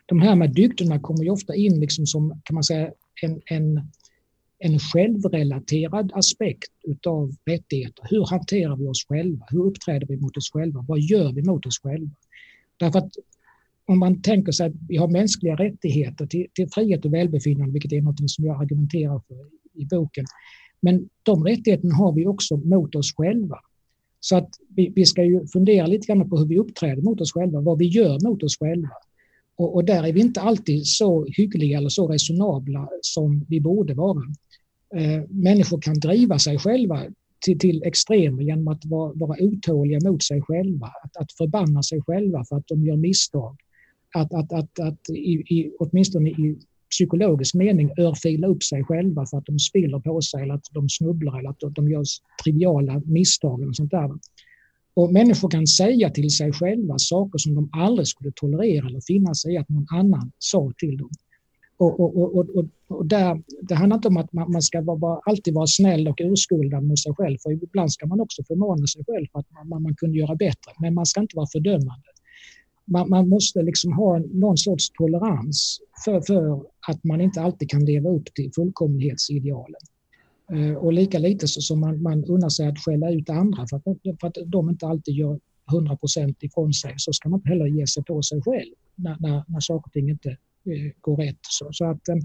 de 0.07 0.21
här 0.21 0.35
med 0.35 0.53
dygderna 0.53 0.99
kommer 0.99 1.23
ju 1.23 1.29
ofta 1.29 1.55
in 1.55 1.79
liksom 1.79 2.05
som 2.05 2.41
kan 2.43 2.53
man 2.53 2.63
säga 2.63 2.91
en, 3.23 3.41
en, 3.45 3.81
en 4.59 4.79
självrelaterad 4.79 6.11
aspekt 6.15 6.71
utav 6.83 7.31
rättigheter. 7.45 8.07
Hur 8.09 8.25
hanterar 8.25 8.75
vi 8.75 8.87
oss 8.87 9.05
själva? 9.07 9.45
Hur 9.49 9.65
uppträder 9.65 10.07
vi 10.07 10.17
mot 10.17 10.37
oss 10.37 10.51
själva? 10.51 10.85
Vad 10.87 10.99
gör 10.99 11.31
vi 11.31 11.43
mot 11.43 11.65
oss 11.65 11.79
själva? 11.83 12.11
Därför 12.77 12.99
att 12.99 13.11
om 13.85 13.99
man 13.99 14.21
tänker 14.21 14.51
sig 14.51 14.67
att 14.67 14.73
vi 14.87 14.97
har 14.97 15.07
mänskliga 15.07 15.55
rättigheter 15.55 16.25
till, 16.25 16.47
till 16.53 16.69
frihet 16.69 17.05
och 17.05 17.13
välbefinnande, 17.13 17.73
vilket 17.73 17.91
är 17.91 18.01
något 18.01 18.29
som 18.29 18.45
jag 18.45 18.61
argumenterar 18.61 19.21
för 19.27 19.47
i 19.73 19.85
boken. 19.85 20.25
Men 20.81 21.09
de 21.23 21.43
rättigheterna 21.43 21.95
har 21.95 22.11
vi 22.11 22.27
också 22.27 22.57
mot 22.57 22.95
oss 22.95 23.15
själva. 23.15 23.59
Så 24.19 24.37
att 24.37 24.49
vi, 24.69 24.91
vi 24.95 25.05
ska 25.05 25.23
ju 25.23 25.47
fundera 25.47 25.87
lite 25.87 26.07
grann 26.07 26.29
på 26.29 26.37
hur 26.37 26.45
vi 26.45 26.59
uppträder 26.59 27.01
mot 27.01 27.21
oss 27.21 27.33
själva, 27.33 27.61
vad 27.61 27.77
vi 27.77 27.85
gör 27.85 28.27
mot 28.27 28.43
oss 28.43 28.57
själva. 28.59 28.89
Och, 29.57 29.75
och, 29.75 29.85
där 29.85 30.03
är 30.03 30.13
vi 30.13 30.21
inte 30.21 30.41
alltid 30.41 30.87
så 30.87 31.25
hyggliga 31.25 31.77
eller 31.77 31.89
så 31.89 32.07
resonabla 32.07 32.89
som 33.01 33.45
vi 33.49 33.61
borde 33.61 33.93
vara. 33.93 34.23
Eh, 34.95 35.23
människor 35.29 35.81
kan 35.81 35.99
driva 35.99 36.39
sig 36.39 36.59
själva 36.59 37.03
till, 37.45 37.59
till 37.59 37.83
extremer 37.83 38.43
genom 38.43 38.67
att 38.67 38.85
vara, 38.85 39.13
vara 39.15 39.37
otåliga 39.39 39.99
mot 40.09 40.23
sig 40.23 40.41
själva, 40.41 40.87
att, 41.03 41.17
att 41.17 41.31
förbanna 41.31 41.83
sig 41.83 42.01
själva 42.01 42.45
för 42.49 42.55
att 42.55 42.67
de 42.67 42.85
gör 42.85 42.95
misstag. 42.95 43.57
Att, 44.15 44.33
att, 44.33 44.53
att, 44.53 44.79
att 44.79 45.09
i, 45.09 45.31
i, 45.31 45.71
åtminstone 45.79 46.29
i 46.29 46.59
psykologisk 46.89 47.55
mening 47.55 47.91
örfila 47.97 48.47
upp 48.47 48.63
sig 48.63 48.83
själva 48.83 49.25
för 49.25 49.37
att 49.37 49.45
de 49.45 49.59
spiller 49.59 49.99
på 49.99 50.21
sig 50.21 50.43
eller 50.43 50.53
att 50.53 50.65
de 50.71 50.89
snubblar 50.89 51.39
eller 51.39 51.49
att 51.49 51.75
de 51.75 51.89
gör 51.89 52.03
triviala 52.43 53.01
misstag. 53.05 53.61
Och 53.67 53.75
sånt 53.75 53.91
där. 53.91 54.09
Och 54.97 55.13
människor 55.13 55.49
kan 55.49 55.67
säga 55.67 56.09
till 56.09 56.29
sig 56.29 56.51
själva 56.51 56.95
saker 56.97 57.37
som 57.37 57.55
de 57.55 57.69
aldrig 57.71 58.07
skulle 58.07 58.31
tolerera 58.35 58.87
eller 58.87 59.01
finna 59.07 59.35
sig 59.35 59.53
i 59.53 59.57
att 59.57 59.69
någon 59.69 59.87
annan 59.89 60.31
sa 60.39 60.71
till 60.77 60.97
dem. 60.97 61.09
Och, 61.77 61.99
och, 61.99 62.17
och, 62.17 62.49
och, 62.55 62.65
och 62.87 63.05
där, 63.05 63.43
det 63.61 63.75
handlar 63.75 63.95
inte 63.97 64.07
om 64.07 64.17
att 64.17 64.33
man, 64.33 64.51
man 64.51 64.61
ska 64.61 64.81
vara, 64.81 65.21
alltid 65.25 65.53
vara 65.53 65.67
snäll 65.67 66.07
och 66.07 66.17
urskuldad 66.19 66.83
mot 66.83 66.99
sig 66.99 67.13
själv, 67.13 67.37
för 67.43 67.51
ibland 67.51 67.91
ska 67.91 68.07
man 68.07 68.19
också 68.21 68.43
förmana 68.43 68.87
sig 68.87 69.03
själv 69.07 69.27
för 69.31 69.39
att 69.39 69.69
man, 69.69 69.83
man 69.83 69.95
kunde 69.95 70.17
göra 70.17 70.35
bättre, 70.35 70.71
men 70.79 70.93
man 70.93 71.05
ska 71.05 71.21
inte 71.21 71.35
vara 71.35 71.47
fördömande. 71.51 72.09
Man, 72.85 73.09
man 73.09 73.29
måste 73.29 73.61
liksom 73.61 73.91
ha 73.93 74.19
någon 74.19 74.57
sorts 74.57 74.89
tolerans 74.89 75.79
för, 76.05 76.21
för 76.21 76.61
att 76.87 77.03
man 77.03 77.21
inte 77.21 77.41
alltid 77.41 77.69
kan 77.69 77.85
leva 77.85 78.09
upp 78.09 78.33
till 78.33 78.51
fullkomlighetsidealen. 78.55 79.81
Eh, 80.51 80.73
och 80.73 80.93
lika 80.93 81.19
lite 81.19 81.47
som 81.47 81.79
man, 81.79 82.01
man 82.01 82.25
unnar 82.25 82.49
sig 82.49 82.67
att 82.67 82.79
skälla 82.79 83.11
ut 83.11 83.29
andra 83.29 83.67
för 83.67 83.77
att, 83.77 83.83
för 84.19 84.27
att 84.27 84.37
de 84.45 84.69
inte 84.69 84.87
alltid 84.87 85.15
gör 85.15 85.39
100 85.71 85.97
procent 85.97 86.43
ifrån 86.43 86.73
sig 86.73 86.93
så 86.97 87.13
ska 87.13 87.29
man 87.29 87.39
inte 87.39 87.49
heller 87.49 87.65
ge 87.65 87.87
sig 87.87 88.03
på 88.03 88.23
sig 88.23 88.41
själv 88.41 88.73
när, 88.95 89.17
när, 89.19 89.43
när 89.47 89.59
saker 89.59 89.87
och 89.87 89.93
ting 89.93 90.09
inte 90.09 90.29
eh, 90.29 90.91
går 91.01 91.17
rätt. 91.17 91.39
Så, 91.41 91.69
så 91.71 91.85
att 91.85 92.07
en, 92.07 92.21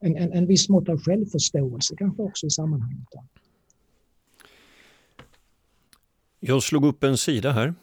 en, 0.00 0.32
en 0.32 0.46
viss 0.46 0.68
mått 0.68 0.88
av 0.88 0.98
självförståelse 0.98 1.94
kanske 1.98 2.22
också 2.22 2.46
i 2.46 2.50
sammanhanget. 2.50 3.08
Jag 6.40 6.62
slog 6.62 6.84
upp 6.84 7.04
en 7.04 7.16
sida 7.16 7.52
här. 7.52 7.74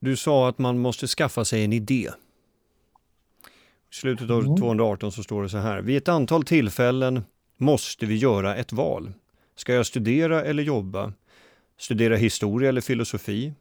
Du 0.00 0.16
sa 0.16 0.48
att 0.48 0.58
man 0.58 0.78
måste 0.78 1.06
skaffa 1.06 1.44
sig 1.44 1.64
en 1.64 1.72
idé. 1.72 2.08
I 3.90 3.94
slutet 3.94 4.30
av 4.30 4.56
218 4.58 5.12
så 5.12 5.22
står 5.22 5.42
det 5.42 5.48
så 5.48 5.58
här. 5.58 5.82
Vid 5.82 5.96
ett 5.96 6.08
antal 6.08 6.44
tillfällen 6.44 7.22
måste 7.58 8.06
vi 8.06 8.16
göra 8.16 8.56
ett 8.56 8.72
val. 8.72 9.12
Ska 9.56 9.74
jag 9.74 9.86
studera 9.86 10.44
eller 10.44 10.62
jobba? 10.62 11.12
Studera 11.78 12.16
historia 12.16 12.68
eller 12.68 12.80
filosofi? 12.80 13.54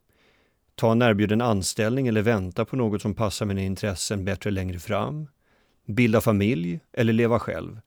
Ta 0.76 0.92
en 0.92 1.02
erbjuden 1.02 1.42
anställning 1.42 2.08
eller 2.08 2.22
vänta 2.22 2.66
på 2.66 2.76
något 2.76 3.02
som 3.02 3.14
passar 3.14 3.46
mina 3.46 3.62
intressen 3.62 4.26
bättre 4.26 4.52
längre 4.52 4.80
fram? 4.80 5.28
Bilda 5.86 6.22
familj 6.22 6.80
eller 6.94 7.14
leva 7.14 7.40
själv? 7.40 7.80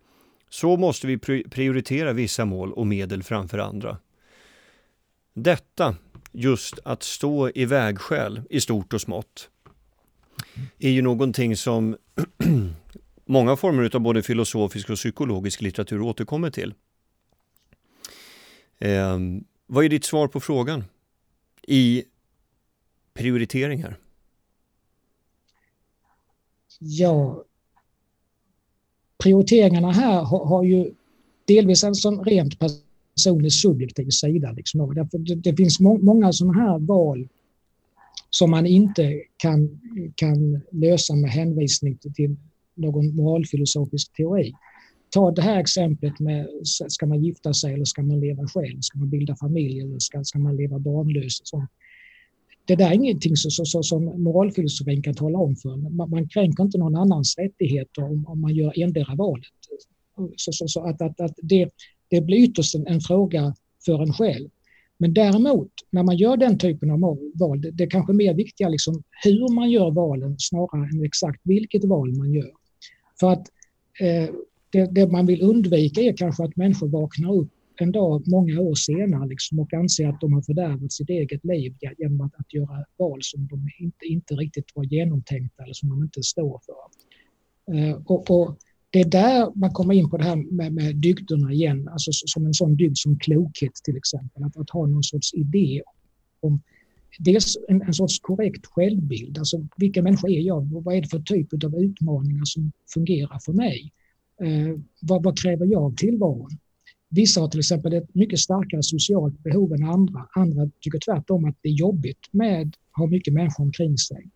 Så 0.49 0.77
måste 0.77 1.07
vi 1.07 1.19
prioritera 1.51 2.13
vissa 2.13 2.45
mål 2.45 2.73
och 2.73 2.87
medel 2.87 3.23
framför 3.23 3.59
andra. 3.59 3.99
Detta, 5.35 5.97
just 6.33 6.79
att 6.85 7.03
stå 7.03 7.51
i 7.55 7.65
vägskäl 7.65 8.43
i 8.51 8.61
stort 8.61 8.93
och 8.93 9.01
smått, 9.01 9.51
är 10.79 10.91
ju 10.91 11.03
någonting 11.03 11.57
som 11.57 11.97
många 13.31 13.57
former 13.57 13.97
av 13.97 14.01
både 14.01 14.23
filosofisk 14.23 14.91
och 14.91 14.97
psykologisk 14.97 15.61
litteratur 15.61 16.01
återkommer 16.01 16.51
till. 16.51 16.75
Eh, 18.79 19.19
vad 19.67 19.85
är 19.85 19.89
ditt 19.89 20.05
svar 20.05 20.29
på 20.29 20.41
frågan 20.41 20.85
i 21.67 22.05
prioriteringar? 23.15 23.99
Ja, 26.79 27.45
prioriteringarna 29.23 29.93
här 29.93 30.23
har, 30.23 30.45
har 30.47 30.65
ju 30.65 30.95
delvis 31.45 31.85
en 31.85 31.95
sån 31.95 32.25
rent 32.25 32.57
personlig 32.59 33.53
subjektiv 33.53 34.11
sida. 34.11 34.53
Liksom. 34.53 34.95
Därför 34.95 35.19
det, 35.19 35.35
det 35.35 35.57
finns 35.57 35.81
må, 35.81 35.99
många 35.99 36.33
sådana 36.33 36.63
här 36.63 36.79
val 36.79 37.29
som 38.31 38.51
man 38.51 38.67
inte 38.67 39.23
kan, 39.37 39.81
kan 40.15 40.61
lösa 40.71 41.15
med 41.15 41.31
hänvisning 41.31 41.97
till 41.97 42.37
någon 42.81 43.17
moralfilosofisk 43.17 44.13
teori. 44.13 44.53
Ta 45.11 45.31
det 45.31 45.43
här 45.43 45.61
exemplet 45.61 46.21
med 46.21 46.47
ska 46.89 47.07
man 47.07 47.25
gifta 47.25 47.55
sig 47.55 47.75
eller 47.75 47.85
ska 47.85 48.03
man 48.03 48.21
leva 48.21 48.47
själv? 48.47 48.81
Ska 48.81 48.99
man 48.99 49.11
bilda 49.11 49.37
familj 49.37 49.81
eller 49.81 49.99
ska, 49.99 50.25
ska 50.25 50.39
man 50.39 50.57
leva 50.57 50.79
barnlös? 50.79 51.41
Så. 51.43 51.67
Det 52.65 52.77
där 52.77 52.91
är 52.91 52.95
ingenting 52.95 53.37
så, 53.37 53.51
så, 53.51 53.65
så, 53.65 53.83
som 53.83 54.05
moralfilosofin 54.05 55.03
kan 55.03 55.15
tala 55.15 55.39
om 55.39 55.57
för 55.57 55.77
man, 55.77 56.11
man 56.11 56.29
kränker 56.29 56.65
inte 56.65 56.79
någon 56.79 56.97
annans 56.97 57.39
rättigheter 57.39 58.05
om, 58.05 58.27
om 58.27 58.41
man 58.41 58.55
gör 58.55 58.83
endera 58.83 59.15
valet. 59.15 59.45
Så, 60.37 60.53
så, 60.53 60.69
så 60.69 60.85
att, 60.85 61.03
att, 61.03 61.21
att 61.21 61.35
det, 61.43 61.69
det 62.11 62.21
blir 62.21 62.39
ytterst 62.39 62.75
en, 62.75 62.87
en 62.87 63.01
fråga 63.01 63.55
för 63.87 64.03
en 64.03 64.13
själv. 64.13 64.49
Men 64.99 65.15
däremot, 65.15 65.73
när 65.91 66.03
man 66.03 66.17
gör 66.17 66.37
den 66.37 66.59
typen 66.59 66.91
av 66.91 67.01
val, 67.35 67.61
det, 67.61 67.71
det 67.71 67.85
är 67.85 67.91
kanske 67.91 68.13
mer 68.13 68.35
viktiga 68.35 68.69
liksom 68.69 69.03
hur 69.25 69.55
man 69.55 69.71
gör 69.71 69.91
valen 69.91 70.37
snarare 70.39 70.89
än 70.95 71.05
exakt 71.05 71.41
vilket 71.45 71.85
val 71.85 72.13
man 72.13 72.33
gör. 72.33 72.51
För 73.21 73.31
att 73.31 73.49
eh, 74.01 74.35
det, 74.73 74.95
det, 74.95 75.07
man 75.07 75.27
vill 75.27 75.43
undvika 75.43 76.01
är 76.01 76.17
kanske 76.17 76.45
att 76.45 76.57
människor 76.57 76.89
vaknar 76.89 77.35
upp 77.35 77.51
en 77.81 77.93
dag 77.93 78.23
många 78.27 78.61
år 78.61 78.75
senare 78.75 79.29
liksom, 79.29 79.59
och 79.59 79.75
anser 79.75 80.09
att 80.09 80.21
de 80.21 80.33
har 80.33 80.43
fördärvat 80.43 80.93
sitt 80.93 81.11
eget 81.11 81.45
liv 81.45 81.75
genom 81.99 82.21
att, 82.21 82.35
att 82.35 82.55
göra 82.55 82.85
val 82.99 83.19
som 83.23 83.47
de 83.47 83.69
inte, 83.79 84.07
inte 84.07 84.35
riktigt 84.35 84.65
var 84.75 84.85
genomtänkta 84.85 85.63
eller 85.63 85.75
som 85.75 85.89
de 85.89 86.03
inte 86.03 86.23
står 86.23 86.61
för. 86.67 86.75
Eh, 87.77 88.03
och, 88.05 88.31
och, 88.31 88.57
det 88.93 89.01
är 89.01 89.05
där 89.05 89.53
man 89.55 89.71
kommer 89.71 89.95
in 89.95 90.11
på 90.11 90.17
det 90.17 90.25
här 90.25 90.37
med, 90.37 90.73
med 90.73 90.97
dygderna 90.97 91.53
igen, 91.53 91.89
alltså 91.89 92.11
som 92.13 92.47
en 92.47 92.55
sån 92.55 92.77
dygd 92.77 92.97
som 92.97 93.19
klokhet 93.19 93.75
till 93.85 93.97
exempel. 93.97 94.43
Att, 94.43 94.57
att 94.57 94.71
ha 94.71 94.87
någon 94.87 95.03
sorts 95.03 95.35
idé 95.35 95.83
om 96.41 96.63
dels 97.19 97.57
en, 97.69 97.83
en 97.83 97.95
sorts 97.95 98.21
korrekt 98.21 98.67
självbild, 98.67 99.39
alltså 99.39 99.67
vilken 99.77 100.05
människa 100.05 100.29
är 100.29 100.41
jag? 100.41 100.83
Vad 100.85 100.95
är 100.95 101.01
det 101.01 101.09
för 101.09 101.21
typ 101.21 101.65
av 101.65 101.75
utmaningar 101.75 102.45
som 102.45 102.73
fungerar 102.95 103.39
för 103.39 103.53
mig? 103.53 103.93
Eh, 104.43 104.79
vad, 105.03 105.23
vad, 105.23 105.39
kräver 105.39 105.67
jag 105.67 105.83
av 105.83 105.95
tillvaron? 105.97 106.51
Vissa 107.09 107.41
har 107.41 107.49
till 107.49 107.61
exempel 107.61 107.93
ett 107.93 108.15
mycket 108.15 108.39
starkare 108.39 108.83
socialt 108.83 109.39
behov 109.39 109.73
än 109.73 109.85
andra. 109.85 110.27
Andra 110.35 110.71
tycker 110.81 110.99
tvärtom 110.99 111.45
att 111.45 111.57
det 111.63 111.69
är 111.69 111.73
jobbigt 111.73 112.29
med 112.31 112.63
att 112.63 112.75
ha 112.97 113.07
mycket 113.07 113.35
människor 113.35 113.65
omkring 113.65 113.99
sig. 113.99 114.31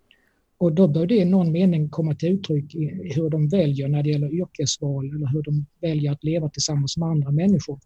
Och 0.59 0.73
då 0.73 0.89
bör 0.89 1.07
det 1.07 1.15
i 1.15 1.25
någon 1.25 1.53
mening 1.53 1.89
komma 1.89 2.15
till 2.15 2.29
uttryck 2.29 2.75
i 2.75 3.13
hur 3.15 3.31
de 3.31 3.49
väljer 3.49 3.89
när 3.89 4.03
det 4.03 4.11
gäller 4.11 4.35
yrkesval 4.35 5.09
eller 5.09 5.27
hur 5.27 5.43
de 5.43 5.67
väljer 5.81 6.13
att 6.13 6.25
leva 6.25 6.49
tillsammans 6.49 6.97
med 6.97 7.09
andra 7.09 7.31
människor. 7.31 7.81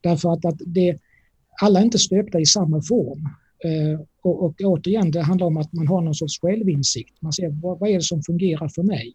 Därför 0.00 0.32
att, 0.32 0.44
att 0.44 0.58
det, 0.66 0.98
alla 1.62 1.80
är 1.80 1.84
inte 1.84 1.98
stöpta 1.98 2.40
i 2.40 2.46
samma 2.46 2.82
form. 2.82 3.28
Eh, 3.64 4.00
och, 4.28 4.44
och 4.44 4.54
återigen, 4.60 5.10
det 5.10 5.22
handlar 5.22 5.46
om 5.46 5.56
att 5.56 5.72
man 5.72 5.88
har 5.88 6.00
någon 6.00 6.14
sorts 6.14 6.40
självinsikt. 6.40 7.22
Man 7.22 7.32
ser 7.32 7.48
vad, 7.48 7.78
vad 7.78 7.90
är 7.90 7.94
det 7.94 8.02
som 8.02 8.22
fungerar 8.22 8.68
för 8.68 8.82
mig? 8.82 9.14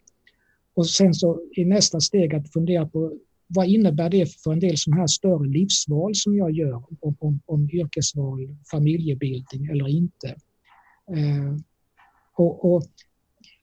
Och 0.74 0.90
sen 0.90 1.14
så 1.14 1.42
i 1.56 1.66
nästa 1.66 2.00
steg 2.00 2.36
att 2.36 2.54
fundera 2.54 2.86
på 2.88 3.14
vad 3.48 3.68
innebär 3.68 4.10
det 4.10 4.42
för 4.44 4.54
en 4.54 4.60
del 4.60 4.78
sådana 4.78 5.02
här 5.02 5.08
större 5.08 5.48
livsval 5.48 6.16
som 6.16 6.36
jag 6.36 6.52
gör 6.52 6.76
om, 6.76 7.16
om, 7.20 7.40
om 7.46 7.70
yrkesval, 7.74 8.58
familjebildning 8.72 9.66
eller 9.66 9.88
inte. 9.88 10.28
Eh, 11.16 11.58
och, 12.36 12.74
och, 12.74 12.84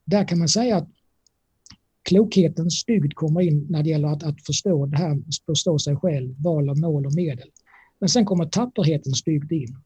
där 0.04 0.28
kan 0.28 0.38
man 0.38 0.48
säga 0.48 0.76
att 0.76 0.88
klokhetens 2.08 2.84
dygd 2.84 3.14
kommer 3.14 3.40
in 3.40 3.66
när 3.70 3.82
det 3.82 3.90
gäller 3.90 4.08
att, 4.08 4.22
att 4.22 4.46
förstå 4.46 4.86
det 4.86 4.96
här, 4.96 5.22
förstå 5.46 5.78
sig 5.78 5.96
själv, 5.96 6.34
val 6.42 6.70
av 6.70 6.78
mål 6.78 7.06
och 7.06 7.14
medel. 7.14 7.50
Men 7.98 8.08
sen 8.08 8.24
kommer 8.24 8.44
tapperhetens 8.44 9.22
dygd 9.22 9.52
in. 9.52 9.76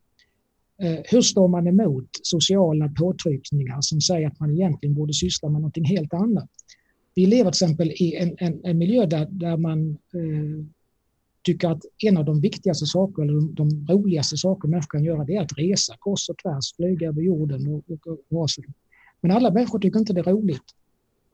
Eh, 0.83 1.01
hur 1.05 1.21
står 1.21 1.49
man 1.49 1.67
emot 1.67 2.09
sociala 2.23 2.89
påtryckningar 2.89 3.79
som 3.81 4.01
säger 4.01 4.27
att 4.27 4.41
man 4.41 4.51
egentligen 4.51 4.95
borde 4.95 5.13
syssla 5.13 5.49
med 5.49 5.61
någonting 5.61 5.85
helt 5.85 6.15
annat? 6.15 6.51
Vi 7.15 7.27
lever 7.27 7.51
till 7.51 7.65
exempel 7.65 7.91
i 7.91 8.15
en, 8.15 8.37
en, 8.39 8.61
en 8.65 8.79
miljö 8.79 9.07
där, 9.07 9.27
där 9.31 9.57
man 9.57 9.91
eh, 9.91 10.67
tycker 11.45 11.69
att 11.69 11.83
en 12.05 12.17
av 12.17 12.25
de 12.25 12.41
viktigaste 12.41 12.87
sakerna, 12.87 13.25
eller 13.25 13.41
de, 13.41 13.55
de 13.55 13.93
roligaste 13.93 14.37
saker 14.37 14.69
människor 14.69 14.89
kan 14.89 15.05
göra, 15.05 15.25
det 15.25 15.37
är 15.37 15.43
att 15.43 15.59
resa 15.59 15.95
kors 15.99 16.29
och 16.29 16.39
tvärs, 16.39 16.77
flyga 16.77 17.09
över 17.09 17.23
jorden 17.23 17.69
och, 17.69 17.91
och, 17.91 18.07
och, 18.07 18.43
och 18.43 18.49
Men 19.21 19.31
alla 19.31 19.51
människor 19.51 19.79
tycker 19.79 19.99
inte 19.99 20.13
det 20.13 20.21
är 20.21 20.25
roligt. 20.25 20.65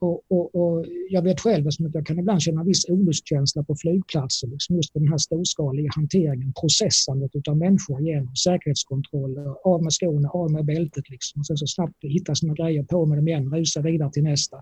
Och, 0.01 0.21
och, 0.29 0.55
och, 0.55 0.85
jag 1.09 1.21
vet 1.21 1.39
själv 1.39 1.67
att 1.67 1.93
jag 1.93 2.05
kan 2.05 2.19
ibland 2.19 2.41
känna 2.41 2.63
viss 2.63 2.89
olustkänsla 2.89 3.63
på 3.63 3.75
flygplatser, 3.75 4.47
liksom 4.47 4.75
just 4.75 4.93
den 4.93 5.07
här 5.07 5.17
storskaliga 5.17 5.89
hanteringen, 5.95 6.53
processandet 6.61 7.31
av 7.49 7.57
människor 7.57 8.01
genom 8.01 8.35
säkerhetskontroller, 8.35 9.67
av 9.67 9.83
med 9.83 9.93
skorna, 9.93 10.29
av 10.29 10.51
med 10.51 10.65
bältet 10.65 11.09
liksom, 11.09 11.39
och 11.39 11.45
sen 11.45 11.57
så 11.57 11.67
snabbt 11.67 12.03
hitta 12.03 12.35
sina 12.35 12.53
grejer, 12.53 12.83
på 12.83 13.05
med 13.05 13.17
dem 13.17 13.27
igen, 13.27 13.53
rusa 13.53 13.81
vidare 13.81 14.11
till 14.11 14.23
nästa. 14.23 14.61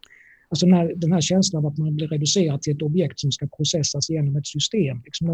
Alltså 0.49 0.65
den 0.65 0.75
här, 0.75 0.93
den 0.95 1.11
här 1.11 1.21
känslan 1.21 1.65
av 1.65 1.71
att 1.71 1.77
man 1.77 1.95
blir 1.95 2.07
reducerad 2.07 2.61
till 2.61 2.75
ett 2.75 2.81
objekt 2.81 3.19
som 3.19 3.31
ska 3.31 3.47
processas 3.47 4.09
genom 4.09 4.35
ett 4.35 4.47
system. 4.47 5.01
Liksom, 5.05 5.29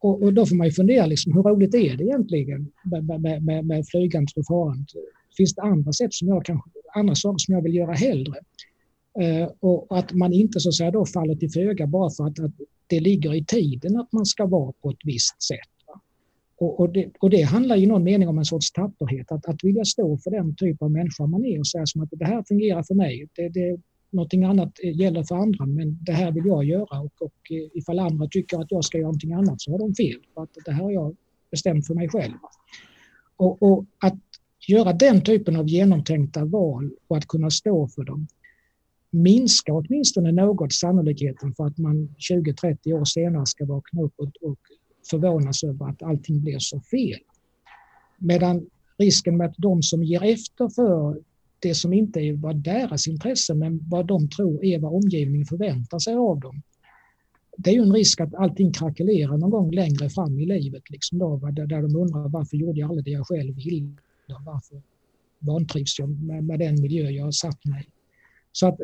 och, 0.00 0.22
och, 0.22 0.34
då 0.34 0.46
får 0.46 0.56
man 0.56 0.66
ju 0.66 0.72
fundera, 0.72 1.06
liksom, 1.06 1.32
hur 1.32 1.42
roligt 1.42 1.74
är 1.74 1.96
det 1.96 2.04
egentligen 2.04 2.72
med, 2.84 3.20
med, 3.20 3.42
med, 3.42 3.66
med 3.66 3.86
flygandet 3.86 4.36
och 4.36 4.46
farandet? 4.46 4.88
Finns 5.36 5.54
det 5.54 5.62
andra 5.62 5.92
sätt 5.92 6.14
som 6.14 6.28
jag 6.28 6.44
kanske, 6.44 6.70
andra 6.94 7.14
saker 7.14 7.38
som 7.38 7.54
jag 7.54 7.62
vill 7.62 7.74
göra 7.74 7.92
hellre? 7.92 8.34
Eh, 9.20 9.48
och 9.60 9.98
att 9.98 10.12
man 10.12 10.32
inte 10.32 10.60
så 10.60 10.68
att 10.68 10.74
säga 10.74 10.90
då 10.90 11.06
faller 11.06 11.34
till 11.34 11.50
föga 11.50 11.86
bara 11.86 12.10
för 12.10 12.24
att, 12.24 12.40
att 12.40 12.52
det 12.86 13.00
ligger 13.00 13.34
i 13.34 13.44
tiden 13.44 13.96
att 13.96 14.12
man 14.12 14.26
ska 14.26 14.46
vara 14.46 14.72
på 14.82 14.90
ett 14.90 15.04
visst 15.04 15.42
sätt. 15.42 15.58
Och, 16.60 16.80
och, 16.80 16.92
det, 16.92 17.10
och, 17.20 17.30
det, 17.30 17.42
handlar 17.42 17.76
i 17.76 17.86
någon 17.86 18.04
mening 18.04 18.28
om 18.28 18.38
en 18.38 18.44
sorts 18.44 18.72
tapperhet, 18.72 19.32
att, 19.32 19.46
att 19.46 19.64
vilja 19.64 19.84
stå 19.84 20.18
för 20.18 20.30
den 20.30 20.56
typ 20.56 20.82
av 20.82 20.90
människa 20.90 21.26
man 21.26 21.44
är 21.44 21.58
och 21.58 21.66
säga 21.66 21.86
som 21.86 22.02
att 22.02 22.08
det 22.12 22.24
här 22.24 22.44
fungerar 22.48 22.82
för 22.82 22.94
mig. 22.94 23.28
Det, 23.36 23.48
det, 23.48 23.80
någonting 24.10 24.44
annat 24.44 24.72
eh, 24.82 25.00
gäller 25.00 25.24
för 25.24 25.34
andra 25.34 25.66
men 25.66 25.98
det 26.04 26.12
här 26.12 26.32
vill 26.32 26.46
jag 26.46 26.64
göra 26.64 27.00
och, 27.00 27.22
och 27.22 27.50
eh, 27.50 27.78
ifall 27.78 27.98
andra 27.98 28.28
tycker 28.30 28.60
att 28.60 28.70
jag 28.70 28.84
ska 28.84 28.98
göra 28.98 29.06
någonting 29.06 29.32
annat 29.32 29.60
så 29.60 29.70
har 29.70 29.78
de 29.78 29.94
fel. 29.94 30.20
För 30.34 30.42
att 30.42 30.50
det 30.64 30.72
här 30.72 30.82
har 30.82 30.90
jag 30.90 31.16
bestämt 31.50 31.86
för 31.86 31.94
mig 31.94 32.08
själv. 32.08 32.34
Och, 33.36 33.62
och 33.62 33.84
att 33.98 34.18
göra 34.68 34.92
den 34.92 35.20
typen 35.20 35.56
av 35.56 35.68
genomtänkta 35.68 36.44
val 36.44 36.90
och 37.08 37.16
att 37.16 37.26
kunna 37.26 37.50
stå 37.50 37.88
för 37.88 38.04
dem 38.04 38.26
minskar 39.10 39.72
åtminstone 39.72 40.32
något 40.32 40.72
sannolikheten 40.72 41.54
för 41.54 41.66
att 41.66 41.78
man 41.78 42.14
20-30 42.30 42.92
år 42.92 43.04
senare 43.04 43.46
ska 43.46 43.64
vakna 43.64 44.02
upp 44.02 44.14
och, 44.16 44.50
och 44.50 44.58
förvånas 45.10 45.64
över 45.64 45.88
att 45.88 46.02
allting 46.02 46.40
blir 46.40 46.58
så 46.58 46.80
fel. 46.80 47.20
Medan 48.18 48.66
risken 48.98 49.36
med 49.36 49.46
att 49.46 49.54
de 49.58 49.82
som 49.82 50.02
ger 50.02 50.24
efter 50.24 50.68
för 50.68 51.22
det 51.58 51.74
som 51.74 51.92
inte 51.92 52.20
är 52.20 52.32
vad 52.32 52.56
deras 52.56 53.08
intresse 53.08 53.54
men 53.54 53.80
vad 53.88 54.06
de 54.06 54.28
tror 54.28 54.64
är 54.64 54.78
vad 54.78 54.94
omgivningen 54.94 55.46
förväntar 55.46 55.98
sig 55.98 56.14
av 56.14 56.40
dem. 56.40 56.62
Det 57.56 57.70
är 57.70 57.74
ju 57.74 57.82
en 57.82 57.92
risk 57.92 58.20
att 58.20 58.34
allting 58.34 58.72
krackelerar 58.72 59.38
någon 59.38 59.50
gång 59.50 59.70
längre 59.70 60.10
fram 60.10 60.38
i 60.38 60.46
livet. 60.46 60.90
Liksom 60.90 61.18
då, 61.18 61.36
där 61.36 61.82
de 61.82 61.96
undrar 61.96 62.28
varför 62.28 62.56
gjorde 62.56 62.80
jag 62.80 62.88
aldrig 62.88 63.04
det 63.04 63.10
jag 63.10 63.26
själv 63.26 63.54
ville? 63.54 63.94
Varför 64.46 64.82
vantrivs 65.38 65.98
jag 65.98 66.08
med, 66.08 66.44
med 66.44 66.58
den 66.58 66.80
miljö 66.80 67.10
jag 67.10 67.24
har 67.24 67.32
satt 67.32 67.64
mig 67.64 67.82
i? 67.88 67.97
Så 68.52 68.66
att 68.66 68.78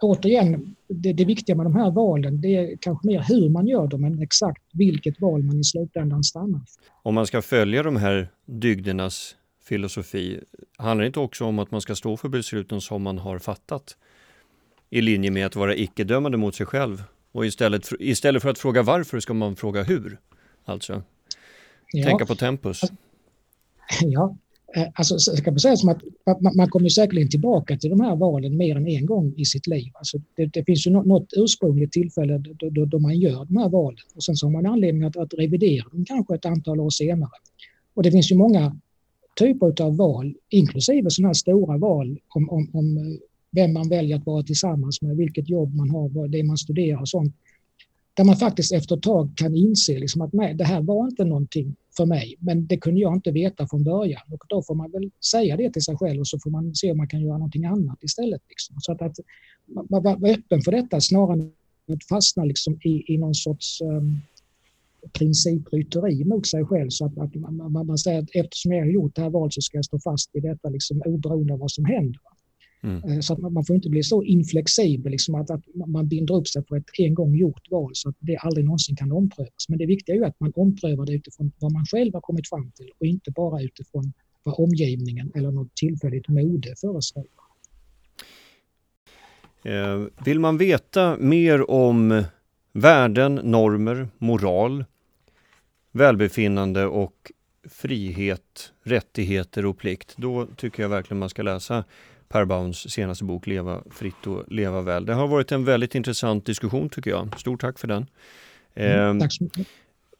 återigen, 0.00 0.74
det, 0.88 1.12
det 1.12 1.24
viktiga 1.24 1.56
med 1.56 1.66
de 1.66 1.76
här 1.76 1.90
valen 1.90 2.40
det 2.40 2.56
är 2.56 2.76
kanske 2.80 3.06
mer 3.06 3.24
hur 3.28 3.48
man 3.48 3.66
gör 3.66 3.86
dem 3.86 4.04
än 4.04 4.22
exakt 4.22 4.62
vilket 4.72 5.20
val 5.20 5.42
man 5.42 5.60
i 5.60 5.64
slutändan 5.64 6.24
stannar 6.24 6.60
Om 7.02 7.14
man 7.14 7.26
ska 7.26 7.42
följa 7.42 7.82
de 7.82 7.96
här 7.96 8.28
dygdernas 8.44 9.36
filosofi, 9.64 10.40
handlar 10.76 11.02
det 11.02 11.06
inte 11.06 11.20
också 11.20 11.44
om 11.44 11.58
att 11.58 11.70
man 11.70 11.80
ska 11.80 11.94
stå 11.94 12.16
för 12.16 12.28
besluten 12.28 12.80
som 12.80 13.02
man 13.02 13.18
har 13.18 13.38
fattat? 13.38 13.96
I 14.90 15.00
linje 15.00 15.30
med 15.30 15.46
att 15.46 15.56
vara 15.56 15.74
icke-dömande 15.74 16.38
mot 16.38 16.54
sig 16.54 16.66
själv 16.66 17.02
och 17.32 17.46
istället, 17.46 17.88
istället 18.00 18.42
för 18.42 18.50
att 18.50 18.58
fråga 18.58 18.82
varför 18.82 19.20
ska 19.20 19.34
man 19.34 19.56
fråga 19.56 19.82
hur? 19.82 20.18
Alltså, 20.64 21.02
ja. 21.92 22.06
tänka 22.06 22.26
på 22.26 22.34
tempus. 22.34 22.80
Ja, 24.00 24.36
Eh, 24.74 24.86
alltså, 24.94 25.18
ska 25.18 25.50
man 25.50 25.60
säga 25.60 25.76
som 25.76 25.88
att 25.88 26.02
man, 26.40 26.56
man 26.56 26.68
kommer 26.68 26.88
säkerligen 26.88 27.30
tillbaka 27.30 27.76
till 27.76 27.90
de 27.90 28.00
här 28.00 28.16
valen 28.16 28.56
mer 28.56 28.76
än 28.76 28.86
en 28.86 29.06
gång 29.06 29.34
i 29.36 29.44
sitt 29.44 29.66
liv. 29.66 29.90
Alltså 29.94 30.18
det, 30.36 30.46
det 30.46 30.64
finns 30.64 30.86
ju 30.86 30.90
något, 30.90 31.28
ursprungligt 31.36 31.92
tillfälle 31.92 32.38
då, 32.38 32.70
då, 32.70 32.84
då, 32.84 32.98
man 32.98 33.18
gör 33.18 33.44
de 33.44 33.56
här 33.56 33.68
valen 33.68 34.04
och 34.14 34.24
sen 34.24 34.36
så 34.36 34.46
har 34.46 34.52
man 34.52 34.66
anledning 34.66 35.02
att, 35.02 35.16
att 35.16 35.34
revidera 35.34 35.88
dem 35.92 36.04
kanske 36.04 36.34
ett 36.34 36.46
antal 36.46 36.80
år 36.80 36.90
senare. 36.90 37.30
Och 37.94 38.02
det 38.02 38.10
finns 38.10 38.32
ju 38.32 38.36
många 38.36 38.76
typer 39.38 39.82
av 39.82 39.96
val, 39.96 40.34
inklusive 40.48 41.10
sådana 41.10 41.28
här 41.28 41.34
stora 41.34 41.78
val 41.78 42.18
om, 42.28 42.50
om, 42.50 42.70
om 42.72 42.96
eh, 42.96 43.02
vem 43.50 43.72
man 43.72 43.88
väljer 43.88 44.16
att 44.16 44.26
vara 44.26 44.42
tillsammans 44.42 45.02
med, 45.02 45.16
vilket 45.16 45.48
jobb 45.48 45.74
man 45.74 45.90
har, 45.90 46.28
det 46.28 46.42
man 46.42 46.56
studerar 46.58 47.00
och 47.00 47.08
sånt 47.08 47.34
där 48.16 48.24
man 48.24 48.36
faktiskt 48.36 48.72
efter 48.72 48.96
ett 48.96 49.02
tag 49.02 49.32
kan 49.36 49.54
inse 49.54 49.98
liksom 49.98 50.22
att 50.22 50.32
nej, 50.32 50.54
det 50.54 50.64
här 50.64 50.80
var 50.80 51.08
inte 51.08 51.24
någonting 51.24 51.76
för 51.96 52.06
mig, 52.06 52.36
men 52.38 52.66
det 52.66 52.76
kunde 52.76 53.00
jag 53.00 53.14
inte 53.14 53.30
veta 53.30 53.66
från 53.66 53.84
början. 53.84 54.22
Och 54.32 54.44
då 54.48 54.62
får 54.62 54.74
man 54.74 54.90
väl 54.90 55.10
säga 55.30 55.56
det 55.56 55.72
till 55.72 55.82
sig 55.82 55.96
själv 55.96 56.20
och 56.20 56.28
så 56.28 56.38
får 56.38 56.50
man 56.50 56.74
se 56.74 56.90
om 56.90 56.96
man 56.96 57.08
kan 57.08 57.20
göra 57.20 57.38
någonting 57.38 57.64
annat 57.64 58.04
istället. 58.04 58.42
Liksom. 58.48 58.76
Så 58.78 58.92
att, 58.92 59.02
att 59.02 59.16
vara 59.66 60.30
öppen 60.30 60.62
för 60.62 60.72
detta 60.72 61.00
snarare 61.00 61.40
än 61.40 61.52
att 61.92 62.04
fastna 62.08 62.44
liksom 62.44 62.78
i, 62.82 63.14
i 63.14 63.18
någon 63.18 63.34
sorts 63.34 63.80
um, 63.80 64.20
principrytteri 65.12 66.24
mot 66.24 66.46
sig 66.46 66.64
själv. 66.64 66.90
Så 66.90 67.06
att, 67.06 67.18
att 67.18 67.34
man, 67.34 67.72
man, 67.72 67.86
man, 67.86 67.98
säger 67.98 68.22
att 68.22 68.30
eftersom 68.34 68.72
jag 68.72 68.84
har 68.84 68.90
gjort 68.90 69.14
det 69.14 69.22
här 69.22 69.30
valet 69.30 69.54
så 69.54 69.60
ska 69.60 69.78
jag 69.78 69.84
stå 69.84 69.98
fast 69.98 70.30
vid 70.32 70.42
detta 70.42 70.68
liksom, 70.68 71.02
oberoende 71.04 71.52
av 71.52 71.58
vad 71.58 71.70
som 71.70 71.84
händer. 71.84 72.20
Mm. 72.82 73.02
Eh, 73.04 73.20
så 73.20 73.32
att 73.32 73.38
man, 73.38 73.64
får 73.64 73.76
inte 73.76 73.88
bli 73.88 74.02
så 74.02 74.22
inflexibel, 74.22 75.12
liksom 75.12 75.34
att, 75.34 75.50
att, 75.50 75.64
man 75.86 76.08
binder 76.08 76.34
upp 76.34 76.48
sig 76.48 76.64
för 76.68 76.76
ett 76.76 76.84
en 76.98 77.14
gång 77.14 77.34
gjort 77.34 77.70
val 77.70 77.90
så 77.94 78.08
att 78.08 78.16
det 78.18 78.36
aldrig 78.36 78.64
någonsin 78.64 78.96
kan 78.96 79.12
omprövas. 79.12 79.68
Men 79.68 79.78
det 79.78 79.86
viktiga 79.86 80.14
är 80.14 80.18
ju 80.18 80.24
att 80.24 80.40
man 80.40 80.52
omprövar 80.56 81.06
det 81.06 81.12
utifrån 81.12 81.52
vad 81.58 81.72
man 81.72 81.86
själv 81.86 82.14
har 82.14 82.20
kommit 82.20 82.48
fram 82.48 82.70
till 82.70 82.90
och 83.00 83.06
inte 83.06 83.30
bara 83.30 83.62
utifrån 83.62 84.12
vad 84.42 84.54
omgivningen 84.58 85.32
eller 85.34 85.50
något 85.50 85.74
tillfälligt 85.74 86.28
mode 86.28 86.74
föreskriver. 86.80 87.30
Eh, 89.62 90.04
vill 90.24 90.40
man 90.40 90.58
veta 90.58 91.16
mer 91.16 91.70
om 91.70 92.24
värden, 92.72 93.34
normer, 93.34 94.08
moral, 94.18 94.84
välbefinnande 95.92 96.86
och 96.86 97.32
frihet, 97.68 98.72
rättigheter 98.82 99.66
och 99.66 99.78
plikt, 99.78 100.14
då 100.16 100.46
tycker 100.56 100.82
jag 100.82 100.90
verkligen 100.90 101.18
man 101.18 101.28
ska 101.28 101.42
läsa 101.42 101.84
Per 102.28 102.44
Bauns 102.44 102.92
senaste 102.92 103.24
bok 103.24 103.46
Leva 103.46 103.82
fritt 103.90 104.26
och 104.26 104.52
leva 104.52 104.82
väl. 104.82 105.06
Det 105.06 105.14
har 105.14 105.28
varit 105.28 105.52
en 105.52 105.64
väldigt 105.64 105.94
intressant 105.94 106.46
diskussion 106.46 106.88
tycker 106.88 107.10
jag. 107.10 107.40
Stort 107.40 107.60
tack 107.60 107.78
för 107.78 107.88
den. 107.88 108.06
Mm, 108.74 109.20
tack 109.20 109.32
så 109.32 109.44
mycket. 109.44 109.66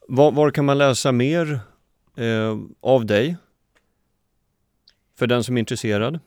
Var, 0.09 0.32
var, 0.32 0.50
kan 0.50 0.64
man 0.64 0.78
läsa 0.78 1.12
mer 1.12 1.61
eh, 2.16 2.59
av 2.80 3.07
dig? 3.07 3.36
För 5.18 5.26
den 5.26 5.44
som 5.44 5.57
är 5.57 5.59
intresserad? 5.59 6.18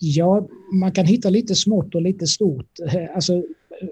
Ja, 0.00 0.48
man 0.72 0.92
kan 0.92 1.06
hitta 1.06 1.30
lite 1.30 1.54
smått 1.54 1.94
och 1.94 2.02
lite 2.02 2.26
stort. 2.26 2.66
Alltså, 3.14 3.42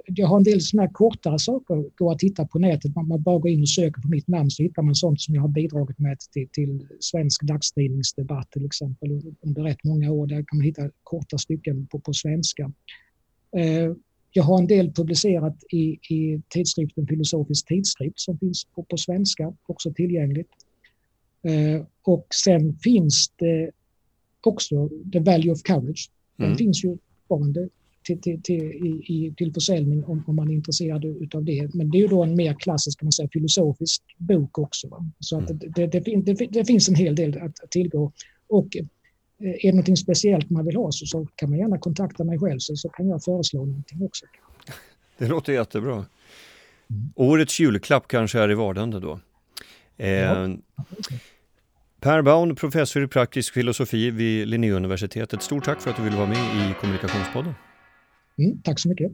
jag 0.05 0.26
har 0.26 0.37
en 0.37 0.43
del 0.43 0.61
såna 0.61 0.82
här 0.82 0.91
kortare 0.93 1.39
saker 1.39 1.85
går 1.97 2.12
att 2.12 2.22
hitta 2.22 2.47
på 2.47 2.59
nätet. 2.59 2.95
Man, 2.97 3.22
bara 3.22 3.39
går 3.39 3.51
in 3.51 3.61
och 3.61 3.68
söker 3.68 4.03
på 4.03 4.09
mitt 4.09 4.28
namn 4.28 4.51
så 4.51 4.62
hittar 4.62 4.82
man 4.82 4.95
sånt 4.95 5.20
som 5.20 5.35
jag 5.35 5.43
har 5.43 5.49
bidragit 5.49 5.99
med 5.99 6.18
till, 6.32 6.49
till 6.49 6.87
svensk 7.01 7.43
dagstidningsdebatt 7.43 8.51
till 8.51 8.64
exempel 8.64 9.35
under 9.41 9.62
rätt 9.62 9.85
många 9.85 10.11
år. 10.11 10.26
Där 10.26 10.37
kan 10.37 10.59
man 10.59 10.64
hitta 10.64 10.91
korta 11.03 11.39
stycken 11.39 11.87
på, 11.87 11.99
på 11.99 12.12
svenska. 12.12 12.72
Eh, 13.57 13.93
jag 14.32 14.45
har 14.45 14.59
en 14.59 14.66
del 14.66 14.93
publicerat 14.93 15.57
i, 15.72 15.99
i 16.14 16.43
tidskriften 16.49 17.07
Filosofisk 17.07 17.66
tidskrift 17.66 18.20
som 18.20 18.39
finns 18.39 18.64
på, 18.64 18.82
på 18.82 18.97
svenska, 18.97 19.53
också 19.66 19.93
tillgängligt. 19.93 20.51
Eh, 21.43 21.87
och 22.03 22.26
sen 22.45 22.78
finns 22.78 23.32
det 23.37 23.70
också 24.41 24.89
The 25.12 25.18
Value 25.18 25.53
of 25.53 25.62
Courage. 25.62 26.11
Den 26.37 26.47
mm. 26.47 26.59
finns 26.59 26.85
ju 26.85 26.99
fortfarande 27.28 27.68
till, 28.05 28.21
till, 28.21 28.43
till, 28.43 28.63
i, 28.63 29.35
till 29.37 29.53
försäljning 29.53 30.05
om, 30.05 30.25
om 30.27 30.37
man 30.37 30.51
är 30.51 30.55
intresserad 30.55 31.05
av 31.35 31.45
det. 31.45 31.75
Men 31.75 31.91
det 31.91 31.99
är 31.99 32.01
ju 32.01 32.09
då 32.09 32.23
en 32.23 32.37
mer 32.37 32.55
klassisk 32.55 32.99
kan 32.99 33.07
man 33.07 33.13
säga, 33.13 33.29
filosofisk 33.33 34.03
bok 34.19 34.59
också. 34.59 34.89
Va? 34.89 35.07
Så 35.21 35.39
att 35.39 35.51
mm. 35.51 35.73
det, 35.77 35.87
det, 35.87 36.01
det, 36.01 36.47
det, 36.51 36.65
finns 36.65 36.89
en 36.89 36.95
hel 36.95 37.15
del 37.15 37.39
att 37.39 37.71
tillgå. 37.71 38.13
Och 38.49 38.77
eh, 38.77 38.87
är 39.41 39.73
det 39.73 39.91
något 39.91 39.99
speciellt 39.99 40.51
man 40.51 40.67
vill 40.67 40.77
ha 40.77 40.93
så, 40.93 41.07
så 41.07 41.29
kan 41.37 41.51
man 41.51 41.59
gärna 41.59 41.79
kontakta 41.79 42.25
mig 42.25 42.39
själv 42.39 42.59
så, 42.59 42.77
så 42.77 42.89
kan 42.89 43.09
jag 43.09 43.25
föreslå 43.25 43.65
någonting 43.65 44.03
också. 44.03 44.27
Det 45.19 45.29
låter 45.29 45.53
jättebra. 45.53 45.95
Mm. 45.95 47.13
Årets 47.15 47.61
julklapp 47.61 48.09
kanske 48.09 48.41
är 48.41 48.51
i 48.51 48.55
vardande 48.55 49.01
då. 49.01 49.21
Eh, 49.97 50.09
ja. 50.09 50.49
Per 52.01 52.23
Baun, 52.23 52.57
professor 52.57 53.05
i 53.05 53.09
praktisk 53.09 53.55
filosofi 53.55 54.11
vid 54.11 54.49
Linnéuniversitetet. 54.49 55.43
Stort 55.43 55.65
tack 55.65 55.81
för 55.81 55.91
att 55.91 55.97
du 55.97 56.03
ville 56.03 56.17
vara 56.17 56.27
med 56.27 56.39
i 56.39 56.75
Kommunikationspodden. 56.81 57.55
Mm, 58.39 58.62
tack 58.62 58.80
så 58.80 58.89
mycket. 58.89 59.12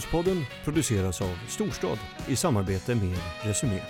Kommunikationspodden 0.00 0.46
produceras 0.64 1.22
av 1.22 1.38
Storstad 1.48 1.98
i 2.28 2.36
samarbete 2.36 2.94
med 2.94 3.18
Resumé. 3.42 3.80